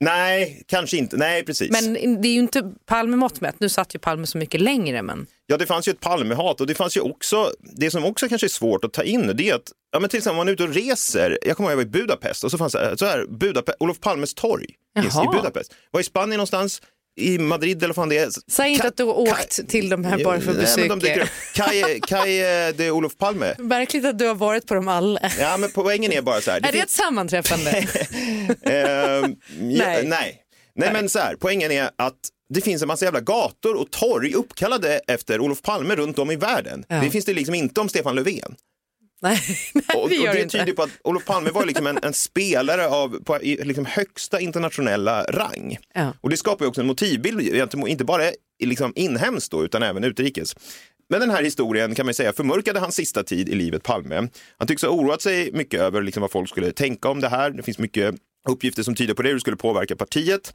Nej, 0.00 0.62
kanske 0.66 0.96
inte. 0.96 1.16
Nej, 1.16 1.44
precis. 1.44 1.70
Men 1.70 2.20
det 2.22 2.28
är 2.28 2.32
ju 2.32 2.38
inte 2.38 2.72
Palme 2.86 3.16
mått 3.16 3.40
mätt. 3.40 3.60
Nu 3.60 3.68
satt 3.68 3.94
ju 3.94 3.98
Palme 3.98 4.26
så 4.26 4.38
mycket 4.38 4.60
längre 4.60 5.02
men 5.02 5.26
Ja, 5.46 5.56
det 5.56 5.66
fanns 5.66 5.88
ju 5.88 5.90
ett 5.90 6.00
Palmehat 6.00 6.60
och 6.60 6.66
det 6.66 6.74
fanns 6.74 6.96
ju 6.96 7.00
också, 7.00 7.52
det 7.60 7.90
som 7.90 8.04
också 8.04 8.28
kanske 8.28 8.46
är 8.46 8.48
svårt 8.48 8.84
att 8.84 8.92
ta 8.92 9.02
in, 9.02 9.32
det 9.34 9.50
är 9.50 9.54
att, 9.54 9.72
ja 9.92 10.00
men 10.00 10.10
till 10.10 10.18
exempel 10.18 10.32
om 10.32 10.36
man 10.36 10.48
är 10.48 10.52
ute 10.52 10.62
och 10.62 10.74
reser, 10.74 11.38
jag 11.42 11.56
kommer 11.56 11.70
ihåg 11.70 11.72
jag 11.72 11.84
var 11.84 11.98
i 11.98 12.00
Budapest 12.00 12.44
och 12.44 12.50
så 12.50 12.58
fanns 12.58 12.72
det 12.72 12.98
så 12.98 13.06
här, 13.06 13.26
Budapest, 13.26 13.76
Olof 13.80 14.00
Palmes 14.00 14.34
torg 14.34 14.64
i. 14.64 15.36
Budapest. 15.36 15.74
Var 15.90 16.00
i 16.00 16.04
Spanien 16.04 16.36
någonstans, 16.36 16.82
i 17.20 17.38
Madrid 17.38 17.82
eller 17.84 17.94
vad 17.94 18.08
det 18.10 18.18
är. 18.18 18.28
säg 18.50 18.70
inte 18.70 18.84
Ka- 18.84 18.88
att 18.88 18.96
du 18.96 19.04
har 19.04 19.18
åkt 19.18 19.68
till 19.68 19.88
de 19.88 20.04
här 20.04 20.24
bara 20.24 20.40
för 20.40 20.50
att 20.50 20.76
de 20.76 20.98
besöka. 20.98 21.22
upp. 21.22 21.28
Kaj, 21.54 22.00
Kaj 22.00 22.36
det 22.72 22.80
är 22.80 22.90
Olof 22.90 23.16
Palme. 23.18 23.54
Verkligt 23.58 24.04
att 24.04 24.18
du 24.18 24.26
har 24.26 24.34
varit 24.34 24.66
på 24.66 24.74
dem 24.74 24.88
alla. 24.88 25.20
Ja, 25.38 25.56
men 25.56 25.70
poängen 25.74 26.12
är 26.12 26.22
bara 26.22 26.40
så 26.40 26.50
här. 26.50 26.66
är 26.68 26.72
det 26.72 26.78
ett 26.78 26.90
sammanträffande? 26.90 27.70
Ehm, 28.62 29.36
ja, 29.70 29.84
Nej. 29.84 30.06
nej. 30.06 30.36
nej. 30.74 30.92
men 30.92 31.08
så 31.08 31.18
här, 31.18 31.36
poängen 31.40 31.70
är 31.72 31.90
att 31.96 32.14
det 32.54 32.60
finns 32.60 32.82
en 32.82 32.88
massa 32.88 33.04
jävla 33.04 33.20
gator 33.20 33.74
och 33.76 33.90
torg 33.90 34.34
uppkallade 34.34 35.00
efter 35.08 35.40
Olof 35.40 35.62
Palme 35.62 35.94
runt 35.96 36.18
om 36.18 36.30
i 36.30 36.36
världen. 36.36 36.84
Ja. 36.88 36.96
Det 36.96 37.10
finns 37.10 37.24
det 37.24 37.34
liksom 37.34 37.54
inte 37.54 37.80
om 37.80 37.88
Stefan 37.88 38.14
Löfven. 38.14 38.54
nej, 39.28 39.40
nej 39.74 39.84
Och, 39.94 40.02
och 40.02 40.08
det 40.10 40.32
det 40.32 40.48
tyder 40.48 40.72
på 40.72 40.82
att 40.82 40.90
Olof 41.04 41.24
Palme 41.24 41.50
var 41.50 41.66
liksom 41.66 41.86
en, 41.86 41.98
en 42.02 42.12
spelare 42.12 42.88
av 42.88 43.24
på, 43.24 43.42
i, 43.42 43.64
liksom 43.64 43.84
högsta 43.84 44.40
internationella 44.40 45.24
rang. 45.24 45.78
Ja. 45.94 46.14
Och 46.20 46.30
det 46.30 46.36
skapar 46.36 46.64
ju 46.64 46.68
också 46.68 46.80
en 46.80 46.86
motivbild, 46.86 47.40
inte 47.88 48.04
bara 48.04 48.22
liksom 48.64 48.92
inhemskt 48.96 49.50
då, 49.50 49.64
utan 49.64 49.82
även 49.82 50.04
utrikes. 50.04 50.56
Men 51.08 51.20
den 51.20 51.30
här 51.30 51.42
historien 51.42 51.94
kan 51.94 52.06
man 52.06 52.14
säga 52.14 52.32
förmörkade 52.32 52.80
hans 52.80 52.94
sista 52.94 53.22
tid 53.22 53.48
i 53.48 53.54
livet 53.54 53.82
Palme. 53.82 54.28
Han 54.58 54.68
tycks 54.68 54.82
ha 54.82 54.88
oroat 54.88 55.22
sig 55.22 55.52
mycket 55.52 55.80
över 55.80 56.02
liksom 56.02 56.20
vad 56.20 56.30
folk 56.30 56.48
skulle 56.48 56.72
tänka 56.72 57.08
om 57.08 57.20
det 57.20 57.28
här. 57.28 57.50
Det 57.50 57.62
finns 57.62 57.78
mycket 57.78 58.14
uppgifter 58.48 58.82
som 58.82 58.94
tyder 58.94 59.14
på 59.14 59.22
det, 59.22 59.28
hur 59.28 59.34
det 59.34 59.40
skulle 59.40 59.56
påverka 59.56 59.96
partiet. 59.96 60.54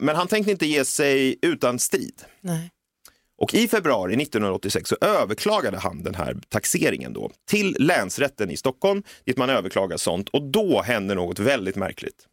Men 0.00 0.16
han 0.16 0.28
tänkte 0.28 0.50
inte 0.50 0.66
ge 0.66 0.84
sig 0.84 1.38
utan 1.42 1.78
strid. 1.78 2.22
Nej. 2.40 2.70
Och 3.38 3.54
i 3.54 3.68
februari 3.68 4.14
1986 4.14 4.88
så 4.88 4.96
överklagade 5.00 5.78
han 5.78 6.02
den 6.02 6.14
här 6.14 6.36
taxeringen 6.48 7.12
då 7.12 7.30
till 7.48 7.76
länsrätten 7.78 8.50
i 8.50 8.56
Stockholm 8.56 9.02
dit 9.24 9.36
man 9.36 9.50
överklagar 9.50 9.96
sånt 9.96 10.28
och 10.28 10.42
då 10.42 10.82
händer 10.82 11.14
något 11.14 11.38
väldigt 11.38 11.76
märkligt. 11.76 12.26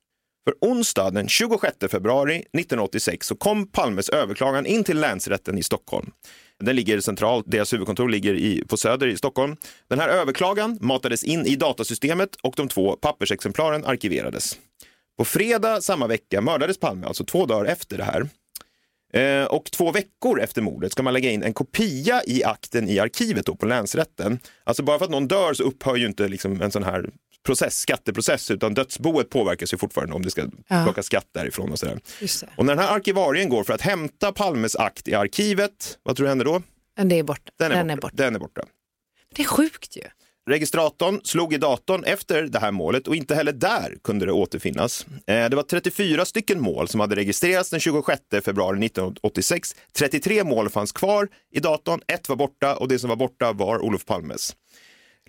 För 0.45 0.55
onsdag 0.61 1.11
den 1.11 1.27
26 1.27 1.75
februari 1.91 2.35
1986 2.35 3.27
så 3.27 3.35
kom 3.35 3.67
Palmes 3.67 4.09
överklagan 4.09 4.65
in 4.65 4.83
till 4.83 4.99
länsrätten 4.99 5.57
i 5.57 5.63
Stockholm. 5.63 6.11
Den 6.59 6.75
ligger 6.75 6.99
centralt, 6.99 7.45
deras 7.47 7.73
huvudkontor 7.73 8.09
ligger 8.09 8.33
i, 8.33 8.63
på 8.67 8.77
Söder 8.77 9.07
i 9.07 9.17
Stockholm. 9.17 9.55
Den 9.87 9.99
här 9.99 10.09
överklagan 10.09 10.77
matades 10.81 11.23
in 11.23 11.45
i 11.45 11.55
datasystemet 11.55 12.35
och 12.43 12.53
de 12.57 12.67
två 12.67 12.95
pappersexemplaren 12.95 13.85
arkiverades. 13.85 14.57
På 15.17 15.25
fredag 15.25 15.81
samma 15.81 16.07
vecka 16.07 16.41
mördades 16.41 16.79
Palme, 16.79 17.07
alltså 17.07 17.25
två 17.25 17.45
dagar 17.45 17.65
efter 17.65 17.97
det 17.97 18.03
här. 18.03 18.29
Eh, 19.13 19.45
och 19.45 19.65
två 19.71 19.91
veckor 19.91 20.41
efter 20.41 20.61
mordet 20.61 20.91
ska 20.91 21.03
man 21.03 21.13
lägga 21.13 21.31
in 21.31 21.43
en 21.43 21.53
kopia 21.53 22.21
i 22.27 22.43
akten 22.43 22.89
i 22.89 22.99
arkivet 22.99 23.45
då 23.45 23.55
på 23.55 23.65
länsrätten. 23.65 24.39
Alltså 24.63 24.83
bara 24.83 24.97
för 24.99 25.05
att 25.05 25.11
någon 25.11 25.27
dör 25.27 25.53
så 25.53 25.63
upphör 25.63 25.95
ju 25.95 26.05
inte 26.07 26.27
liksom 26.27 26.61
en 26.61 26.71
sån 26.71 26.83
här 26.83 27.09
process, 27.45 27.79
skatteprocess, 27.79 28.51
utan 28.51 28.73
dödsboet 28.73 29.29
påverkas 29.29 29.73
ju 29.73 29.77
fortfarande 29.77 30.13
om 30.15 30.21
det 30.21 30.31
ska 30.31 30.41
Ja. 30.67 30.83
plocka 30.83 31.03
skatt 31.03 31.27
därifrån 31.33 31.71
och 31.71 31.79
sådär. 31.79 31.99
Och 32.57 32.65
när 32.65 32.75
den 32.75 32.85
här 32.85 32.95
arkivarien 32.95 33.49
går 33.49 33.63
för 33.63 33.73
att 33.73 33.81
hämta 33.81 34.31
Palmes 34.31 34.75
akt 34.75 35.07
i 35.07 35.13
arkivet, 35.13 35.99
vad 36.03 36.15
tror 36.15 36.23
du 36.25 36.29
händer 36.29 36.45
då? 36.45 36.61
Det 37.03 37.19
är 37.19 37.23
borta. 37.23 37.51
Den 37.59 37.71
är, 37.71 37.75
Den 37.83 37.87
borta. 37.87 37.93
är 37.93 38.01
borta. 38.01 38.23
Den 38.23 38.35
är 38.35 38.39
borta. 38.39 38.61
Det 39.35 39.41
är 39.41 39.45
sjukt 39.47 39.97
ju. 39.97 40.01
Registratorn 40.49 41.21
slog 41.23 41.53
i 41.53 41.57
datorn 41.57 42.03
efter 42.03 42.43
det 42.43 42.59
här 42.59 42.71
målet 42.71 43.07
och 43.07 43.15
inte 43.15 43.35
heller 43.35 43.51
där 43.51 43.97
kunde 44.03 44.25
det 44.25 44.31
återfinnas. 44.31 45.05
Eh, 45.27 45.49
Det 45.49 45.55
var 45.55 45.63
34 45.63 46.25
stycken 46.25 46.61
mål 46.61 46.87
som 46.87 46.99
hade 46.99 47.15
registrerats 47.15 47.69
den 47.69 47.79
26 47.79 48.21
februari 48.45 48.85
1986. 48.85 49.75
33 49.97 50.43
mål 50.43 50.69
fanns 50.69 50.91
kvar 50.91 51.27
i 51.51 51.59
datorn, 51.59 52.01
ett 52.07 52.29
var 52.29 52.35
borta 52.35 52.75
och 52.75 52.87
det 52.87 52.99
som 52.99 53.09
var 53.09 53.15
borta 53.15 53.53
var 53.53 53.79
Olof 53.79 54.05
Palmes. 54.05 54.55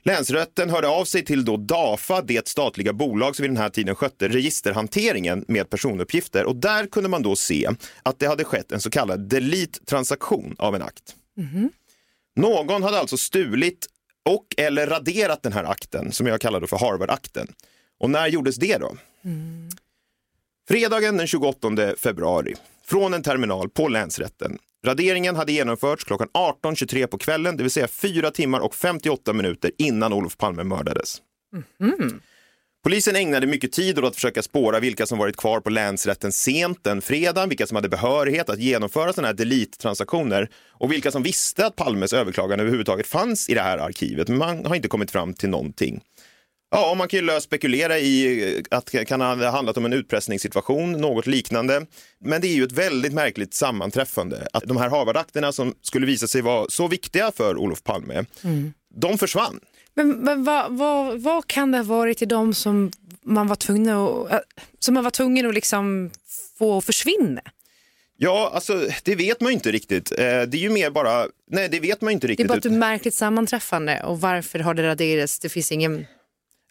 Länsrätten 0.06 0.70
hörde 0.70 0.88
av 0.88 1.04
sig 1.04 1.24
till 1.24 1.44
då 1.44 1.56
DAFA, 1.56 2.22
det 2.22 2.48
statliga 2.48 2.92
bolag 2.92 3.36
som 3.36 3.42
vid 3.42 3.50
den 3.50 3.56
här 3.56 3.68
tiden 3.68 3.94
skötte 3.94 4.28
registerhanteringen 4.28 5.44
med 5.48 5.70
personuppgifter 5.70 6.44
och 6.44 6.56
där 6.56 6.86
kunde 6.86 7.08
man 7.08 7.22
då 7.22 7.36
se 7.36 7.68
att 8.02 8.18
det 8.18 8.26
hade 8.26 8.44
skett 8.44 8.72
en 8.72 8.80
så 8.80 8.90
kallad 8.90 9.28
delete-transaktion 9.28 10.54
av 10.58 10.74
en 10.74 10.82
akt. 10.82 11.14
Någon 12.36 12.82
hade 12.82 12.98
alltså 12.98 13.16
stulit 13.16 13.86
och 14.24 14.54
eller 14.56 14.86
raderat 14.86 15.42
den 15.42 15.52
här 15.52 15.64
akten 15.64 16.12
som 16.12 16.26
jag 16.26 16.40
kallar 16.40 16.66
för 16.66 16.76
Harvard-akten. 16.78 17.46
Och 18.00 18.10
när 18.10 18.26
gjordes 18.28 18.56
det 18.56 18.78
då? 18.78 18.96
Fredagen 20.68 21.16
den 21.16 21.26
28 21.26 21.68
februari 21.98 22.54
från 22.84 23.14
en 23.14 23.22
terminal 23.22 23.68
på 23.68 23.88
länsrätten. 23.88 24.58
Raderingen 24.86 25.36
hade 25.36 25.52
genomförts 25.52 26.04
klockan 26.04 26.28
18.23 26.28 27.06
på 27.06 27.18
kvällen, 27.18 27.56
det 27.56 27.62
vill 27.62 27.70
säga 27.70 27.88
4 27.88 28.30
timmar 28.30 28.60
och 28.60 28.74
58 28.74 29.32
minuter 29.32 29.70
innan 29.78 30.12
Olof 30.12 30.36
Palme 30.36 30.64
mördades. 30.64 31.22
Mhm. 31.78 32.20
Polisen 32.84 33.16
ägnade 33.16 33.46
mycket 33.46 33.72
tid 33.72 33.98
åt 33.98 34.04
att 34.04 34.14
försöka 34.14 34.42
spåra 34.42 34.80
vilka 34.80 35.06
som 35.06 35.18
varit 35.18 35.36
kvar 35.36 35.60
på 35.60 35.70
länsrätten 35.70 36.32
sent 36.32 36.84
den 36.84 37.02
fredagen, 37.02 37.48
vilka 37.48 37.66
som 37.66 37.74
hade 37.74 37.88
behörighet 37.88 38.48
att 38.48 38.58
genomföra 38.58 39.12
sådana 39.12 39.28
här 39.28 39.34
delete-transaktioner 39.34 40.48
och 40.70 40.92
vilka 40.92 41.10
som 41.10 41.22
visste 41.22 41.66
att 41.66 41.76
Palmes 41.76 42.12
överklagan 42.12 42.60
överhuvudtaget 42.60 43.06
fanns 43.06 43.48
i 43.48 43.54
det 43.54 43.60
här 43.60 43.78
arkivet. 43.78 44.28
Men 44.28 44.38
man 44.38 44.66
har 44.66 44.74
inte 44.74 44.88
kommit 44.88 45.10
fram 45.10 45.34
till 45.34 45.48
någonting. 45.48 46.00
Ja, 46.70 46.90
och 46.90 46.96
man 46.96 47.08
kan 47.08 47.20
ju 47.20 47.26
löst 47.26 47.46
spekulera 47.46 47.98
i 47.98 48.54
eh, 48.56 48.62
att 48.70 48.86
det 48.86 49.04
kan 49.04 49.20
ha 49.20 49.50
handlat 49.50 49.76
om 49.76 49.84
en 49.84 49.92
utpressningssituation, 49.92 50.92
något 50.92 51.26
liknande. 51.26 51.86
Men 52.20 52.40
det 52.40 52.46
är 52.46 52.54
ju 52.54 52.64
ett 52.64 52.72
väldigt 52.72 53.12
märkligt 53.12 53.54
sammanträffande 53.54 54.46
att 54.52 54.64
de 54.64 54.76
här 54.76 54.90
Harvardakterna 54.90 55.52
som 55.52 55.74
skulle 55.82 56.06
visa 56.06 56.26
sig 56.26 56.42
vara 56.42 56.66
så 56.68 56.88
viktiga 56.88 57.32
för 57.36 57.56
Olof 57.56 57.82
Palme, 57.82 58.24
de 58.94 59.18
försvann. 59.18 59.60
Men, 59.94 60.08
men 60.10 60.44
vad, 60.44 60.72
vad, 60.72 61.20
vad 61.20 61.46
kan 61.46 61.70
det 61.70 61.78
ha 61.78 61.84
varit 61.84 62.22
i 62.22 62.26
dem 62.26 62.54
som 62.54 62.90
man 63.22 63.46
var 63.46 63.56
tvungen 63.56 63.96
att, 63.96 64.32
äh, 64.32 64.38
som 64.78 64.94
man 64.94 65.04
var 65.04 65.10
tvungen 65.10 65.46
att 65.46 65.54
liksom 65.54 66.10
få 66.58 66.80
försvinna? 66.80 67.40
Ja, 68.16 68.50
alltså 68.54 68.88
det 69.04 69.14
vet 69.14 69.40
man 69.40 69.50
ju 69.50 69.54
inte 69.54 69.72
riktigt. 69.72 70.12
Eh, 70.12 70.16
Det 70.18 70.56
är 70.56 70.56
ju 70.56 70.70
mer 70.70 70.90
bara, 70.90 71.26
nej 71.50 71.68
det 71.68 71.80
vet 71.80 72.00
man 72.00 72.12
inte 72.12 72.26
Det 72.26 72.28
är 72.28 72.28
riktigt. 72.28 72.48
bara 72.48 72.58
ett 72.58 72.78
märkligt 72.78 73.14
sammanträffande 73.14 74.02
och 74.02 74.20
varför 74.20 74.58
har 74.58 74.74
det 74.74 74.82
raderats? 74.82 75.38
Det 75.38 75.48
finns 75.48 75.72
ingen... 75.72 76.06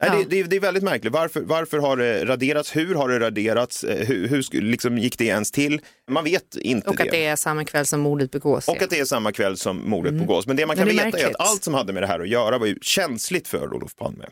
Nej, 0.09 0.19
Ja. 0.21 0.25
det, 0.29 0.43
det, 0.43 0.49
det 0.49 0.55
är 0.55 0.59
väldigt 0.59 0.83
märkligt. 0.83 1.13
Varför, 1.13 1.41
varför 1.41 1.77
har 1.77 1.97
det 1.97 2.25
raderats? 2.25 2.75
Hur 2.75 2.95
har 2.95 3.09
det 3.09 3.19
raderats? 3.19 3.83
Eh, 3.83 4.07
Hur, 4.07 4.27
hur 4.27 4.61
liksom 4.61 4.97
gick 4.97 5.17
det 5.17 5.25
ens 5.25 5.51
till? 5.51 5.81
Man 6.11 6.23
vet 6.23 6.55
inte 6.55 6.89
Och 6.89 7.01
att 7.01 7.07
det 7.11 7.25
är 7.25 7.35
samma 7.35 7.65
kväll 7.65 7.85
som 7.85 7.99
mordet 8.01 8.31
begås. 8.31 8.67
Och 8.67 8.81
att 8.81 8.89
det 8.89 8.99
är 8.99 9.05
samma 9.05 9.31
kväll 9.31 9.57
som 9.57 9.89
mordet 9.89 10.13
begås. 10.13 10.47
Men 10.47 10.55
det 10.55 10.65
man 10.65 10.75
kan 10.75 10.87
det 10.87 10.91
veta 10.93 11.03
är 11.03 11.07
att 11.07 11.13
märkligt. 11.13 11.35
allt 11.39 11.63
som 11.63 11.73
hade 11.73 11.93
med 11.93 12.03
det 12.03 12.07
här 12.07 12.19
att 12.19 12.27
göra 12.29 12.57
var 12.57 12.67
ju 12.67 12.77
känsligt 12.81 13.47
för 13.47 13.73
Olof 13.73 13.95
Palme. 13.95 14.25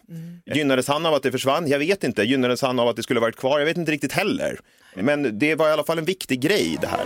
Gynnades 0.56 0.88
han 0.88 1.06
av 1.06 1.14
att 1.14 1.24
det 1.24 1.32
försvann? 1.32 1.68
Jag 1.68 1.80
vet 1.80 2.04
inte. 2.04 2.24
Gynnades 2.24 2.62
han 2.62 2.80
av 2.80 2.88
att 2.88 2.96
det 2.96 3.04
skulle 3.04 3.20
varit 3.20 3.36
kvar? 3.36 3.60
Jag 3.60 3.66
vet 3.66 3.78
inte 3.78 3.92
riktigt 3.92 4.12
heller. 4.14 4.60
Men 4.96 5.40
det 5.40 5.56
var 5.56 5.70
i 5.70 5.72
alla 5.72 5.84
fall 5.84 5.98
en 5.98 6.06
viktig 6.06 6.40
grej 6.42 6.78
det 6.82 6.88
här. 6.88 7.06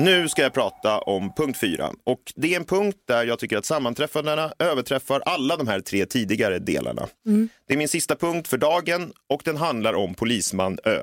Nu 0.00 0.28
ska 0.28 0.42
jag 0.42 0.52
prata 0.52 0.98
om 0.98 1.32
punkt 1.34 1.58
fyra 1.58 1.90
och 2.04 2.32
det 2.36 2.54
är 2.54 2.56
en 2.56 2.64
punkt 2.64 2.98
där 3.08 3.24
jag 3.24 3.38
tycker 3.38 3.56
att 3.56 3.64
sammanträffandena 3.64 4.52
överträffar 4.58 5.20
alla 5.20 5.56
de 5.56 5.68
här 5.68 5.80
tre 5.80 6.06
tidigare 6.06 6.58
delarna. 6.58 7.08
Det 7.66 7.74
är 7.74 7.78
min 7.78 7.88
sista 7.88 8.16
punkt 8.16 8.48
för 8.48 8.58
dagen 8.58 9.12
och 9.28 9.42
den 9.44 9.56
handlar 9.56 9.94
om 9.94 10.14
Polisman 10.14 10.78
Ö. 10.84 11.02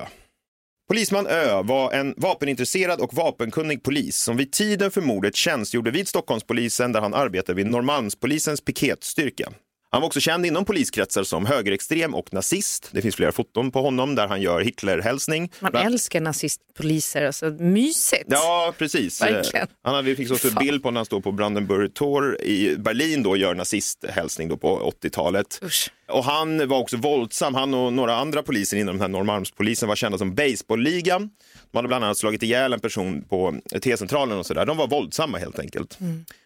Polisman 0.88 1.26
Ö 1.26 1.62
var 1.62 1.92
en 1.92 2.14
vapenintresserad 2.16 3.00
och 3.00 3.14
vapenkunnig 3.14 3.82
polis 3.82 4.16
som 4.16 4.36
vid 4.36 4.52
tiden 4.52 4.90
för 4.90 5.00
mordet 5.00 5.36
tjänstgjorde 5.36 5.90
vid 5.90 6.08
Stockholmspolisen 6.08 6.92
där 6.92 7.00
han 7.00 7.14
arbetade 7.14 7.56
vid 7.56 7.66
Norrmalmspolisens 7.66 8.60
piketstyrka. 8.60 9.52
Han 9.90 10.00
var 10.00 10.06
också 10.06 10.20
känd 10.20 10.46
inom 10.46 10.64
poliskretsar 10.64 11.24
som 11.24 11.46
högerextrem 11.46 12.14
och 12.14 12.32
nazist. 12.34 12.88
Det 12.92 13.02
finns 13.02 13.16
flera 13.16 13.32
foton 13.32 13.70
på 13.70 13.82
honom 13.82 14.14
där 14.14 14.28
han 14.28 14.40
gör 14.40 14.60
Hitlerhälsning. 14.60 15.52
Man 15.60 15.70
Bland- 15.70 15.86
älskar 15.86 16.20
nazistpoliser, 16.20 17.26
alltså 17.26 17.46
mysigt. 17.50 18.24
Ja, 18.26 18.74
precis. 18.78 19.22
Verkligen. 19.22 19.66
Han 19.82 19.94
hade, 19.94 20.08
vi 20.08 20.16
fick 20.16 20.30
också 20.32 20.48
en 20.48 20.54
bild 20.54 20.82
på 20.82 20.90
när 20.90 20.98
han 20.98 21.06
står 21.06 21.20
på 21.20 21.32
Brandenburg 21.32 21.94
Tor 21.94 22.42
i 22.42 22.76
Berlin 22.78 23.22
då 23.22 23.30
och 23.30 23.38
gör 23.38 23.54
nazisthälsning 23.54 24.48
då 24.48 24.56
på 24.56 24.92
80-talet. 25.02 25.60
Usch. 25.62 25.90
Och 26.08 26.24
han 26.24 26.68
var 26.68 26.78
också 26.78 26.96
våldsam. 26.96 27.54
Han 27.54 27.74
och 27.74 27.92
några 27.92 28.16
andra 28.16 28.42
poliser 28.42 28.76
inom 28.76 28.94
den 28.94 29.00
här 29.00 29.08
Norrmalmspolisen 29.08 29.88
var 29.88 29.96
kända 29.96 30.18
som 30.18 30.34
baseballligan. 30.34 31.30
De 31.70 31.78
hade 31.78 31.88
bland 31.88 32.04
annat 32.04 32.18
slagit 32.18 32.42
ihjäl 32.42 32.72
en 32.72 32.80
person 32.80 33.22
på 33.22 33.54
T-centralen 33.82 34.38
och 34.38 34.46
sådär. 34.46 34.66
De 34.66 34.76
var 34.76 34.86
våldsamma 34.88 35.38
helt 35.38 35.58
enkelt. 35.58 35.98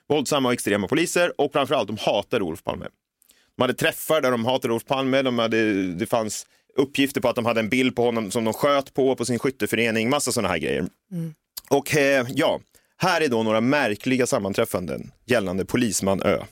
Våldsamma 0.09 0.49
och 0.49 0.53
extrema 0.53 0.89
poliser 0.89 1.41
och 1.41 1.53
framförallt 1.53 1.87
de 1.87 1.97
hatade 2.01 2.45
Olof 2.45 2.65
Palme. 2.65 2.87
De 3.57 3.63
hade 3.63 3.75
träffar 3.75 4.21
där 4.21 4.31
de 4.31 4.45
hatade 4.45 4.73
Olof 4.75 4.85
Palme. 4.85 5.23
De 5.23 5.39
hade, 5.39 5.93
det 5.93 6.07
fanns 6.07 6.47
uppgifter 6.77 7.21
på 7.21 7.29
att 7.29 7.37
de 7.37 7.47
hade 7.47 7.61
en 7.61 7.69
bild 7.69 7.97
på 7.97 8.05
honom 8.05 8.31
som 8.31 8.45
de 8.45 8.55
sköt 8.55 8.95
på 8.95 9.17
på 9.17 9.25
sin 9.25 9.39
skytteförening. 9.39 10.11
Massa 10.11 10.33
sådana 10.33 10.49
här 10.49 10.59
grejer. 10.59 10.87
Och 11.71 11.97
eh, 11.97 12.27
ja, 12.31 12.61
här 12.97 13.21
är 13.21 13.29
då 13.29 13.43
några 13.43 13.61
märkliga 13.61 14.27
sammanträffanden 14.27 15.13
gällande 15.27 15.65
Polisman 15.65 16.23
Ö. 16.23 16.45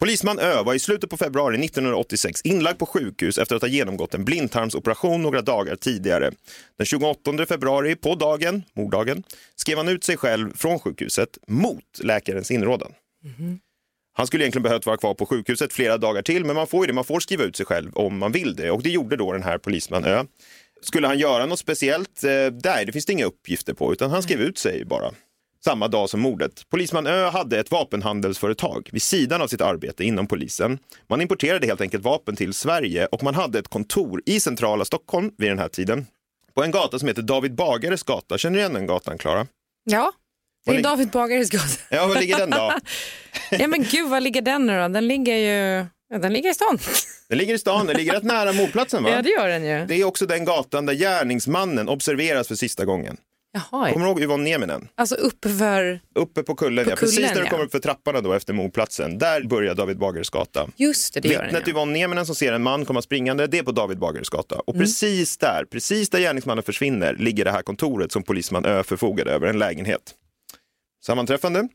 Polisman 0.00 0.38
Ö 0.38 0.62
var 0.62 0.74
i 0.74 0.78
slutet 0.78 1.10
på 1.10 1.16
februari 1.16 1.64
1986 1.64 2.40
inlagd 2.44 2.78
på 2.78 2.86
sjukhus 2.86 3.38
efter 3.38 3.56
att 3.56 3.62
ha 3.62 3.68
genomgått 3.68 4.14
en 4.14 4.24
blindtarmsoperation 4.24 5.22
några 5.22 5.42
dagar 5.42 5.76
tidigare. 5.76 6.30
Den 6.76 6.86
28 6.86 7.46
februari, 7.48 7.96
på 7.96 8.14
dagen, 8.14 8.62
morddagen, 8.74 9.22
skrev 9.56 9.76
han 9.76 9.88
ut 9.88 10.04
sig 10.04 10.16
själv 10.16 10.56
från 10.56 10.78
sjukhuset 10.78 11.38
mot 11.46 11.84
läkarens 12.02 12.50
inrådan. 12.50 12.92
Han 14.12 14.26
skulle 14.26 14.44
egentligen 14.44 14.62
behövt 14.62 14.86
vara 14.86 14.96
kvar 14.96 15.14
på 15.14 15.26
sjukhuset 15.26 15.72
flera 15.72 15.98
dagar 15.98 16.22
till, 16.22 16.44
men 16.44 16.56
man 16.56 16.66
får 16.66 16.84
ju 16.84 16.86
det. 16.86 16.92
Man 16.92 17.04
får 17.04 17.20
skriva 17.20 17.44
ut 17.44 17.56
sig 17.56 17.66
själv 17.66 17.94
om 17.94 18.18
man 18.18 18.32
vill 18.32 18.56
det 18.56 18.70
och 18.70 18.82
det 18.82 18.90
gjorde 18.90 19.16
då 19.16 19.32
den 19.32 19.42
här 19.42 19.58
polisman 19.58 20.04
Ö. 20.04 20.24
Skulle 20.82 21.06
han 21.06 21.18
göra 21.18 21.46
något 21.46 21.58
speciellt? 21.58 22.24
Eh, 22.24 22.30
nej, 22.64 22.86
det 22.86 22.92
finns 22.92 23.06
det 23.06 23.12
inga 23.12 23.24
uppgifter 23.24 23.74
på, 23.74 23.92
utan 23.92 24.10
han 24.10 24.22
skrev 24.22 24.40
ut 24.40 24.58
sig 24.58 24.84
bara. 24.84 25.10
Samma 25.64 25.88
dag 25.88 26.10
som 26.10 26.20
mordet. 26.20 26.66
Polisman 26.70 27.06
Ö 27.06 27.28
hade 27.30 27.60
ett 27.60 27.70
vapenhandelsföretag 27.70 28.88
vid 28.92 29.02
sidan 29.02 29.42
av 29.42 29.46
sitt 29.46 29.60
arbete 29.60 30.04
inom 30.04 30.26
polisen. 30.26 30.78
Man 31.08 31.20
importerade 31.20 31.66
helt 31.66 31.80
enkelt 31.80 32.04
vapen 32.04 32.36
till 32.36 32.54
Sverige 32.54 33.06
och 33.06 33.22
man 33.22 33.34
hade 33.34 33.58
ett 33.58 33.68
kontor 33.68 34.22
i 34.26 34.40
centrala 34.40 34.84
Stockholm 34.84 35.30
vid 35.38 35.50
den 35.50 35.58
här 35.58 35.68
tiden. 35.68 36.06
På 36.54 36.62
en 36.62 36.70
gata 36.70 36.98
som 36.98 37.08
heter 37.08 37.22
David 37.22 37.54
Bagares 37.54 38.02
gata. 38.02 38.38
Känner 38.38 38.54
du 38.54 38.60
igen 38.60 38.72
den 38.72 38.86
gatan, 38.86 39.18
Klara? 39.18 39.46
Ja, 39.84 40.12
det 40.66 40.76
är 40.76 40.82
David 40.82 41.08
Bagares 41.10 41.50
gata. 41.50 41.66
Ja, 41.88 42.06
var 42.06 42.14
ligger 42.20 42.38
den 42.38 42.50
då? 42.50 42.72
Ja 43.50 43.66
men 43.68 43.82
gud, 43.82 44.08
var 44.10 44.20
ligger 44.20 44.42
den 44.42 44.66
nu 44.66 44.78
då? 44.80 44.88
Den 44.88 45.08
ligger 45.08 45.36
ju 45.36 45.86
ja, 46.10 46.18
den 46.18 46.32
ligger 46.32 46.50
i 46.50 46.54
stan. 46.54 46.78
Den 47.28 47.38
ligger 47.38 47.54
i 47.54 47.58
stan, 47.58 47.86
den 47.86 47.96
ligger 47.96 48.12
rätt 48.12 48.22
nära 48.22 48.52
mordplatsen 48.52 49.02
va? 49.04 49.10
Ja 49.10 49.22
det 49.22 49.30
gör 49.30 49.48
den 49.48 49.64
ju. 49.64 49.86
Det 49.86 49.94
är 49.94 50.04
också 50.04 50.26
den 50.26 50.44
gatan 50.44 50.86
där 50.86 50.94
gärningsmannen 50.94 51.88
observeras 51.88 52.48
för 52.48 52.54
sista 52.54 52.84
gången. 52.84 53.16
Jaha, 53.54 53.92
Kommer 53.92 54.06
du 54.06 54.10
ihåg 54.10 54.20
Yvonne 54.22 54.44
Nieminen? 54.44 54.88
alltså 54.94 55.14
uppe 55.14 55.48
för, 55.48 56.00
Uppe 56.14 56.42
på 56.42 56.54
kullen, 56.54 56.84
På 56.84 56.90
ja. 56.90 56.96
precis 56.96 57.16
kullen, 57.16 57.34
där 57.34 57.42
du 57.42 57.48
kommer 57.48 57.64
upp 57.64 57.72
för 57.72 57.78
trapporna 57.78 58.20
då 58.20 58.32
efter 58.32 58.52
mordplatsen. 58.52 59.18
Där 59.18 59.42
börjar 59.42 59.74
David 59.74 59.98
Bagares 59.98 60.30
gata. 60.30 60.68
just 60.76 61.14
det, 61.14 61.20
det 61.20 61.28
gör 61.28 61.36
den 61.38 61.46
Vittnet 61.46 61.62
ja. 61.66 61.70
Yvonne 61.70 61.92
Nieminen 61.92 62.26
som 62.26 62.34
ser 62.34 62.52
en 62.52 62.62
man 62.62 62.84
komma 62.84 63.02
springande, 63.02 63.46
det 63.46 63.58
är 63.58 63.62
på 63.62 63.72
David 63.72 63.98
Bagares 63.98 64.28
gata. 64.28 64.54
Och 64.56 64.74
Mm. 64.74 64.84
precis 64.86 65.36
där, 65.38 65.64
precis 65.70 66.10
där 66.10 66.18
gärningsmannen 66.20 66.62
försvinner, 66.64 67.14
ligger 67.14 67.44
det 67.44 67.50
här 67.50 67.62
kontoret 67.62 68.12
som 68.12 68.22
polisman 68.22 68.64
Ö 68.64 68.82
förfogade 68.82 69.30
över, 69.32 69.46
en 69.46 69.58
lägenhet. 69.58 70.00
Sammanträffande. 71.06 71.68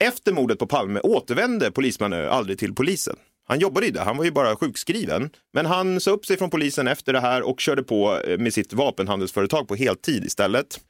Efter 0.00 0.32
mordet 0.32 0.58
på 0.58 0.66
Palme 0.66 1.00
återvände 1.00 1.70
polisman 1.70 2.12
Ö 2.12 2.28
aldrig 2.28 2.58
till 2.58 2.74
polisen. 2.74 3.16
Han 3.48 3.60
jobbade 3.60 3.86
ju 3.86 3.92
där, 3.92 4.04
han 4.04 4.16
var 4.16 4.24
ju 4.24 4.30
bara 4.30 4.56
sjukskriven. 4.56 5.30
Men 5.52 5.66
han 5.66 6.00
sa 6.00 6.10
upp 6.10 6.26
sig 6.26 6.36
från 6.36 6.50
polisen 6.50 6.88
efter 6.88 7.12
det 7.12 7.20
här 7.20 7.42
och 7.42 7.60
körde 7.60 7.82
på 7.82 8.20
eh, 8.20 8.38
med 8.38 8.54
sitt 8.54 8.72
vapenhandelsföretag 8.72 9.68
på 9.68 9.74
heltid 9.74 10.24
istället. 10.24 10.80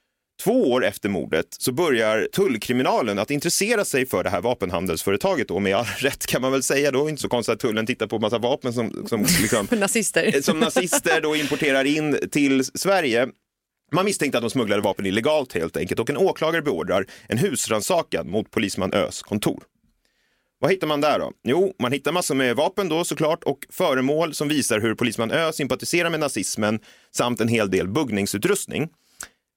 Två 0.44 0.70
år 0.70 0.84
efter 0.84 1.08
mordet 1.08 1.46
så 1.50 1.72
börjar 1.72 2.28
tullkriminalen 2.32 3.18
att 3.18 3.30
intressera 3.30 3.84
sig 3.84 4.06
för 4.06 4.24
det 4.24 4.30
här 4.30 4.40
vapenhandelsföretaget 4.40 5.50
och 5.50 5.62
med 5.62 5.76
all 5.76 5.84
rätt 5.98 6.26
kan 6.26 6.42
man 6.42 6.52
väl 6.52 6.62
säga 6.62 6.90
då, 6.90 7.08
inte 7.08 7.22
så 7.22 7.28
konstigt 7.28 7.52
att 7.52 7.60
tullen 7.60 7.86
tittar 7.86 8.06
på 8.06 8.18
massa 8.18 8.38
vapen 8.38 8.72
som, 8.72 9.06
som, 9.08 9.20
liksom, 9.22 9.68
Nazister. 9.78 10.42
som 10.42 10.60
nazister 10.60 11.20
då 11.20 11.36
importerar 11.36 11.84
in 11.84 12.18
till 12.30 12.64
Sverige. 12.64 13.28
Man 13.92 14.04
misstänkte 14.04 14.38
att 14.38 14.42
de 14.42 14.50
smugglade 14.50 14.82
vapen 14.82 15.06
illegalt 15.06 15.52
helt 15.52 15.76
enkelt 15.76 16.00
och 16.00 16.10
en 16.10 16.16
åklagare 16.16 16.62
beordrar 16.62 17.06
en 17.28 17.38
husrannsakan 17.38 18.30
mot 18.30 18.50
polisman 18.50 18.92
Ös 18.92 19.22
kontor. 19.22 19.62
Vad 20.60 20.70
hittar 20.70 20.86
man 20.86 21.00
där 21.00 21.18
då? 21.18 21.32
Jo, 21.44 21.74
man 21.78 21.92
hittar 21.92 22.12
massor 22.12 22.34
med 22.34 22.56
vapen 22.56 22.88
då 22.88 23.04
såklart 23.04 23.44
och 23.44 23.58
föremål 23.70 24.34
som 24.34 24.48
visar 24.48 24.80
hur 24.80 24.94
polisman 24.94 25.30
Ö 25.30 25.52
sympatiserar 25.52 26.10
med 26.10 26.20
nazismen 26.20 26.80
samt 27.10 27.40
en 27.40 27.48
hel 27.48 27.70
del 27.70 27.88
buggningsutrustning. 27.88 28.88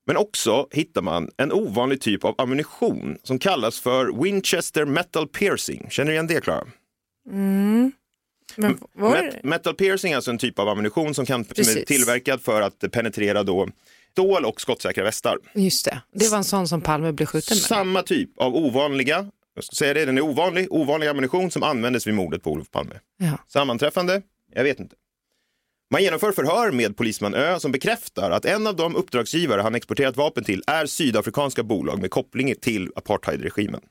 Men 0.07 0.17
också 0.17 0.67
hittar 0.71 1.01
man 1.01 1.29
en 1.37 1.51
ovanlig 1.51 2.01
typ 2.01 2.25
av 2.25 2.35
ammunition 2.37 3.17
som 3.23 3.39
kallas 3.39 3.79
för 3.79 4.23
Winchester 4.23 4.85
Metal 4.85 5.27
Piercing. 5.27 5.87
Känner 5.89 6.07
du 6.07 6.13
igen 6.13 6.27
det, 6.27 6.41
Klara? 6.41 6.67
Men 8.55 8.77
var 8.93 9.15
Met- 9.15 9.39
metal 9.43 9.75
piercing 9.75 10.11
är 10.11 10.15
alltså 10.15 10.31
en 10.31 10.37
typ 10.37 10.59
av 10.59 10.69
ammunition 10.69 11.13
som, 11.13 11.25
kan, 11.25 11.43
Precis. 11.45 11.85
tillverkad 11.85 12.41
för 12.41 12.61
att 12.61 12.91
penetrera 12.91 13.43
då 13.43 13.67
stål 14.11 14.45
och 14.45 14.61
skottsäkra 14.61 15.03
västar. 15.03 15.37
Just 15.53 15.85
det, 15.85 16.01
det 16.13 16.29
var 16.29 16.37
en 16.37 16.43
sån 16.43 16.67
som 16.67 16.81
Palme 16.81 17.11
blev 17.11 17.25
skjuten 17.25 17.57
med. 17.57 17.63
Samma 17.63 18.03
typ 18.03 18.37
av 18.37 18.55
ovanliga, 18.55 19.25
jag 19.55 19.63
ska 19.63 19.73
säga 19.73 19.93
det, 19.93 20.05
den 20.05 20.17
är 20.17 20.21
ovanlig, 20.21 20.67
ovanlig 20.69 21.07
ammunition 21.07 21.51
som 21.51 21.63
användes 21.63 22.07
vid 22.07 22.13
mordet 22.13 22.43
på 22.43 22.51
Olof 22.51 22.71
Palme. 22.71 22.95
Ja. 23.17 23.37
Sammanträffande? 23.47 24.21
Jag 24.53 24.63
vet 24.63 24.79
inte. 24.79 24.95
Man 25.91 26.03
genomför 26.03 26.31
förhör 26.31 26.71
med 26.71 26.97
polisman 26.97 27.33
Ö 27.33 27.59
som 27.59 27.71
bekräftar 27.71 28.31
att 28.31 28.45
en 28.45 28.67
av 28.67 28.75
de 28.75 28.95
uppdragsgivare 28.95 29.61
han 29.61 29.75
exporterat 29.75 30.17
vapen 30.17 30.43
till 30.43 30.63
är 30.67 30.85
sydafrikanska 30.85 31.63
bolag 31.63 32.01
med 32.01 32.11
koppling 32.11 32.55
till 32.61 32.91
apartheidregimen. 32.95 33.81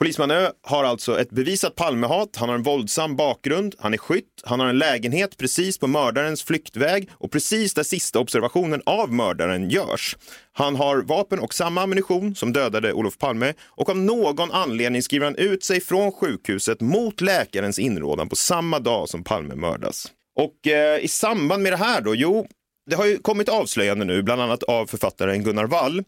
Polisman 0.00 0.30
Ö 0.30 0.50
har 0.62 0.84
alltså 0.84 1.20
ett 1.20 1.30
bevisat 1.30 1.74
Palmehat, 1.74 2.36
han 2.36 2.48
har 2.48 2.56
en 2.56 2.62
våldsam 2.62 3.16
bakgrund, 3.16 3.74
han 3.78 3.94
är 3.94 3.98
skytt, 3.98 4.42
han 4.44 4.60
har 4.60 4.66
en 4.66 4.78
lägenhet 4.78 5.36
precis 5.36 5.78
på 5.78 5.86
mördarens 5.86 6.42
flyktväg 6.42 7.08
och 7.12 7.30
precis 7.30 7.74
där 7.74 7.82
sista 7.82 8.18
observationen 8.18 8.82
av 8.86 9.12
mördaren 9.12 9.70
görs. 9.70 10.16
Han 10.52 10.76
har 10.76 11.02
vapen 11.02 11.38
och 11.38 11.54
samma 11.54 11.82
ammunition 11.82 12.34
som 12.34 12.52
dödade 12.52 12.92
Olof 12.92 13.18
Palme 13.18 13.54
och 13.66 13.88
av 13.88 13.96
någon 13.98 14.50
anledning 14.50 15.02
skriver 15.02 15.24
han 15.24 15.36
ut 15.36 15.64
sig 15.64 15.80
från 15.80 16.12
sjukhuset 16.12 16.80
mot 16.80 17.20
läkarens 17.20 17.78
inrådan 17.78 18.28
på 18.28 18.36
samma 18.36 18.78
dag 18.78 19.08
som 19.08 19.24
Palme 19.24 19.54
mördas. 19.54 20.06
Och 20.36 20.66
eh, 20.66 21.04
i 21.04 21.08
samband 21.08 21.62
med 21.62 21.72
det 21.72 21.76
här 21.76 22.00
då, 22.00 22.14
jo, 22.14 22.46
det 22.90 22.96
har 22.96 23.06
ju 23.06 23.18
kommit 23.18 23.48
avslöjande 23.48 24.04
nu, 24.04 24.22
bland 24.22 24.42
annat 24.42 24.62
av 24.62 24.86
författaren 24.86 25.44
Gunnar 25.44 25.66
Wall, 25.66 26.04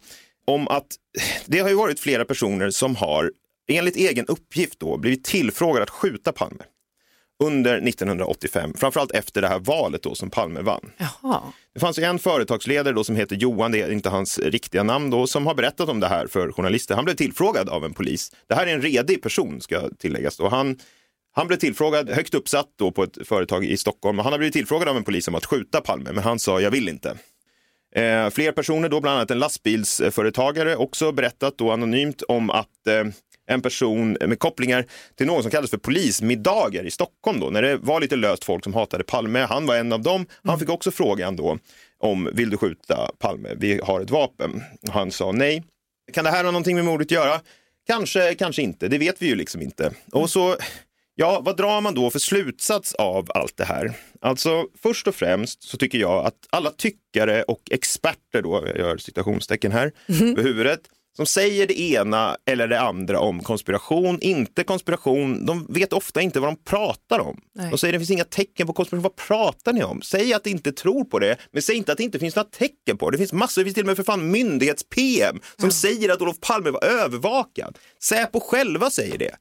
om 0.46 0.68
att 0.68 0.86
det 1.46 1.58
har 1.58 1.68
ju 1.68 1.74
varit 1.74 2.00
flera 2.00 2.24
personer 2.24 2.70
som 2.70 2.96
har, 2.96 3.30
enligt 3.72 3.96
egen 3.96 4.26
uppgift 4.26 4.80
då, 4.80 4.96
blivit 4.96 5.24
tillfrågade 5.24 5.82
att 5.82 5.90
skjuta 5.90 6.32
Palme 6.32 6.64
under 7.42 7.88
1985, 7.88 8.74
framförallt 8.76 9.10
efter 9.10 9.42
det 9.42 9.48
här 9.48 9.58
valet 9.58 10.02
då 10.02 10.14
som 10.14 10.30
Palme 10.30 10.60
vann. 10.60 10.90
Jaha. 10.96 11.40
Det 11.74 11.80
fanns 11.80 11.98
en 11.98 12.18
företagsledare 12.18 12.94
då 12.94 13.04
som 13.04 13.16
heter 13.16 13.36
Johan, 13.36 13.72
det 13.72 13.82
är 13.82 13.92
inte 13.92 14.08
hans 14.08 14.38
riktiga 14.38 14.82
namn 14.82 15.10
då, 15.10 15.26
som 15.26 15.46
har 15.46 15.54
berättat 15.54 15.88
om 15.88 16.00
det 16.00 16.08
här 16.08 16.26
för 16.26 16.52
journalister. 16.52 16.94
Han 16.94 17.04
blev 17.04 17.14
tillfrågad 17.14 17.68
av 17.68 17.84
en 17.84 17.94
polis. 17.94 18.32
Det 18.46 18.54
här 18.54 18.66
är 18.66 18.74
en 18.74 18.82
redig 18.82 19.22
person 19.22 19.60
ska 19.60 19.88
tilläggas. 19.98 20.36
Då. 20.36 20.48
Han, 20.48 20.78
han 21.32 21.46
blev 21.46 21.56
tillfrågad, 21.56 22.10
högt 22.10 22.34
uppsatt 22.34 22.68
då 22.78 22.90
på 22.90 23.02
ett 23.02 23.28
företag 23.28 23.64
i 23.64 23.76
Stockholm. 23.76 24.18
Han 24.18 24.32
har 24.32 24.38
blivit 24.38 24.54
tillfrågad 24.54 24.88
av 24.88 24.96
en 24.96 25.04
polis 25.04 25.28
om 25.28 25.34
att 25.34 25.46
skjuta 25.46 25.80
Palme, 25.80 26.12
men 26.12 26.24
han 26.24 26.38
sa 26.38 26.60
jag 26.60 26.70
vill 26.70 26.88
inte. 26.88 27.16
Eh, 27.94 28.30
fler 28.30 28.52
personer, 28.52 28.88
då, 28.88 29.00
bland 29.00 29.16
annat 29.16 29.30
en 29.30 29.38
lastbilsföretagare, 29.38 30.76
också 30.76 31.12
berättat 31.12 31.58
då 31.58 31.70
anonymt 31.70 32.22
om 32.22 32.50
att 32.50 32.86
eh, 32.86 33.04
en 33.46 33.62
person 33.62 34.16
med 34.20 34.38
kopplingar 34.38 34.86
till 35.16 35.26
någon 35.26 35.42
som 35.42 35.50
kallades 35.50 35.70
för 35.70 35.78
polismiddagar 35.78 36.86
i 36.86 36.90
Stockholm 36.90 37.40
då, 37.40 37.50
när 37.50 37.62
det 37.62 37.76
var 37.76 38.00
lite 38.00 38.16
löst 38.16 38.44
folk 38.44 38.64
som 38.64 38.74
hatade 38.74 39.04
Palme. 39.04 39.40
Han 39.40 39.66
var 39.66 39.76
en 39.76 39.92
av 39.92 40.02
dem. 40.02 40.26
Han 40.44 40.58
fick 40.58 40.68
också 40.68 40.90
frågan 40.90 41.36
då 41.36 41.58
om 41.98 42.30
vill 42.32 42.50
du 42.50 42.56
skjuta 42.56 43.10
Palme? 43.18 43.48
Vi 43.56 43.80
har 43.82 44.00
ett 44.00 44.10
vapen. 44.10 44.62
Han 44.88 45.10
sa 45.10 45.32
nej. 45.32 45.62
Kan 46.12 46.24
det 46.24 46.30
här 46.30 46.44
ha 46.44 46.50
någonting 46.50 46.76
med 46.76 46.84
mordet 46.84 47.06
att 47.06 47.10
göra? 47.10 47.40
Kanske, 47.86 48.34
kanske 48.34 48.62
inte. 48.62 48.88
Det 48.88 48.98
vet 48.98 49.22
vi 49.22 49.26
ju 49.26 49.34
liksom 49.34 49.62
inte. 49.62 49.92
Och 50.12 50.30
så, 50.30 50.56
ja, 51.14 51.40
vad 51.44 51.56
drar 51.56 51.80
man 51.80 51.94
då 51.94 52.10
för 52.10 52.18
slutsats 52.18 52.94
av 52.94 53.26
allt 53.34 53.56
det 53.56 53.64
här? 53.64 53.92
Alltså, 54.20 54.66
först 54.82 55.08
och 55.08 55.14
främst 55.14 55.62
så 55.62 55.76
tycker 55.76 55.98
jag 55.98 56.26
att 56.26 56.34
alla 56.50 56.70
tyckare 56.70 57.42
och 57.42 57.62
experter 57.70 58.42
då, 58.42 58.64
jag 58.66 58.78
gör 58.78 58.96
citationstecken 58.96 59.72
här, 59.72 59.92
över 60.08 60.42
huvudet, 60.42 60.80
som 61.16 61.26
säger 61.26 61.66
det 61.66 61.80
ena 61.80 62.36
eller 62.46 62.68
det 62.68 62.80
andra 62.80 63.20
om 63.20 63.40
konspiration, 63.40 64.20
inte 64.20 64.64
konspiration. 64.64 65.46
De 65.46 65.66
vet 65.68 65.92
ofta 65.92 66.20
inte 66.20 66.40
vad 66.40 66.48
de 66.50 66.56
pratar 66.64 67.18
om. 67.18 67.40
Nej. 67.54 67.70
De 67.70 67.78
säger 67.78 67.92
det 67.92 67.98
finns 67.98 68.10
inga 68.10 68.24
tecken 68.24 68.66
på 68.66 68.72
konspiration. 68.72 69.02
Vad 69.02 69.16
pratar 69.16 69.72
ni 69.72 69.84
om? 69.84 70.02
Säg 70.02 70.34
att 70.34 70.44
ni 70.44 70.50
inte 70.50 70.72
tror 70.72 71.04
på 71.04 71.18
det, 71.18 71.36
men 71.52 71.62
säg 71.62 71.76
inte 71.76 71.92
att 71.92 71.98
det 71.98 72.04
inte 72.04 72.18
finns 72.18 72.36
några 72.36 72.48
tecken 72.48 72.98
på 72.98 73.10
det. 73.10 73.14
Det 73.14 73.18
finns 73.18 73.32
massor, 73.32 73.60
det 73.60 73.64
finns 73.64 73.74
till 73.74 73.82
och 73.82 73.86
med 73.86 73.96
för 73.96 74.04
fan 74.04 74.30
myndighets-PM 74.30 75.40
som 75.60 75.70
säger 75.70 76.08
att 76.08 76.22
Olof 76.22 76.40
Palme 76.40 76.70
var 76.70 76.84
övervakad. 76.84 77.78
Säpo 78.02 78.40
själva 78.40 78.90
säger 78.90 79.18
det. 79.18 79.36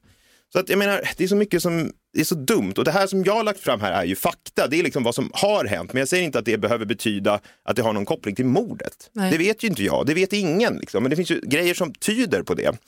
Så 0.52 0.58
att 0.58 0.68
jag 0.68 0.78
menar, 0.78 1.02
det 1.16 1.24
är 1.24 1.28
så 1.28 1.36
mycket 1.36 1.62
som 1.62 1.92
är 2.18 2.24
så 2.24 2.34
dumt 2.34 2.72
och 2.76 2.84
det 2.84 2.90
här 2.90 3.06
som 3.06 3.24
jag 3.24 3.34
har 3.34 3.44
lagt 3.44 3.60
fram 3.60 3.80
här 3.80 3.92
är 3.92 4.04
ju 4.04 4.16
fakta. 4.16 4.66
Det 4.66 4.78
är 4.78 4.82
liksom 4.82 5.02
vad 5.02 5.14
som 5.14 5.30
har 5.34 5.64
hänt, 5.64 5.92
men 5.92 6.00
jag 6.00 6.08
säger 6.08 6.24
inte 6.24 6.38
att 6.38 6.44
det 6.44 6.58
behöver 6.58 6.84
betyda 6.84 7.40
att 7.64 7.76
det 7.76 7.82
har 7.82 7.92
någon 7.92 8.04
koppling 8.04 8.34
till 8.34 8.44
mordet. 8.44 9.10
Nej. 9.12 9.30
Det 9.32 9.38
vet 9.38 9.64
ju 9.64 9.68
inte 9.68 9.84
jag, 9.84 10.06
det 10.06 10.14
vet 10.14 10.32
ingen, 10.32 10.76
liksom. 10.76 11.02
men 11.02 11.10
det 11.10 11.16
finns 11.16 11.30
ju 11.30 11.40
grejer 11.40 11.74
som 11.74 11.94
tyder 11.94 12.42
på 12.42 12.54
det. 12.54 12.78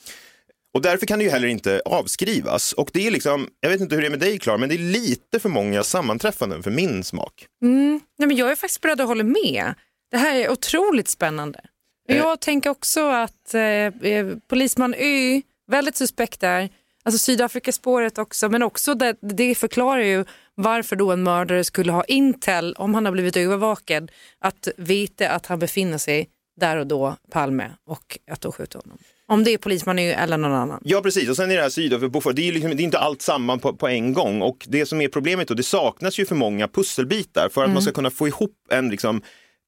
Och 0.74 0.82
därför 0.82 1.06
kan 1.06 1.18
det 1.18 1.24
ju 1.24 1.30
heller 1.30 1.48
inte 1.48 1.82
avskrivas. 1.84 2.72
Och 2.72 2.90
det 2.92 3.06
är 3.06 3.10
liksom, 3.10 3.48
jag 3.60 3.70
vet 3.70 3.80
inte 3.80 3.94
hur 3.94 4.02
det 4.02 4.08
är 4.08 4.10
med 4.10 4.20
dig 4.20 4.38
Klar, 4.38 4.58
men 4.58 4.68
det 4.68 4.74
är 4.74 4.78
lite 4.78 5.40
för 5.40 5.48
många 5.48 5.82
sammanträffanden 5.82 6.62
för 6.62 6.70
min 6.70 7.04
smak. 7.04 7.46
Nej, 7.60 8.00
men 8.28 8.36
jag 8.36 8.50
är 8.50 8.56
faktiskt 8.56 8.80
beredd 8.80 9.00
att 9.00 9.06
hålla 9.06 9.24
med. 9.24 9.74
Det 10.10 10.16
här 10.16 10.34
är 10.34 10.50
otroligt 10.50 11.08
spännande. 11.08 11.60
Eh. 12.08 12.16
Jag 12.16 12.40
tänker 12.40 12.70
också 12.70 13.08
att 13.08 13.54
eh, 13.54 13.62
eh, 13.62 14.36
polisman 14.48 14.94
Ö, 14.94 15.40
väldigt 15.70 15.96
suspekt 15.96 16.40
där. 16.40 16.70
Alltså 17.04 17.18
Sydafrikaspåret 17.18 18.18
också, 18.18 18.48
men 18.48 18.62
också 18.62 18.94
det, 18.94 19.16
det 19.20 19.54
förklarar 19.54 20.02
ju 20.02 20.24
varför 20.54 20.96
då 20.96 21.12
en 21.12 21.22
mördare 21.22 21.64
skulle 21.64 21.92
ha 21.92 22.04
intel, 22.04 22.74
om 22.78 22.94
han 22.94 23.04
har 23.04 23.12
blivit 23.12 23.36
övervakad, 23.36 24.12
att 24.40 24.68
veta 24.76 25.30
att 25.30 25.46
han 25.46 25.58
befinner 25.58 25.98
sig 25.98 26.28
där 26.60 26.76
och 26.76 26.86
då, 26.86 27.16
Palme, 27.30 27.70
och 27.86 28.18
att 28.30 28.40
då 28.40 28.52
skjuta 28.52 28.78
honom. 28.78 28.98
Om 29.26 29.44
det 29.44 29.50
är 29.50 29.58
polisman 29.58 29.98
eller 29.98 30.36
någon 30.36 30.52
annan. 30.52 30.80
Ja, 30.84 31.00
precis. 31.00 31.28
Och 31.28 31.36
sen 31.36 31.50
är 31.50 31.56
det 31.56 31.62
här 31.62 31.68
Sydafrika, 31.68 32.32
det 32.32 32.48
är, 32.48 32.52
liksom, 32.52 32.76
det 32.76 32.82
är 32.82 32.84
inte 32.84 32.98
allt 32.98 33.22
samman 33.22 33.58
på, 33.58 33.72
på 33.72 33.88
en 33.88 34.12
gång. 34.12 34.42
Och 34.42 34.66
det 34.68 34.86
som 34.86 35.00
är 35.00 35.08
problemet 35.08 35.48
då, 35.48 35.54
det 35.54 35.62
saknas 35.62 36.18
ju 36.18 36.26
för 36.26 36.34
många 36.34 36.68
pusselbitar 36.68 37.48
för 37.48 37.64
att 37.64 37.70
man 37.70 37.82
ska 37.82 37.92
kunna 37.92 38.10
få 38.10 38.28
ihop 38.28 38.56
en 38.70 38.88
liksom, 38.88 39.22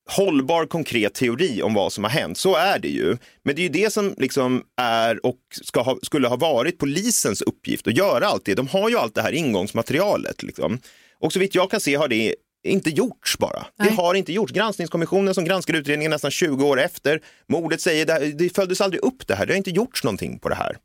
hållbar 0.09 0.67
konkret 0.67 1.15
teori 1.15 1.63
om 1.63 1.75
vad 1.75 1.93
som 1.93 2.05
har 2.05 2.11
hänt. 2.11 2.39
Så 2.39 2.57
är 2.57 2.79
det 2.79 2.89
ju. 2.89 3.17
Men 3.43 3.55
det 3.55 3.61
är 3.61 3.63
ju 3.63 3.69
det 3.69 3.93
som 3.93 4.15
liksom 4.19 4.63
är 4.77 5.27
och 5.27 5.39
ska 5.63 5.83
ha, 5.83 5.99
skulle 6.03 6.29
ha 6.29 6.37
varit 6.37 6.79
polisens 6.79 7.43
uppgift 7.43 7.87
att 7.87 7.97
göra 7.97 8.27
allt 8.27 8.45
det. 8.45 8.55
De 8.55 8.69
har 8.69 8.91
ju 8.91 8.99
allt 8.99 9.15
det 9.15 9.23
här 9.23 9.33
ingångsmaterialet. 9.33 10.43
Liksom. 10.43 10.79
Och 11.21 11.33
så 11.33 11.39
vitt 11.39 11.55
jag 11.55 11.71
kan 11.71 11.81
se 11.81 11.95
har 11.95 12.09
det 12.09 12.35
inte 12.67 12.91
gjorts 12.91 13.39
bara. 13.39 13.67
Det 13.79 13.85
Nej. 13.85 13.95
har 13.95 14.15
inte 14.15 14.33
gjorts. 14.33 14.53
Granskningskommissionen 14.53 15.35
som 15.35 15.45
granskar 15.45 15.75
utredningen 15.75 16.11
nästan 16.11 16.31
20 16.31 16.67
år 16.67 16.81
efter 16.81 17.21
mordet 17.49 17.81
säger 17.81 18.07
det, 18.07 18.33
det 18.33 18.55
följdes 18.55 18.81
aldrig 18.81 19.03
upp 19.03 19.27
det 19.27 19.35
här. 19.35 19.47
Det 19.47 19.53
har 19.53 19.59
inte 19.59 19.71
gjorts 19.71 20.05
någonting 20.05 20.39
på 20.39 20.49
det 20.49 20.55
här. 20.55 20.77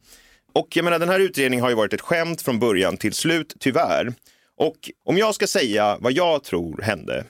Och 0.54 0.68
jag 0.76 0.84
menar, 0.84 1.00
den 1.00 1.10
här 1.10 1.20
utredningen 1.20 1.64
har 1.64 1.70
ju 1.70 1.76
varit 1.76 1.94
ett 1.94 2.02
skämt 2.02 2.42
från 2.42 2.60
början 2.60 2.98
till 2.98 3.14
slut, 3.14 3.56
tyvärr. 3.60 4.14
Och 4.58 4.92
om 5.06 5.18
jag 5.18 5.36
ska 5.36 5.48
säga 5.48 5.98
vad 6.00 6.14
jag 6.14 6.44
tror 6.44 6.82
hände, 6.82 7.26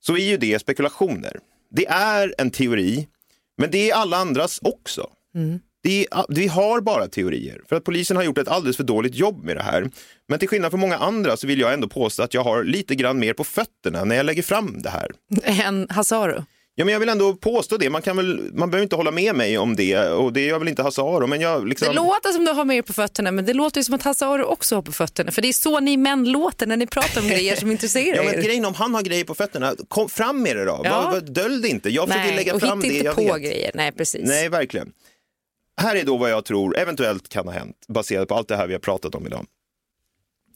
så 0.00 0.16
är 0.16 0.24
ju 0.30 0.36
det 0.36 0.58
spekulationer. 0.58 1.38
Det 1.70 1.86
är 1.86 2.34
en 2.38 2.50
teori, 2.50 3.08
men 3.58 3.70
det 3.70 3.90
är 3.90 3.94
alla 3.94 4.16
andras 4.16 4.58
också. 4.62 5.10
Det 5.82 6.06
är, 6.10 6.24
vi 6.28 6.46
har 6.46 6.80
bara 6.80 7.08
teorier, 7.08 7.60
för 7.68 7.76
att 7.76 7.84
polisen 7.84 8.16
har 8.16 8.24
gjort 8.24 8.38
ett 8.38 8.48
alldeles 8.48 8.76
för 8.76 8.84
dåligt 8.84 9.14
jobb 9.14 9.44
med 9.44 9.56
det 9.56 9.62
här. 9.62 9.90
Men 10.28 10.38
till 10.38 10.48
skillnad 10.48 10.70
från 10.70 10.80
många 10.80 10.96
andra 10.96 11.36
så 11.36 11.46
vill 11.46 11.60
jag 11.60 11.72
ändå 11.72 11.88
påstå 11.88 12.22
att 12.22 12.34
jag 12.34 12.44
har 12.44 12.64
lite 12.64 12.94
grann 12.94 13.18
mer 13.18 13.32
på 13.32 13.44
fötterna 13.44 14.04
när 14.04 14.16
jag 14.16 14.26
lägger 14.26 14.42
fram 14.42 14.82
det 14.82 14.90
här. 14.90 15.10
En 15.66 15.86
Hazaro. 15.90 16.44
Ja, 16.78 16.84
men 16.84 16.92
jag 16.92 17.00
vill 17.00 17.08
ändå 17.08 17.34
påstå 17.34 17.76
det. 17.76 17.90
Man, 17.90 18.02
kan 18.02 18.16
väl, 18.16 18.50
man 18.54 18.70
behöver 18.70 18.82
inte 18.82 18.96
hålla 18.96 19.10
med 19.10 19.34
mig 19.34 19.58
om 19.58 19.76
det 19.76 19.98
och 19.98 20.32
det 20.32 20.40
gör 20.40 20.58
väl 20.58 20.68
inte 20.68 20.82
Hasse 20.82 21.02
Aro. 21.02 21.26
Men 21.26 21.40
jag 21.40 21.68
liksom... 21.68 21.88
Det 21.88 21.94
låter 21.94 22.32
som 22.32 22.44
du 22.44 22.52
har 22.52 22.64
mer 22.64 22.82
på 22.82 22.92
fötterna 22.92 23.30
men 23.30 23.44
det 23.46 23.54
låter 23.54 23.80
ju 23.80 23.84
som 23.84 23.94
att 23.94 24.02
Hasse 24.02 24.26
Aro 24.26 24.44
också 24.44 24.74
har 24.74 24.82
på 24.82 24.92
fötterna. 24.92 25.30
För 25.30 25.42
det 25.42 25.48
är 25.48 25.52
så 25.52 25.80
ni 25.80 25.96
män 25.96 26.24
låter 26.24 26.66
när 26.66 26.76
ni 26.76 26.86
pratar 26.86 27.20
om 27.20 27.28
grejer 27.28 27.56
som 27.56 27.70
intresserar 27.70 28.16
Ja, 28.16 28.22
men 28.22 28.34
er. 28.34 28.42
grejen 28.42 28.64
om 28.64 28.74
han 28.74 28.94
har 28.94 29.02
grejer 29.02 29.24
på 29.24 29.34
fötterna, 29.34 29.74
kom 29.88 30.08
fram 30.08 30.42
med 30.42 30.56
det 30.56 30.64
då. 30.64 30.80
Ja. 30.84 31.00
Vad, 31.02 31.12
vad, 31.12 31.32
dölj 31.32 31.62
det 31.62 31.68
inte. 31.68 31.90
Jag 31.90 32.08
försöker 32.08 32.36
lägga 32.36 32.54
och 32.54 32.60
fram 32.60 32.82
hitta 32.82 32.88
det 32.88 32.94
inte 32.94 33.06
jag 33.06 33.14
på 33.16 33.22
vet. 33.22 33.42
grejer. 33.42 33.70
Nej, 33.74 33.92
precis. 33.92 34.22
Nej, 34.24 34.48
verkligen. 34.48 34.92
Här 35.80 35.96
är 35.96 36.04
då 36.04 36.16
vad 36.16 36.30
jag 36.30 36.44
tror 36.44 36.78
eventuellt 36.78 37.28
kan 37.28 37.46
ha 37.46 37.52
hänt 37.52 37.76
baserat 37.88 38.28
på 38.28 38.34
allt 38.34 38.48
det 38.48 38.56
här 38.56 38.66
vi 38.66 38.72
har 38.72 38.80
pratat 38.80 39.14
om 39.14 39.26
idag. 39.26 39.46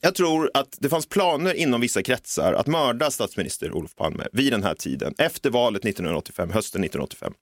Jag 0.05 0.15
tror 0.15 0.51
att 0.55 0.77
det 0.81 0.89
fanns 0.89 1.07
planer 1.07 1.55
inom 1.55 1.81
vissa 1.81 2.03
kretsar 2.03 2.53
att 2.53 2.67
mörda 2.67 3.11
statsminister 3.11 3.73
Olof 3.73 3.95
Palme 3.97 4.27
vid 4.33 4.53
den 4.53 4.63
här 4.63 4.75
tiden, 4.75 5.15
efter 5.19 5.51
valet 5.51 5.85
1985, 5.85 6.51
hösten 6.51 6.85
1985. 6.85 7.33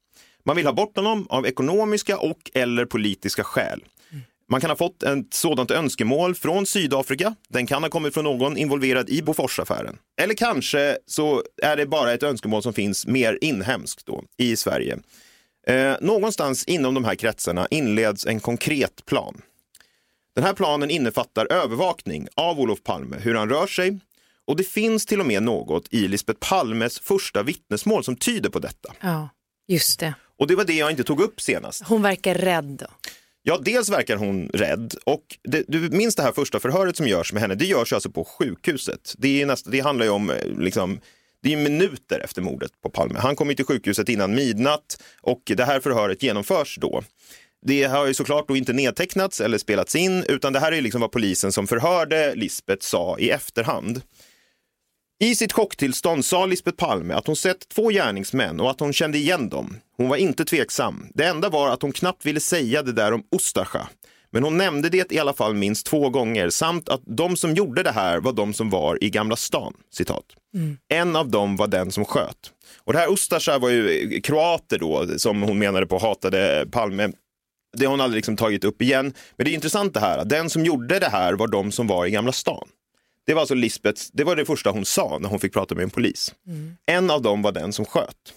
Man 0.45 0.57
vill 0.57 0.67
ha 0.67 0.73
bort 0.73 0.97
honom 0.97 1.27
av 1.29 1.47
ekonomiska 1.47 2.19
och 2.19 2.51
eller 2.55 2.85
politiska 2.85 3.45
skäl. 3.45 3.85
Man 4.49 4.61
kan 4.61 4.71
ha 4.71 4.77
fått 4.77 5.03
ett 5.03 5.35
sådant 5.35 5.71
önskemål 5.71 6.35
från 6.35 6.67
Sydafrika. 6.67 7.35
Den 7.49 7.67
kan 7.67 7.83
ha 7.83 7.91
kommit 7.91 8.15
från 8.15 8.25
någon 8.25 8.57
involverad 8.57 9.11
i 9.11 9.23
Boforsaffären. 9.23 9.99
Eller 10.21 10.35
kanske 10.35 10.99
så 11.07 11.43
är 11.63 11.77
det 11.77 11.87
bara 11.87 12.13
ett 12.13 12.23
önskemål 12.23 12.63
som 12.63 12.73
finns 12.73 13.07
mer 13.07 13.39
inhemskt 13.41 14.07
då, 14.07 14.25
i 14.37 14.57
Sverige. 14.57 14.99
Eh, 15.67 15.95
någonstans 16.01 16.65
inom 16.65 16.95
de 16.95 17.05
här 17.05 17.15
kretsarna 17.15 17.67
inleds 17.71 18.27
en 18.27 18.41
konkret 18.41 19.07
plan. 19.07 19.43
Den 20.41 20.47
här 20.47 20.55
planen 20.55 20.91
innefattar 20.91 21.53
övervakning 21.53 22.28
av 22.34 22.61
Olof 22.61 22.82
Palme, 22.82 23.16
hur 23.16 23.34
han 23.34 23.49
rör 23.49 23.66
sig. 23.66 23.99
Och 24.47 24.57
det 24.57 24.64
finns 24.64 25.07
till 25.07 25.20
och 25.20 25.26
med 25.26 25.43
något 25.43 25.88
i 25.91 26.09
Lisbeth 26.09 26.49
Palmes 26.49 26.99
första 26.99 27.43
vittnesmål 27.43 28.05
som 28.05 28.16
tyder 28.16 28.51
på 28.51 28.59
detta. 28.59 28.93
Ja, 29.01 29.28
just 29.68 30.01
det. 30.01 30.14
Och 30.38 30.47
det 30.47 30.57
var 30.57 30.64
det 30.64 30.72
jag 30.74 30.91
inte 30.91 31.05
tog 31.05 31.20
upp 31.20 31.41
senast. 31.41 31.82
Hon 31.82 32.03
verkar 32.03 32.34
rädd 32.34 32.64
då. 32.64 32.86
Ja, 33.43 33.59
dels 33.62 33.88
verkar 33.88 34.16
hon 34.16 34.49
rädd 34.49 34.95
och 35.05 35.24
det, 35.43 35.64
du 35.68 35.91
minns 35.91 36.16
det 36.16 36.22
här 36.22 36.32
första 36.32 36.61
förhöret 36.61 36.97
som 36.97 37.09
görs 37.09 37.32
med 37.32 37.43
henne, 37.43 37.55
det 37.55 37.66
görs 37.66 37.93
alltså 37.93 38.11
på 38.11 38.24
sjukhuset. 38.24 39.14
Det, 39.18 39.43
är 39.43 39.47
nästa, 39.47 39.70
det 39.70 39.80
handlar 39.80 40.05
ju 40.05 40.11
om 40.11 40.30
eh, 40.30 40.47
liksom, 40.59 41.01
det 41.43 41.53
är 41.53 41.57
minuter 41.57 42.20
efter 42.20 42.43
mordet 42.43 42.70
på 42.82 42.91
Palme. 42.91 43.18
Han 43.18 43.36
kommer 43.36 43.55
till 43.55 43.64
sjukhuset 43.64 44.09
innan 44.09 44.34
midnatt 44.34 45.03
och 45.20 45.43
det 45.45 45.64
här 45.64 45.80
förhöret 45.80 46.22
genomförs 46.22 46.78
då. 46.80 47.03
Det 47.67 47.85
har 47.85 48.07
ju 48.07 48.15
såklart 48.15 48.49
då 48.49 48.57
inte 48.57 48.73
nedtecknats 48.73 49.41
eller 49.41 49.59
spelats 49.59 49.97
in 49.97 50.25
utan 50.29 50.53
det 50.53 50.61
här 50.61 50.73
är 50.73 50.81
liksom 50.81 51.01
vad 51.01 51.13
polisen 51.13 51.53
som 51.53 51.67
förhörde 51.67 52.35
Lisbeth 52.35 52.87
sa 52.87 53.19
i 53.19 53.31
efterhand. 53.31 54.03
I 55.23 55.35
sitt 55.35 55.53
chocktillstånd 55.53 56.25
sa 56.25 56.47
Lisbeth 56.47 56.77
Palme 56.77 57.15
att 57.15 57.27
hon 57.27 57.37
sett 57.37 57.69
två 57.69 57.89
gärningsmän 57.89 58.61
och 58.61 58.71
att 58.71 58.81
hon 58.81 58.93
kände 58.93 59.19
igen 59.19 59.49
dem. 59.49 59.77
Hon 59.97 60.09
var 60.09 60.17
inte 60.17 60.45
tveksam. 60.45 61.07
Det 61.15 61.25
enda 61.25 61.49
var 61.49 61.69
att 61.69 61.83
hon 61.83 61.93
knappt 61.93 62.27
ville 62.27 62.41
säga 62.41 62.83
det 62.83 62.93
där 62.93 63.13
om 63.13 63.23
Ustasja. 63.37 63.89
Men 64.33 64.45
hon 64.45 64.57
nämnde 64.57 64.89
det 64.89 65.13
i 65.13 65.19
alla 65.19 65.33
fall 65.33 65.55
minst 65.55 65.87
två 65.87 66.11
gånger 66.11 66.51
samt 66.51 66.89
att 66.89 67.03
de 67.05 67.37
som 67.37 67.55
gjorde 67.55 67.83
det 67.83 67.91
här 67.91 68.21
var 68.21 68.33
de 68.33 68.55
som 68.55 68.71
var 68.71 69.05
i 69.05 69.11
Gamla 69.11 69.37
stan. 69.37 69.75
Citat. 69.93 70.25
En 70.89 71.17
av 71.17 71.29
dem 71.29 71.57
var 71.57 71.67
den 71.67 71.93
som 71.93 72.05
sköt. 72.05 72.53
Och 72.85 72.93
det 72.93 72.99
här 72.99 73.13
Ustasja 73.13 73.59
var 73.59 73.69
ju 73.71 74.21
kroater 74.21 74.79
då 74.79 75.07
som 75.19 75.43
hon 75.43 75.59
menade 75.59 75.87
på 75.87 75.99
hatade 75.99 76.67
Palme. 76.71 77.11
Det 77.77 77.85
har 77.85 77.91
hon 77.91 78.01
aldrig 78.01 78.18
liksom 78.18 78.37
tagit 78.37 78.64
upp 78.64 78.83
igen. 78.83 79.14
Men 79.37 79.45
det 79.45 79.51
är 79.51 79.55
intressant 79.55 79.95
det 79.95 80.01
här. 80.01 80.25
Den 80.25 80.51
som 80.51 80.64
gjorde 80.64 80.99
det 80.99 81.09
här 81.09 81.33
var 81.33 81.49
de 81.49 81.73
som 81.73 81.87
var 81.87 82.07
i 82.07 82.11
Gamla 82.11 82.33
stan. 82.33 82.68
Det 83.27 83.35
var 83.35 83.41
alltså 83.41 83.55
Lisbeths, 83.55 84.11
det 84.11 84.25
var 84.25 84.37
det 84.37 84.45
första 84.45 84.71
hon 84.71 84.85
sa 84.85 85.18
när 85.21 85.29
hon 85.29 85.41
fick 85.41 85.53
prata 85.53 85.75
med 85.75 85.85
en 85.85 85.91
polis. 85.91 86.35
En 86.87 87.11
av 87.11 87.23
dem 87.23 87.43
var 87.43 87.53
den 87.53 87.73
som 87.73 87.85
sköt. 87.85 88.35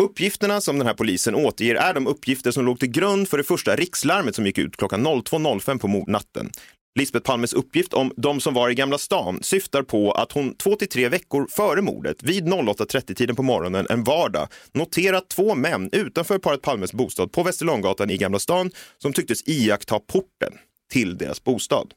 Uppgifterna 0.00 0.60
som 0.60 0.78
den 0.78 0.86
här 0.86 0.94
polisen 0.94 1.34
återger 1.34 1.74
är 1.74 1.94
de 1.94 2.06
uppgifter 2.06 2.50
som 2.50 2.64
låg 2.64 2.80
till 2.80 2.90
grund 2.90 3.28
för 3.28 3.38
det 3.38 3.44
första 3.44 3.76
rikslarmet 3.76 4.34
som 4.34 4.46
gick 4.46 4.58
ut 4.58 4.76
klockan 4.76 5.06
02.05 5.06 5.78
på 5.78 5.88
mordnatten. 5.88 6.50
Lisbeth 6.98 7.26
Palmes 7.26 7.52
uppgift 7.52 7.94
om 7.94 8.12
de 8.16 8.40
som 8.40 8.54
var 8.54 8.70
i 8.70 8.74
Gamla 8.74 8.98
stan 8.98 9.38
syftar 9.42 9.82
på 9.82 10.12
att 10.12 10.32
hon 10.32 10.54
två 10.54 10.76
till 10.76 10.88
tre 10.88 11.08
veckor 11.08 11.46
före 11.50 11.82
mordet 11.82 12.22
vid 12.22 12.44
08.30-tiden 12.44 13.36
på 13.36 13.42
morgonen 13.42 13.86
en 13.90 14.04
vardag 14.04 14.48
noterat 14.72 15.28
två 15.28 15.54
män 15.54 15.88
utanför 15.92 16.38
paret 16.38 16.62
Palmes 16.62 16.92
bostad 16.92 17.32
på 17.32 17.42
Västerlånggatan 17.42 18.10
i 18.10 18.16
Gamla 18.16 18.38
stan 18.38 18.70
som 18.98 19.12
tycktes 19.12 19.48
iaktta 19.48 19.98
porten 19.98 20.52
till 20.90 21.18
deras 21.18 21.44
bostad. 21.44 21.94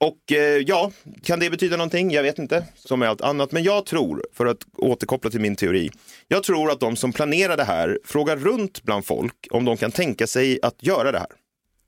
Och 0.00 0.32
eh, 0.32 0.62
ja, 0.66 0.92
kan 1.22 1.40
det 1.40 1.50
betyda 1.50 1.76
någonting? 1.76 2.10
Jag 2.10 2.22
vet 2.22 2.38
inte, 2.38 2.64
som 2.74 2.98
med 2.98 3.08
allt 3.08 3.20
annat. 3.20 3.52
Men 3.52 3.62
jag 3.62 3.86
tror, 3.86 4.26
för 4.32 4.46
att 4.46 4.58
återkoppla 4.76 5.30
till 5.30 5.40
min 5.40 5.56
teori, 5.56 5.90
jag 6.28 6.42
tror 6.42 6.70
att 6.70 6.80
de 6.80 6.96
som 6.96 7.12
planerar 7.12 7.56
det 7.56 7.64
här 7.64 7.98
frågar 8.04 8.36
runt 8.36 8.82
bland 8.82 9.06
folk 9.06 9.46
om 9.50 9.64
de 9.64 9.76
kan 9.76 9.92
tänka 9.92 10.26
sig 10.26 10.58
att 10.62 10.82
göra 10.82 11.12
det 11.12 11.18
här. 11.18 11.28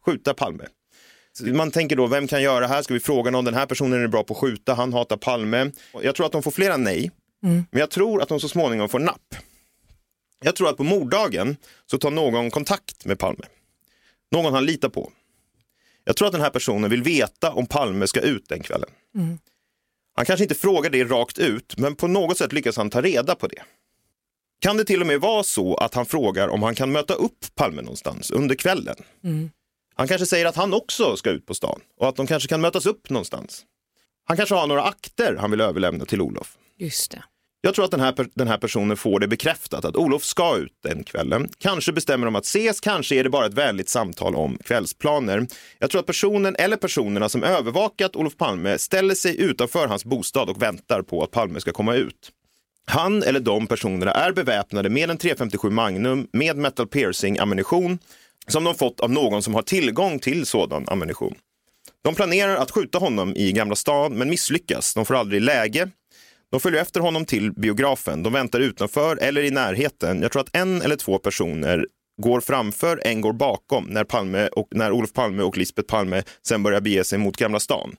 skjuta 0.04 0.34
Palme. 0.34 0.64
Man 1.40 1.70
tänker 1.70 1.96
då, 1.96 2.06
vem 2.06 2.26
kan 2.26 2.42
göra 2.42 2.60
det 2.60 2.66
här? 2.66 2.82
Ska 2.82 2.94
vi 2.94 3.00
fråga 3.00 3.30
någon? 3.30 3.44
Den 3.44 3.54
här 3.54 3.66
personen 3.66 4.02
är 4.02 4.08
bra 4.08 4.24
på 4.24 4.34
att 4.34 4.40
skjuta, 4.40 4.74
han 4.74 4.92
hatar 4.92 5.16
Palme. 5.16 5.70
Jag 6.02 6.14
tror 6.14 6.26
att 6.26 6.32
de 6.32 6.42
får 6.42 6.50
flera 6.50 6.76
nej, 6.76 7.10
men 7.70 7.80
jag 7.80 7.90
tror 7.90 8.22
att 8.22 8.28
de 8.28 8.40
så 8.40 8.48
småningom 8.48 8.88
får 8.88 8.98
napp. 8.98 9.34
Jag 10.44 10.56
tror 10.56 10.68
att 10.68 10.76
på 10.76 10.84
morddagen 10.84 11.56
så 11.90 11.98
tar 11.98 12.10
någon 12.10 12.50
kontakt 12.50 13.04
med 13.04 13.18
Palme. 13.18 13.44
Någon 14.30 14.52
han 14.54 14.66
litar 14.66 14.88
på. 14.88 15.12
Jag 16.04 16.16
tror 16.16 16.26
att 16.26 16.32
den 16.32 16.40
här 16.42 16.50
personen 16.50 16.90
vill 16.90 17.02
veta 17.02 17.52
om 17.52 17.66
Palme 17.66 18.06
ska 18.06 18.20
ut 18.20 18.48
den 18.48 18.62
kvällen. 18.62 18.88
Han 20.14 20.24
kanske 20.26 20.44
inte 20.44 20.54
frågar 20.54 20.90
det 20.90 21.04
rakt 21.04 21.38
ut, 21.38 21.74
men 21.78 21.94
på 21.96 22.06
något 22.06 22.38
sätt 22.38 22.52
lyckas 22.52 22.76
han 22.76 22.90
ta 22.90 23.00
reda 23.02 23.34
på 23.34 23.46
det. 23.46 23.62
Kan 24.60 24.76
det 24.76 24.84
till 24.84 25.00
och 25.00 25.06
med 25.06 25.20
vara 25.20 25.42
så 25.42 25.74
att 25.74 25.94
han 25.94 26.06
frågar 26.06 26.48
om 26.48 26.62
han 26.62 26.74
kan 26.74 26.92
möta 26.92 27.14
upp 27.14 27.54
Palme 27.54 27.82
någonstans 27.82 28.30
under 28.30 28.54
kvällen? 28.54 28.96
Han 29.94 30.08
kanske 30.08 30.26
säger 30.26 30.46
att 30.46 30.56
han 30.56 30.74
också 30.74 31.16
ska 31.16 31.30
ut 31.30 31.46
på 31.46 31.54
stan 31.54 31.80
och 32.00 32.08
att 32.08 32.16
de 32.16 32.26
kanske 32.26 32.48
kan 32.48 32.60
mötas 32.60 32.86
upp 32.86 33.10
någonstans. 33.10 33.64
Han 34.24 34.36
kanske 34.36 34.54
har 34.54 34.66
några 34.66 34.82
akter 34.82 35.36
han 35.40 35.50
vill 35.50 35.60
överlämna 35.60 36.04
till 36.04 36.20
Olof. 36.20 36.56
Just 36.78 37.10
det. 37.10 37.22
Jag 37.64 37.74
tror 37.74 37.84
att 37.84 37.90
den 37.90 38.00
här, 38.00 38.14
den 38.34 38.48
här 38.48 38.58
personen 38.58 38.96
får 38.96 39.20
det 39.20 39.28
bekräftat 39.28 39.84
att 39.84 39.96
Olof 39.96 40.24
ska 40.24 40.56
ut 40.56 40.72
den 40.82 41.04
kvällen. 41.04 41.48
Kanske 41.58 41.92
bestämmer 41.92 42.24
de 42.24 42.36
att 42.36 42.44
ses, 42.44 42.80
kanske 42.80 43.14
är 43.14 43.24
det 43.24 43.30
bara 43.30 43.46
ett 43.46 43.54
vänligt 43.54 43.88
samtal 43.88 44.36
om 44.36 44.58
kvällsplaner. 44.64 45.46
Jag 45.78 45.90
tror 45.90 46.00
att 46.00 46.06
personen 46.06 46.56
eller 46.56 46.76
personerna 46.76 47.28
som 47.28 47.44
övervakat 47.44 48.16
Olof 48.16 48.36
Palme 48.36 48.78
ställer 48.78 49.14
sig 49.14 49.40
utanför 49.40 49.86
hans 49.86 50.04
bostad 50.04 50.50
och 50.50 50.62
väntar 50.62 51.02
på 51.02 51.22
att 51.22 51.30
Palme 51.30 51.60
ska 51.60 51.72
komma 51.72 51.94
ut. 51.94 52.30
Han 52.86 53.22
eller 53.22 53.40
de 53.40 53.66
personerna 53.66 54.12
är 54.12 54.32
beväpnade 54.32 54.90
med 54.90 55.10
en 55.10 55.18
357 55.18 55.70
Magnum 55.70 56.28
med 56.32 56.56
metal 56.56 56.86
piercing 56.86 57.38
ammunition 57.38 57.98
som 58.48 58.64
de 58.64 58.74
fått 58.74 59.00
av 59.00 59.10
någon 59.10 59.42
som 59.42 59.54
har 59.54 59.62
tillgång 59.62 60.18
till 60.18 60.46
sådan 60.46 60.84
ammunition. 60.86 61.34
De 62.04 62.14
planerar 62.14 62.56
att 62.56 62.70
skjuta 62.70 62.98
honom 62.98 63.36
i 63.36 63.52
Gamla 63.52 63.74
stan 63.74 64.14
men 64.14 64.30
misslyckas. 64.30 64.94
De 64.94 65.04
får 65.04 65.14
aldrig 65.14 65.42
läge. 65.42 65.90
De 66.50 66.60
följer 66.60 66.82
efter 66.82 67.00
honom 67.00 67.24
till 67.24 67.52
biografen. 67.52 68.22
De 68.22 68.32
väntar 68.32 68.60
utanför 68.60 69.16
eller 69.16 69.42
i 69.42 69.50
närheten. 69.50 70.22
Jag 70.22 70.32
tror 70.32 70.42
att 70.42 70.56
en 70.56 70.82
eller 70.82 70.96
två 70.96 71.18
personer 71.18 71.86
går 72.22 72.40
framför, 72.40 73.00
en 73.04 73.20
går 73.20 73.32
bakom 73.32 73.84
när, 73.84 74.04
Palme 74.04 74.48
och, 74.48 74.68
när 74.70 74.92
Olof 74.92 75.12
Palme 75.12 75.42
och 75.42 75.58
Lisbeth 75.58 75.88
Palme 75.88 76.22
sen 76.46 76.62
börjar 76.62 76.80
bege 76.80 77.04
sig 77.04 77.18
mot 77.18 77.36
Gamla 77.36 77.60
stan. 77.60 77.96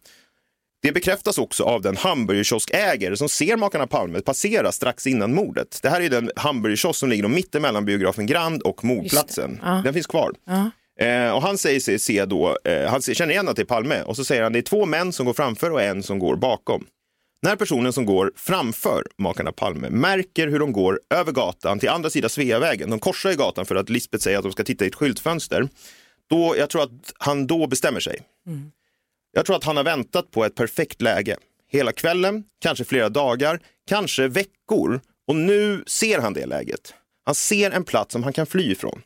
Det 0.83 0.91
bekräftas 0.91 1.37
också 1.37 1.63
av 1.63 1.81
den 1.81 1.97
hamburgerkioskägare 1.97 3.17
som 3.17 3.29
ser 3.29 3.57
makarna 3.57 3.87
Palme 3.87 4.21
passera 4.21 4.71
strax 4.71 5.07
innan 5.07 5.33
mordet. 5.33 5.79
Det 5.81 5.89
här 5.89 6.01
är 6.01 6.09
den 6.09 6.31
hamburgerkiosk 6.35 6.99
som 6.99 7.09
ligger 7.09 7.27
mitt 7.27 7.55
emellan 7.55 7.85
biografen 7.85 8.25
Grand 8.25 8.61
och 8.61 8.83
mordplatsen. 8.83 9.59
Ja. 9.63 9.81
Den 9.83 9.93
finns 9.93 10.07
kvar. 10.07 10.31
Eh, 10.99 11.31
och 11.35 11.41
han 11.41 11.57
säger 11.57 11.79
sig 11.79 11.99
se 11.99 12.25
då, 12.25 12.57
eh, 12.63 12.89
han 12.89 13.01
ser- 13.01 13.13
känner 13.13 13.33
igen 13.33 13.49
att 13.49 13.55
det 13.55 13.61
är 13.61 13.65
Palme 13.65 14.01
och 14.01 14.15
så 14.15 14.23
säger 14.25 14.43
han 14.43 14.53
det 14.53 14.59
är 14.59 14.63
två 14.63 14.85
män 14.85 15.13
som 15.13 15.25
går 15.25 15.33
framför 15.33 15.71
och 15.71 15.81
en 15.81 16.03
som 16.03 16.19
går 16.19 16.35
bakom. 16.35 16.85
När 17.41 17.55
personen 17.55 17.93
som 17.93 18.05
går 18.05 18.31
framför 18.35 19.03
makarna 19.17 19.51
Palme 19.51 19.89
märker 19.89 20.47
hur 20.47 20.59
de 20.59 20.71
går 20.71 20.99
över 21.09 21.31
gatan 21.31 21.79
till 21.79 21.89
andra 21.89 22.09
sidan 22.09 22.29
Sveavägen, 22.29 22.89
de 22.89 22.99
korsar 22.99 23.31
i 23.31 23.35
gatan 23.35 23.65
för 23.65 23.75
att 23.75 23.89
Lisbeth 23.89 24.23
säger 24.23 24.37
att 24.37 24.43
de 24.43 24.51
ska 24.51 24.63
titta 24.63 24.85
i 24.85 24.87
ett 24.87 24.95
skyltfönster, 24.95 25.67
då, 26.29 26.55
jag 26.57 26.69
tror 26.69 26.83
att 26.83 27.13
han 27.17 27.47
då 27.47 27.67
bestämmer 27.67 27.99
sig. 27.99 28.19
Jag 29.35 29.45
tror 29.45 29.55
att 29.55 29.63
han 29.63 29.77
har 29.77 29.83
väntat 29.83 30.31
på 30.31 30.45
ett 30.45 30.55
perfekt 30.55 31.01
läge. 31.01 31.37
Hela 31.67 31.91
kvällen, 31.91 32.43
kanske 32.61 32.83
flera 32.83 33.09
dagar, 33.09 33.59
kanske 33.87 34.27
veckor. 34.27 35.01
Och 35.27 35.35
nu 35.35 35.83
ser 35.87 36.19
han 36.19 36.33
det 36.33 36.45
läget. 36.45 36.93
Han 37.25 37.35
ser 37.35 37.71
en 37.71 37.83
plats 37.83 38.13
som 38.13 38.23
han 38.23 38.33
kan 38.33 38.45
fly 38.45 38.71
ifrån. 38.71 39.01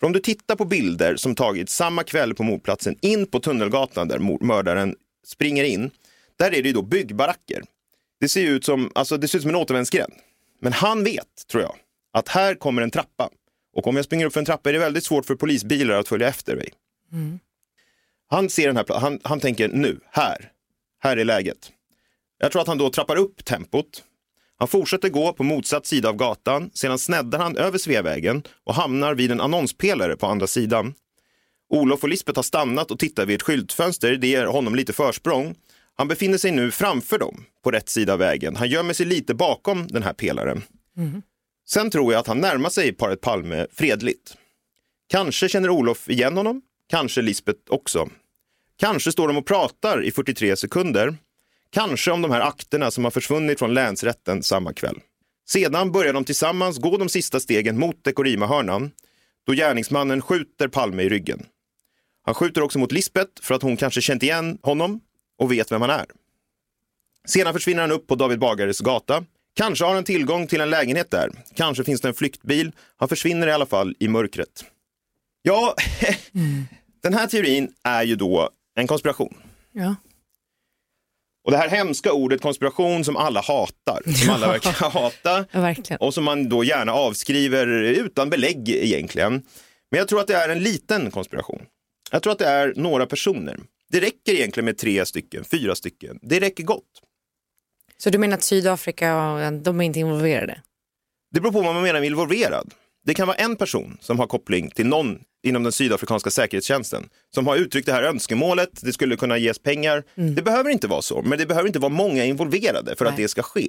För 0.00 0.06
om 0.06 0.12
du 0.12 0.20
tittar 0.20 0.56
på 0.56 0.64
bilder 0.64 1.16
som 1.16 1.34
tagits 1.34 1.74
samma 1.74 2.02
kväll 2.02 2.34
på 2.34 2.42
mordplatsen 2.42 2.96
in 3.00 3.26
på 3.26 3.40
Tunnelgatan 3.40 4.08
där 4.08 4.44
mördaren 4.44 4.96
springer 5.26 5.64
in. 5.64 5.90
Där 6.36 6.46
är 6.54 6.62
det 6.62 6.68
ju 6.68 6.72
då 6.72 6.82
byggbaracker. 6.82 7.62
Det 8.20 8.28
ser 8.28 8.44
ut 8.44 8.64
som, 8.64 8.90
alltså 8.94 9.16
det 9.16 9.28
ser 9.28 9.38
ut 9.38 9.42
som 9.42 9.48
en 9.48 9.56
återvändsgränd. 9.56 10.12
Men 10.60 10.72
han 10.72 11.04
vet, 11.04 11.46
tror 11.50 11.62
jag, 11.62 11.74
att 12.12 12.28
här 12.28 12.54
kommer 12.54 12.82
en 12.82 12.90
trappa. 12.90 13.30
Och 13.76 13.86
om 13.86 13.96
jag 13.96 14.04
springer 14.04 14.26
upp 14.26 14.32
för 14.32 14.40
en 14.40 14.46
trappa 14.46 14.68
är 14.68 14.72
det 14.72 14.78
väldigt 14.78 15.04
svårt 15.04 15.26
för 15.26 15.34
polisbilar 15.34 15.94
att 15.94 16.08
följa 16.08 16.28
efter 16.28 16.56
mig. 16.56 16.72
Han 18.34 18.50
ser 18.50 18.66
den 18.66 18.76
här 18.76 19.00
han, 19.00 19.20
han 19.22 19.40
tänker 19.40 19.68
nu, 19.68 20.00
här, 20.10 20.50
här 21.00 21.16
är 21.16 21.24
läget. 21.24 21.72
Jag 22.38 22.52
tror 22.52 22.62
att 22.62 22.68
han 22.68 22.78
då 22.78 22.90
trappar 22.90 23.16
upp 23.16 23.44
tempot. 23.44 24.04
Han 24.56 24.68
fortsätter 24.68 25.08
gå 25.08 25.32
på 25.32 25.42
motsatt 25.42 25.86
sida 25.86 26.08
av 26.08 26.16
gatan, 26.16 26.70
sedan 26.74 26.98
sneddar 26.98 27.38
han 27.38 27.56
över 27.56 27.78
Sveavägen 27.78 28.42
och 28.64 28.74
hamnar 28.74 29.14
vid 29.14 29.30
en 29.30 29.40
annonspelare 29.40 30.16
på 30.16 30.26
andra 30.26 30.46
sidan. 30.46 30.94
Olof 31.68 32.02
och 32.02 32.08
Lisbeth 32.08 32.38
har 32.38 32.42
stannat 32.42 32.90
och 32.90 32.98
tittar 32.98 33.26
vid 33.26 33.36
ett 33.36 33.42
skyltfönster, 33.42 34.16
det 34.16 34.26
ger 34.26 34.46
honom 34.46 34.74
lite 34.74 34.92
försprång. 34.92 35.54
Han 35.96 36.08
befinner 36.08 36.38
sig 36.38 36.50
nu 36.50 36.70
framför 36.70 37.18
dem, 37.18 37.44
på 37.64 37.70
rätt 37.70 37.88
sida 37.88 38.12
av 38.12 38.18
vägen. 38.18 38.56
Han 38.56 38.68
gömmer 38.68 38.94
sig 38.94 39.06
lite 39.06 39.34
bakom 39.34 39.86
den 39.86 40.02
här 40.02 40.12
pelaren. 40.12 40.62
Sen 41.68 41.90
tror 41.90 42.12
jag 42.12 42.20
att 42.20 42.26
han 42.26 42.38
närmar 42.38 42.70
sig 42.70 42.92
paret 42.92 43.20
Palme 43.20 43.66
fredligt. 43.72 44.36
Kanske 45.08 45.48
känner 45.48 45.70
Olof 45.70 46.08
igen 46.08 46.36
honom, 46.36 46.62
kanske 46.90 47.22
Lisbeth 47.22 47.60
också. 47.68 48.08
Kanske 48.76 49.12
står 49.12 49.28
de 49.28 49.36
och 49.36 49.46
pratar 49.46 50.04
i 50.04 50.12
43 50.12 50.56
sekunder. 50.56 51.16
Kanske 51.70 52.10
om 52.10 52.22
de 52.22 52.30
här 52.30 52.40
akterna 52.40 52.90
som 52.90 53.04
har 53.04 53.10
försvunnit 53.10 53.58
från 53.58 53.74
länsrätten 53.74 54.42
samma 54.42 54.72
kväll. 54.72 55.00
Sedan 55.46 55.92
börjar 55.92 56.12
de 56.12 56.24
tillsammans 56.24 56.78
gå 56.78 56.96
de 56.96 57.08
sista 57.08 57.40
stegen 57.40 57.78
mot 57.78 58.04
Dekorima-hörnan 58.04 58.90
då 59.46 59.52
gärningsmannen 59.52 60.22
skjuter 60.22 60.68
Palme 60.68 61.02
i 61.02 61.08
ryggen. 61.08 61.46
Han 62.22 62.34
skjuter 62.34 62.62
också 62.62 62.78
mot 62.78 62.92
Lisbeth 62.92 63.42
för 63.42 63.54
att 63.54 63.62
hon 63.62 63.76
kanske 63.76 64.00
känt 64.00 64.22
igen 64.22 64.58
honom 64.62 65.00
och 65.38 65.52
vet 65.52 65.72
vem 65.72 65.80
han 65.80 65.90
är. 65.90 66.06
Sedan 67.28 67.52
försvinner 67.52 67.80
han 67.80 67.92
upp 67.92 68.06
på 68.06 68.14
David 68.14 68.38
Bagares 68.38 68.80
gata. 68.80 69.24
Kanske 69.54 69.84
har 69.84 69.94
han 69.94 70.04
tillgång 70.04 70.46
till 70.46 70.60
en 70.60 70.70
lägenhet 70.70 71.10
där. 71.10 71.30
Kanske 71.54 71.84
finns 71.84 72.00
det 72.00 72.08
en 72.08 72.14
flyktbil. 72.14 72.72
Han 72.96 73.08
försvinner 73.08 73.46
i 73.46 73.52
alla 73.52 73.66
fall 73.66 73.96
i 73.98 74.08
mörkret. 74.08 74.64
Ja, 75.42 75.74
den 77.02 77.14
här 77.14 77.26
teorin 77.26 77.72
är 77.82 78.02
ju 78.02 78.16
då 78.16 78.50
en 78.74 78.86
konspiration. 78.86 79.36
Ja. 79.72 79.94
Och 81.44 81.50
det 81.50 81.56
här 81.56 81.68
hemska 81.68 82.12
ordet 82.12 82.40
konspiration 82.40 83.04
som 83.04 83.16
alla 83.16 83.40
hatar, 83.40 84.12
som 84.12 84.30
alla 84.30 84.48
verkar 84.52 84.90
hata 84.90 85.44
Ja, 85.88 85.96
och 86.00 86.14
som 86.14 86.24
man 86.24 86.48
då 86.48 86.64
gärna 86.64 86.92
avskriver 86.92 87.66
utan 87.82 88.30
belägg 88.30 88.68
egentligen. 88.68 89.32
Men 89.90 89.98
jag 89.98 90.08
tror 90.08 90.20
att 90.20 90.26
det 90.26 90.34
är 90.36 90.48
en 90.48 90.62
liten 90.62 91.10
konspiration. 91.10 91.62
Jag 92.10 92.22
tror 92.22 92.32
att 92.32 92.38
det 92.38 92.48
är 92.48 92.72
några 92.76 93.06
personer. 93.06 93.60
Det 93.90 94.00
räcker 94.00 94.32
egentligen 94.32 94.64
med 94.64 94.78
tre 94.78 95.06
stycken, 95.06 95.44
fyra 95.44 95.74
stycken. 95.74 96.18
Det 96.22 96.40
räcker 96.40 96.64
gott. 96.64 97.02
Så 97.96 98.10
du 98.10 98.18
menar 98.18 98.36
att 98.36 98.42
Sydafrika, 98.42 99.50
de 99.50 99.80
är 99.80 99.84
inte 99.84 100.00
involverade? 100.00 100.62
Det 101.30 101.40
beror 101.40 101.52
på 101.52 101.60
vad 101.60 101.74
man 101.74 101.82
menar 101.82 102.00
med 102.00 102.06
involverad. 102.06 102.74
Det 103.04 103.14
kan 103.14 103.26
vara 103.26 103.36
en 103.36 103.56
person 103.56 103.98
som 104.00 104.18
har 104.18 104.26
koppling 104.26 104.70
till 104.70 104.86
någon 104.86 105.18
inom 105.42 105.62
den 105.62 105.72
sydafrikanska 105.72 106.30
säkerhetstjänsten 106.30 107.08
som 107.34 107.46
har 107.46 107.56
uttryckt 107.56 107.86
det 107.86 107.92
här 107.92 108.02
önskemålet, 108.02 108.70
det 108.82 108.92
skulle 108.92 109.16
kunna 109.16 109.38
ges 109.38 109.58
pengar. 109.58 110.04
Det 110.14 110.42
behöver 110.42 110.70
inte 110.70 110.86
vara 110.86 111.02
så, 111.02 111.22
men 111.22 111.38
det 111.38 111.46
behöver 111.46 111.66
inte 111.66 111.78
vara 111.78 111.92
många 111.92 112.24
involverade 112.24 112.96
för 112.96 113.04
att 113.04 113.14
Nej. 113.14 113.22
det 113.22 113.28
ska 113.28 113.42
ske. 113.42 113.68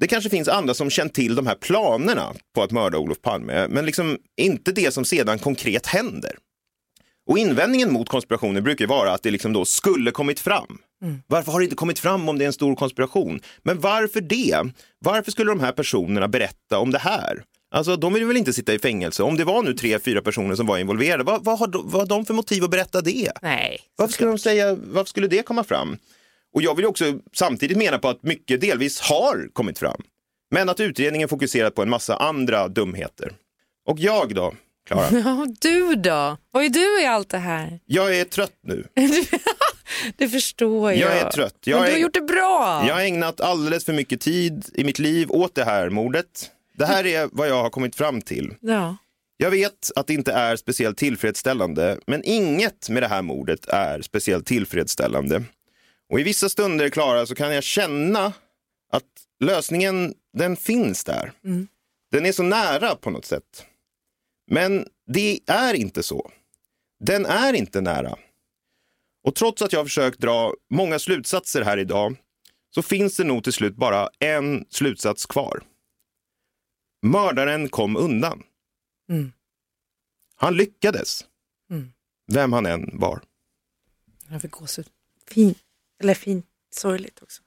Det 0.00 0.06
kanske 0.06 0.30
finns 0.30 0.48
andra 0.48 0.74
som 0.74 0.90
känt 0.90 1.14
till 1.14 1.34
de 1.34 1.46
här 1.46 1.54
planerna 1.54 2.34
på 2.54 2.62
att 2.62 2.70
mörda 2.70 2.98
Olof 2.98 3.20
Palme, 3.22 3.68
men 3.68 3.86
liksom 3.86 4.18
inte 4.36 4.72
det 4.72 4.94
som 4.94 5.04
sedan 5.04 5.38
konkret 5.38 5.86
händer. 5.86 6.36
Och 7.26 7.38
invändningen 7.38 7.92
mot 7.92 8.08
konspirationer 8.08 8.60
brukar 8.60 8.86
vara 8.86 9.12
att 9.12 9.22
det 9.22 9.30
liksom 9.30 9.52
då 9.52 9.64
skulle 9.64 10.10
kommit 10.10 10.40
fram. 10.40 10.78
Varför 11.26 11.52
har 11.52 11.60
det 11.60 11.64
inte 11.64 11.76
kommit 11.76 11.98
fram 11.98 12.28
om 12.28 12.38
det 12.38 12.44
är 12.44 12.46
en 12.46 12.52
stor 12.52 12.74
konspiration? 12.76 13.40
Men 13.62 13.80
varför 13.80 14.20
det? 14.20 14.72
Varför 14.98 15.30
skulle 15.30 15.50
de 15.50 15.60
här 15.60 15.72
personerna 15.72 16.28
berätta 16.28 16.78
om 16.78 16.90
det 16.90 16.98
här? 16.98 17.42
Alltså 17.70 17.96
de 17.96 18.12
vill 18.14 18.24
väl 18.24 18.36
inte 18.36 18.52
sitta 18.52 18.74
i 18.74 18.78
fängelse? 18.78 19.22
Om 19.22 19.36
det 19.36 19.44
var 19.44 19.62
nu 19.62 19.74
tre, 19.74 19.98
fyra 19.98 20.22
personer 20.22 20.54
som 20.54 20.66
var 20.66 20.78
involverade, 20.78 21.24
vad, 21.24 21.44
vad, 21.44 21.58
har, 21.58 21.66
de, 21.66 21.90
vad 21.90 22.00
har 22.02 22.06
de 22.06 22.24
för 22.26 22.34
motiv 22.34 22.64
att 22.64 22.70
berätta 22.70 23.00
det? 23.00 23.32
Nej. 23.42 23.80
Varför 23.96 24.12
skulle 24.12 24.30
de 24.30 24.38
säga, 24.38 24.74
varför 24.74 25.08
skulle 25.08 25.26
det 25.26 25.42
komma 25.42 25.64
fram? 25.64 25.98
Och 26.54 26.62
jag 26.62 26.74
vill 26.76 26.86
också 26.86 27.04
samtidigt 27.32 27.76
mena 27.78 27.98
på 27.98 28.08
att 28.08 28.22
mycket 28.22 28.60
delvis 28.60 29.00
har 29.00 29.48
kommit 29.52 29.78
fram. 29.78 30.00
Men 30.50 30.68
att 30.68 30.80
utredningen 30.80 31.28
fokuserat 31.28 31.74
på 31.74 31.82
en 31.82 31.90
massa 31.90 32.16
andra 32.16 32.68
dumheter. 32.68 33.32
Och 33.86 33.98
jag 33.98 34.34
då, 34.34 34.54
Klara? 34.86 35.06
Ja, 35.24 35.46
du 35.60 35.94
då? 35.94 36.36
Vad 36.50 36.64
är 36.64 36.68
du 36.68 37.02
i 37.02 37.06
allt 37.06 37.28
det 37.28 37.38
här? 37.38 37.80
Jag 37.86 38.16
är 38.18 38.24
trött 38.24 38.52
nu. 38.62 38.84
Det 40.16 40.28
förstår 40.28 40.92
jag. 40.92 41.00
Jag 41.00 41.18
är 41.18 41.30
trött. 41.30 41.54
Jag 41.64 41.76
Men 41.76 41.84
du 41.84 41.90
har 41.90 41.96
är- 41.98 42.02
gjort 42.02 42.14
det 42.14 42.20
bra. 42.20 42.84
Jag 42.88 42.94
har 42.94 43.00
ägnat 43.02 43.40
alldeles 43.40 43.84
för 43.84 43.92
mycket 43.92 44.20
tid 44.20 44.64
i 44.74 44.84
mitt 44.84 44.98
liv 44.98 45.30
åt 45.30 45.54
det 45.54 45.64
här 45.64 45.90
mordet. 45.90 46.50
Det 46.78 46.86
här 46.86 47.06
är 47.06 47.28
vad 47.32 47.48
jag 47.48 47.62
har 47.62 47.70
kommit 47.70 47.96
fram 47.96 48.22
till. 48.22 48.54
Ja. 48.60 48.96
Jag 49.36 49.50
vet 49.50 49.90
att 49.96 50.06
det 50.06 50.14
inte 50.14 50.32
är 50.32 50.56
speciellt 50.56 50.98
tillfredsställande, 50.98 51.98
men 52.06 52.24
inget 52.24 52.88
med 52.88 53.02
det 53.02 53.08
här 53.08 53.22
mordet 53.22 53.66
är 53.66 54.02
speciellt 54.02 54.46
tillfredsställande. 54.46 55.44
Och 56.08 56.20
i 56.20 56.22
vissa 56.22 56.48
stunder, 56.48 56.88
Klara, 56.88 57.26
så 57.26 57.34
kan 57.34 57.54
jag 57.54 57.64
känna 57.64 58.32
att 58.92 59.04
lösningen, 59.40 60.14
den 60.36 60.56
finns 60.56 61.04
där. 61.04 61.32
Den 62.10 62.26
är 62.26 62.32
så 62.32 62.42
nära 62.42 62.94
på 62.94 63.10
något 63.10 63.24
sätt. 63.24 63.66
Men 64.50 64.86
det 65.06 65.40
är 65.46 65.74
inte 65.74 66.02
så. 66.02 66.30
Den 67.04 67.26
är 67.26 67.52
inte 67.52 67.80
nära. 67.80 68.16
Och 69.24 69.34
trots 69.34 69.62
att 69.62 69.72
jag 69.72 69.80
har 69.80 69.84
försökt 69.84 70.18
dra 70.18 70.54
många 70.70 70.98
slutsatser 70.98 71.62
här 71.62 71.78
idag 71.78 72.16
så 72.74 72.82
finns 72.82 73.16
det 73.16 73.24
nog 73.24 73.44
till 73.44 73.52
slut 73.52 73.76
bara 73.76 74.08
en 74.18 74.64
slutsats 74.70 75.26
kvar. 75.26 75.62
Mördaren 77.02 77.68
kom 77.68 77.96
undan. 77.96 78.42
Mm. 79.08 79.32
Han 80.34 80.56
lyckades. 80.56 81.24
Mm. 81.70 81.92
Vem 82.26 82.52
han 82.52 82.66
än 82.66 82.90
var. 82.92 83.22
Jag 84.28 84.42
fick 84.42 84.50
gåshud. 84.50 84.88
Fint. 85.26 85.58
Eller 86.00 86.14
fint. 86.14 86.46
Sorgligt 86.70 87.22
också. 87.22 87.42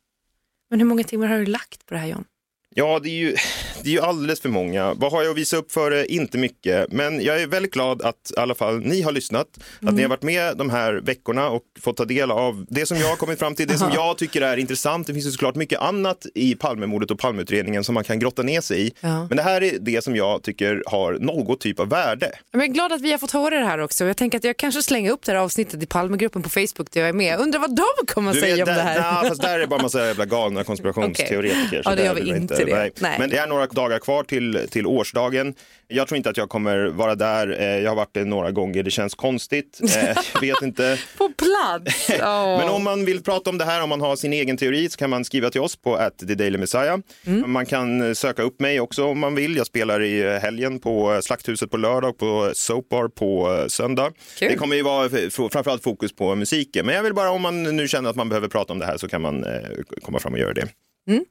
Men 0.70 0.80
hur 0.80 0.88
många 0.88 1.04
timmar 1.04 1.28
har 1.28 1.38
du 1.38 1.46
lagt 1.46 1.86
på 1.86 1.94
det 1.94 2.00
här 2.00 2.08
John? 2.08 2.26
Ja, 2.70 3.00
det 3.00 3.10
är, 3.10 3.16
ju, 3.16 3.36
det 3.84 3.90
är 3.90 3.94
ju 3.94 4.02
alldeles 4.02 4.42
för 4.42 4.50
många. 4.50 4.94
Vad 4.94 5.12
har 5.12 5.24
jag 5.24 5.32
att 5.32 5.38
visa 5.38 5.58
upp 5.58 5.72
för 5.72 5.92
det? 5.92 6.14
Inte 6.14 6.38
mycket. 6.38 6.92
Men 6.92 7.22
jag 7.22 7.42
är 7.42 7.48
väldigt 7.48 7.74
glad 7.74 8.02
att 8.02 8.32
i 8.38 8.40
alla 8.40 8.56
fall 8.56 8.80
ni 8.80 9.02
har 9.02 9.12
lyssnat. 9.12 9.48
Att 9.82 9.94
ni 9.94 10.02
har 10.02 10.10
varit 10.10 10.24
med 10.24 10.58
de 10.58 10.70
här 10.70 10.94
veckorna 10.94 11.50
och 11.50 11.62
fått 11.82 11.98
ta 11.98 12.06
del 12.06 12.32
av 12.32 12.66
det 12.70 12.86
som 12.86 12.98
jag 12.98 13.08
har 13.08 13.16
kommit 13.16 13.40
fram 13.40 13.56
till, 13.56 13.68
det 13.68 13.78
som 13.78 13.92
jag 13.94 14.18
tycker 14.18 14.42
är 14.42 14.58
intressant. 14.58 15.08
Det 15.08 15.14
finns 15.14 15.26
ju 15.26 15.32
såklart 15.32 15.56
mycket 15.56 15.80
annat 15.80 16.26
i 16.36 16.56
Palmemordet 16.56 17.12
och 17.12 17.20
Palmeutredningen 17.20 17.84
som 17.84 17.94
man 17.94 18.04
kan 18.04 18.20
grotta 18.20 18.44
ner 18.44 18.62
sig 18.62 18.88
i. 18.88 18.92
Ja. 19.00 19.26
Men 19.28 19.38
det 19.38 19.44
här 19.44 19.64
är 19.64 19.78
det 19.80 20.04
som 20.04 20.16
jag 20.16 20.44
tycker 20.44 20.84
har 20.86 21.14
något 21.14 21.60
typ 21.60 21.80
av 21.80 21.90
värde. 21.90 22.32
Jag 22.52 22.64
är 22.64 22.68
glad 22.68 22.92
att 22.92 23.02
vi 23.02 23.12
har 23.12 23.18
fått 23.18 23.32
höra 23.32 23.60
det 23.60 23.66
här 23.66 23.80
också. 23.80 24.06
Jag 24.06 24.18
tänker 24.18 24.38
att 24.38 24.44
jag 24.44 24.58
kanske 24.58 24.82
slänger 24.84 25.12
upp 25.12 25.26
det 25.26 25.32
här 25.32 25.40
avsnittet 25.40 25.84
i 25.84 25.86
Palmegruppen 25.86 26.44
på 26.44 26.50
Facebook 26.50 26.92
där 26.92 27.02
jag 27.02 27.10
är 27.10 27.14
med. 27.14 27.40
Undrar 27.40 27.60
vad 27.60 27.76
de 27.76 27.86
kommer 28.08 28.32
att 28.32 28.40
säga 28.40 28.56
vet, 28.56 28.68
om 28.68 28.74
det 28.74 28.82
där, 28.82 28.84
här. 28.84 29.22
nej, 29.22 29.30
fast 29.30 29.42
där 29.42 29.56
är 29.56 29.60
det 29.60 29.68
bara 29.68 29.82
massa 29.82 30.08
jävla 30.08 30.26
galna 30.26 30.64
konspirationsteoretiker. 30.64 31.84
Så 31.84 31.90
Ja, 31.90 31.96
det 31.96 32.04
gör 32.04 32.14
vi 32.14 32.30
inte 32.30 32.66
det. 32.66 32.92
Nej. 33.00 33.16
Men 33.20 33.30
det 33.30 33.38
är 33.38 33.48
några 33.48 33.68
dagar 33.74 34.00
kvar 34.00 34.24
till, 34.24 34.68
till 34.72 34.86
årsdagen. 34.88 35.54
Jag 35.88 36.08
tror 36.08 36.18
inte 36.18 36.30
att 36.30 36.38
jag 36.38 36.50
kommer 36.50 36.86
vara 36.86 37.16
där. 37.16 37.60
Eh, 37.62 37.66
Jag 37.84 37.92
har 37.92 37.96
varit 37.96 38.14
det 38.14 38.26
några 38.26 38.52
gånger. 38.52 38.84
Det 38.84 38.92
känns 38.92 39.16
konstigt. 39.16 39.80
Eh, 39.98 40.18
vet 40.42 40.62
inte. 40.62 41.00
På 41.18 41.30
plats! 41.38 42.08
Åh. 42.22 42.58
Men 42.58 42.70
om 42.70 42.84
man 42.84 43.06
vill 43.06 43.24
prata 43.24 43.50
om 43.50 43.58
det 43.58 43.66
här, 43.66 43.84
om 43.84 43.90
man 43.90 44.02
har 44.02 44.16
sin 44.16 44.34
egen 44.34 44.58
teori 44.58 44.90
så 44.90 44.98
kan 44.98 45.10
man 45.10 45.26
skriva 45.26 45.50
till 45.50 45.62
oss 45.62 45.76
på 45.76 45.96
at 45.96 46.18
the 46.18 46.36
Daily 46.36 46.58
Messiah. 46.58 47.00
Mm. 47.26 47.52
Man 47.52 47.66
kan 47.66 48.02
eh, 48.08 48.14
söka 48.14 48.42
upp 48.44 48.60
mig 48.60 48.80
också 48.80 49.06
om 49.06 49.20
man 49.20 49.36
vill. 49.36 49.56
Jag 49.56 49.68
spelar 49.68 50.02
i 50.04 50.40
helgen 50.40 50.80
på 50.80 51.20
Slakthuset 51.24 51.72
på 51.72 51.78
lördag, 51.78 52.18
på 52.18 52.52
Soap 52.54 52.90
Bar 52.90 53.08
på 53.08 53.66
söndag. 53.70 54.12
Kul. 54.40 54.50
Det 54.52 54.56
kommer 54.56 54.76
ju 54.76 54.82
vara 54.82 55.10
framförallt 55.52 55.84
fokus 55.84 56.16
på 56.16 56.36
musiken. 56.36 56.86
Men 56.86 56.96
jag 56.96 57.04
vill 57.04 57.14
bara, 57.14 57.30
om 57.32 57.42
man 57.42 57.64
nu 57.64 57.88
känner 57.88 58.10
att 58.10 58.16
man 58.16 58.30
behöver 58.30 58.48
prata 58.48 58.74
om 58.74 58.80
det 58.80 58.86
här 58.86 58.98
så 58.98 59.08
kan 59.08 59.22
man 59.22 59.46
komma 60.02 60.20
fram 60.20 60.34
och 60.34 60.40
göra 60.40 60.54
det. 60.54 60.68
Mm. 61.08 61.26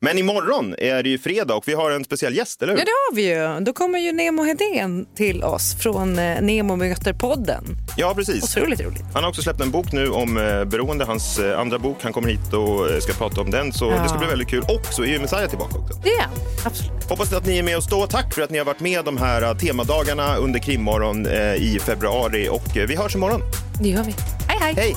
Men 0.00 0.18
imorgon 0.18 0.74
är 0.78 1.02
det 1.02 1.08
ju 1.08 1.18
fredag 1.18 1.54
och 1.54 1.68
vi 1.68 1.74
har 1.74 1.90
en 1.90 2.04
speciell 2.04 2.36
gäst, 2.36 2.62
eller 2.62 2.72
hur? 2.72 2.78
Ja 2.78 2.84
det 2.84 2.90
har 2.90 3.14
vi 3.14 3.22
ju. 3.58 3.64
Då 3.64 3.72
kommer 3.72 3.98
ju 3.98 4.12
Nemo 4.12 4.42
Hedén 4.44 5.06
till 5.16 5.42
oss 5.44 5.74
från 5.80 6.18
eh, 6.18 6.40
Nemo 6.42 6.76
möter 6.76 7.12
podden. 7.12 7.64
Ja, 7.96 8.14
precis. 8.14 8.56
Otroligt 8.56 8.80
roligt. 8.80 9.02
Han 9.14 9.22
har 9.22 9.30
också 9.30 9.42
släppt 9.42 9.60
en 9.60 9.70
bok 9.70 9.92
nu 9.92 10.08
om 10.08 10.36
eh, 10.36 10.64
beroende, 10.64 11.04
hans 11.04 11.38
eh, 11.38 11.60
andra 11.60 11.78
bok. 11.78 11.96
Han 12.02 12.12
kommer 12.12 12.28
hit 12.28 12.52
och 12.52 13.02
ska 13.02 13.12
prata 13.12 13.40
om 13.40 13.50
den, 13.50 13.72
så 13.72 13.84
Ja. 13.90 14.02
det 14.02 14.08
ska 14.08 14.18
bli 14.18 14.26
väldigt 14.28 14.48
kul. 14.48 14.62
Och 14.68 14.86
så 14.94 15.02
är 15.02 15.06
ju 15.06 15.18
Messiah 15.18 15.48
tillbaka 15.48 15.78
också. 15.78 15.94
Han. 16.20 16.30
absolut. 16.64 17.04
Hoppas 17.08 17.32
att 17.32 17.46
ni 17.46 17.58
är 17.58 17.62
med 17.62 17.76
oss 17.76 17.86
då. 17.88 18.06
Tack 18.06 18.34
för 18.34 18.42
att 18.42 18.50
ni 18.50 18.58
har 18.58 18.64
varit 18.64 18.80
med 18.80 19.04
de 19.04 19.16
här 19.18 19.54
temadagarna 19.54 20.36
under 20.36 20.60
krimmorgon 20.60 21.26
i 21.56 21.78
februari 21.86 22.48
och 22.48 22.62
vi 22.74 22.96
hörs 22.96 23.14
imorgon. 23.14 23.40
Det 23.82 23.88
gör 23.88 24.02
vi. 24.02 24.14
Hej 24.48 24.58
hej. 24.60 24.74
Hej! 24.76 24.96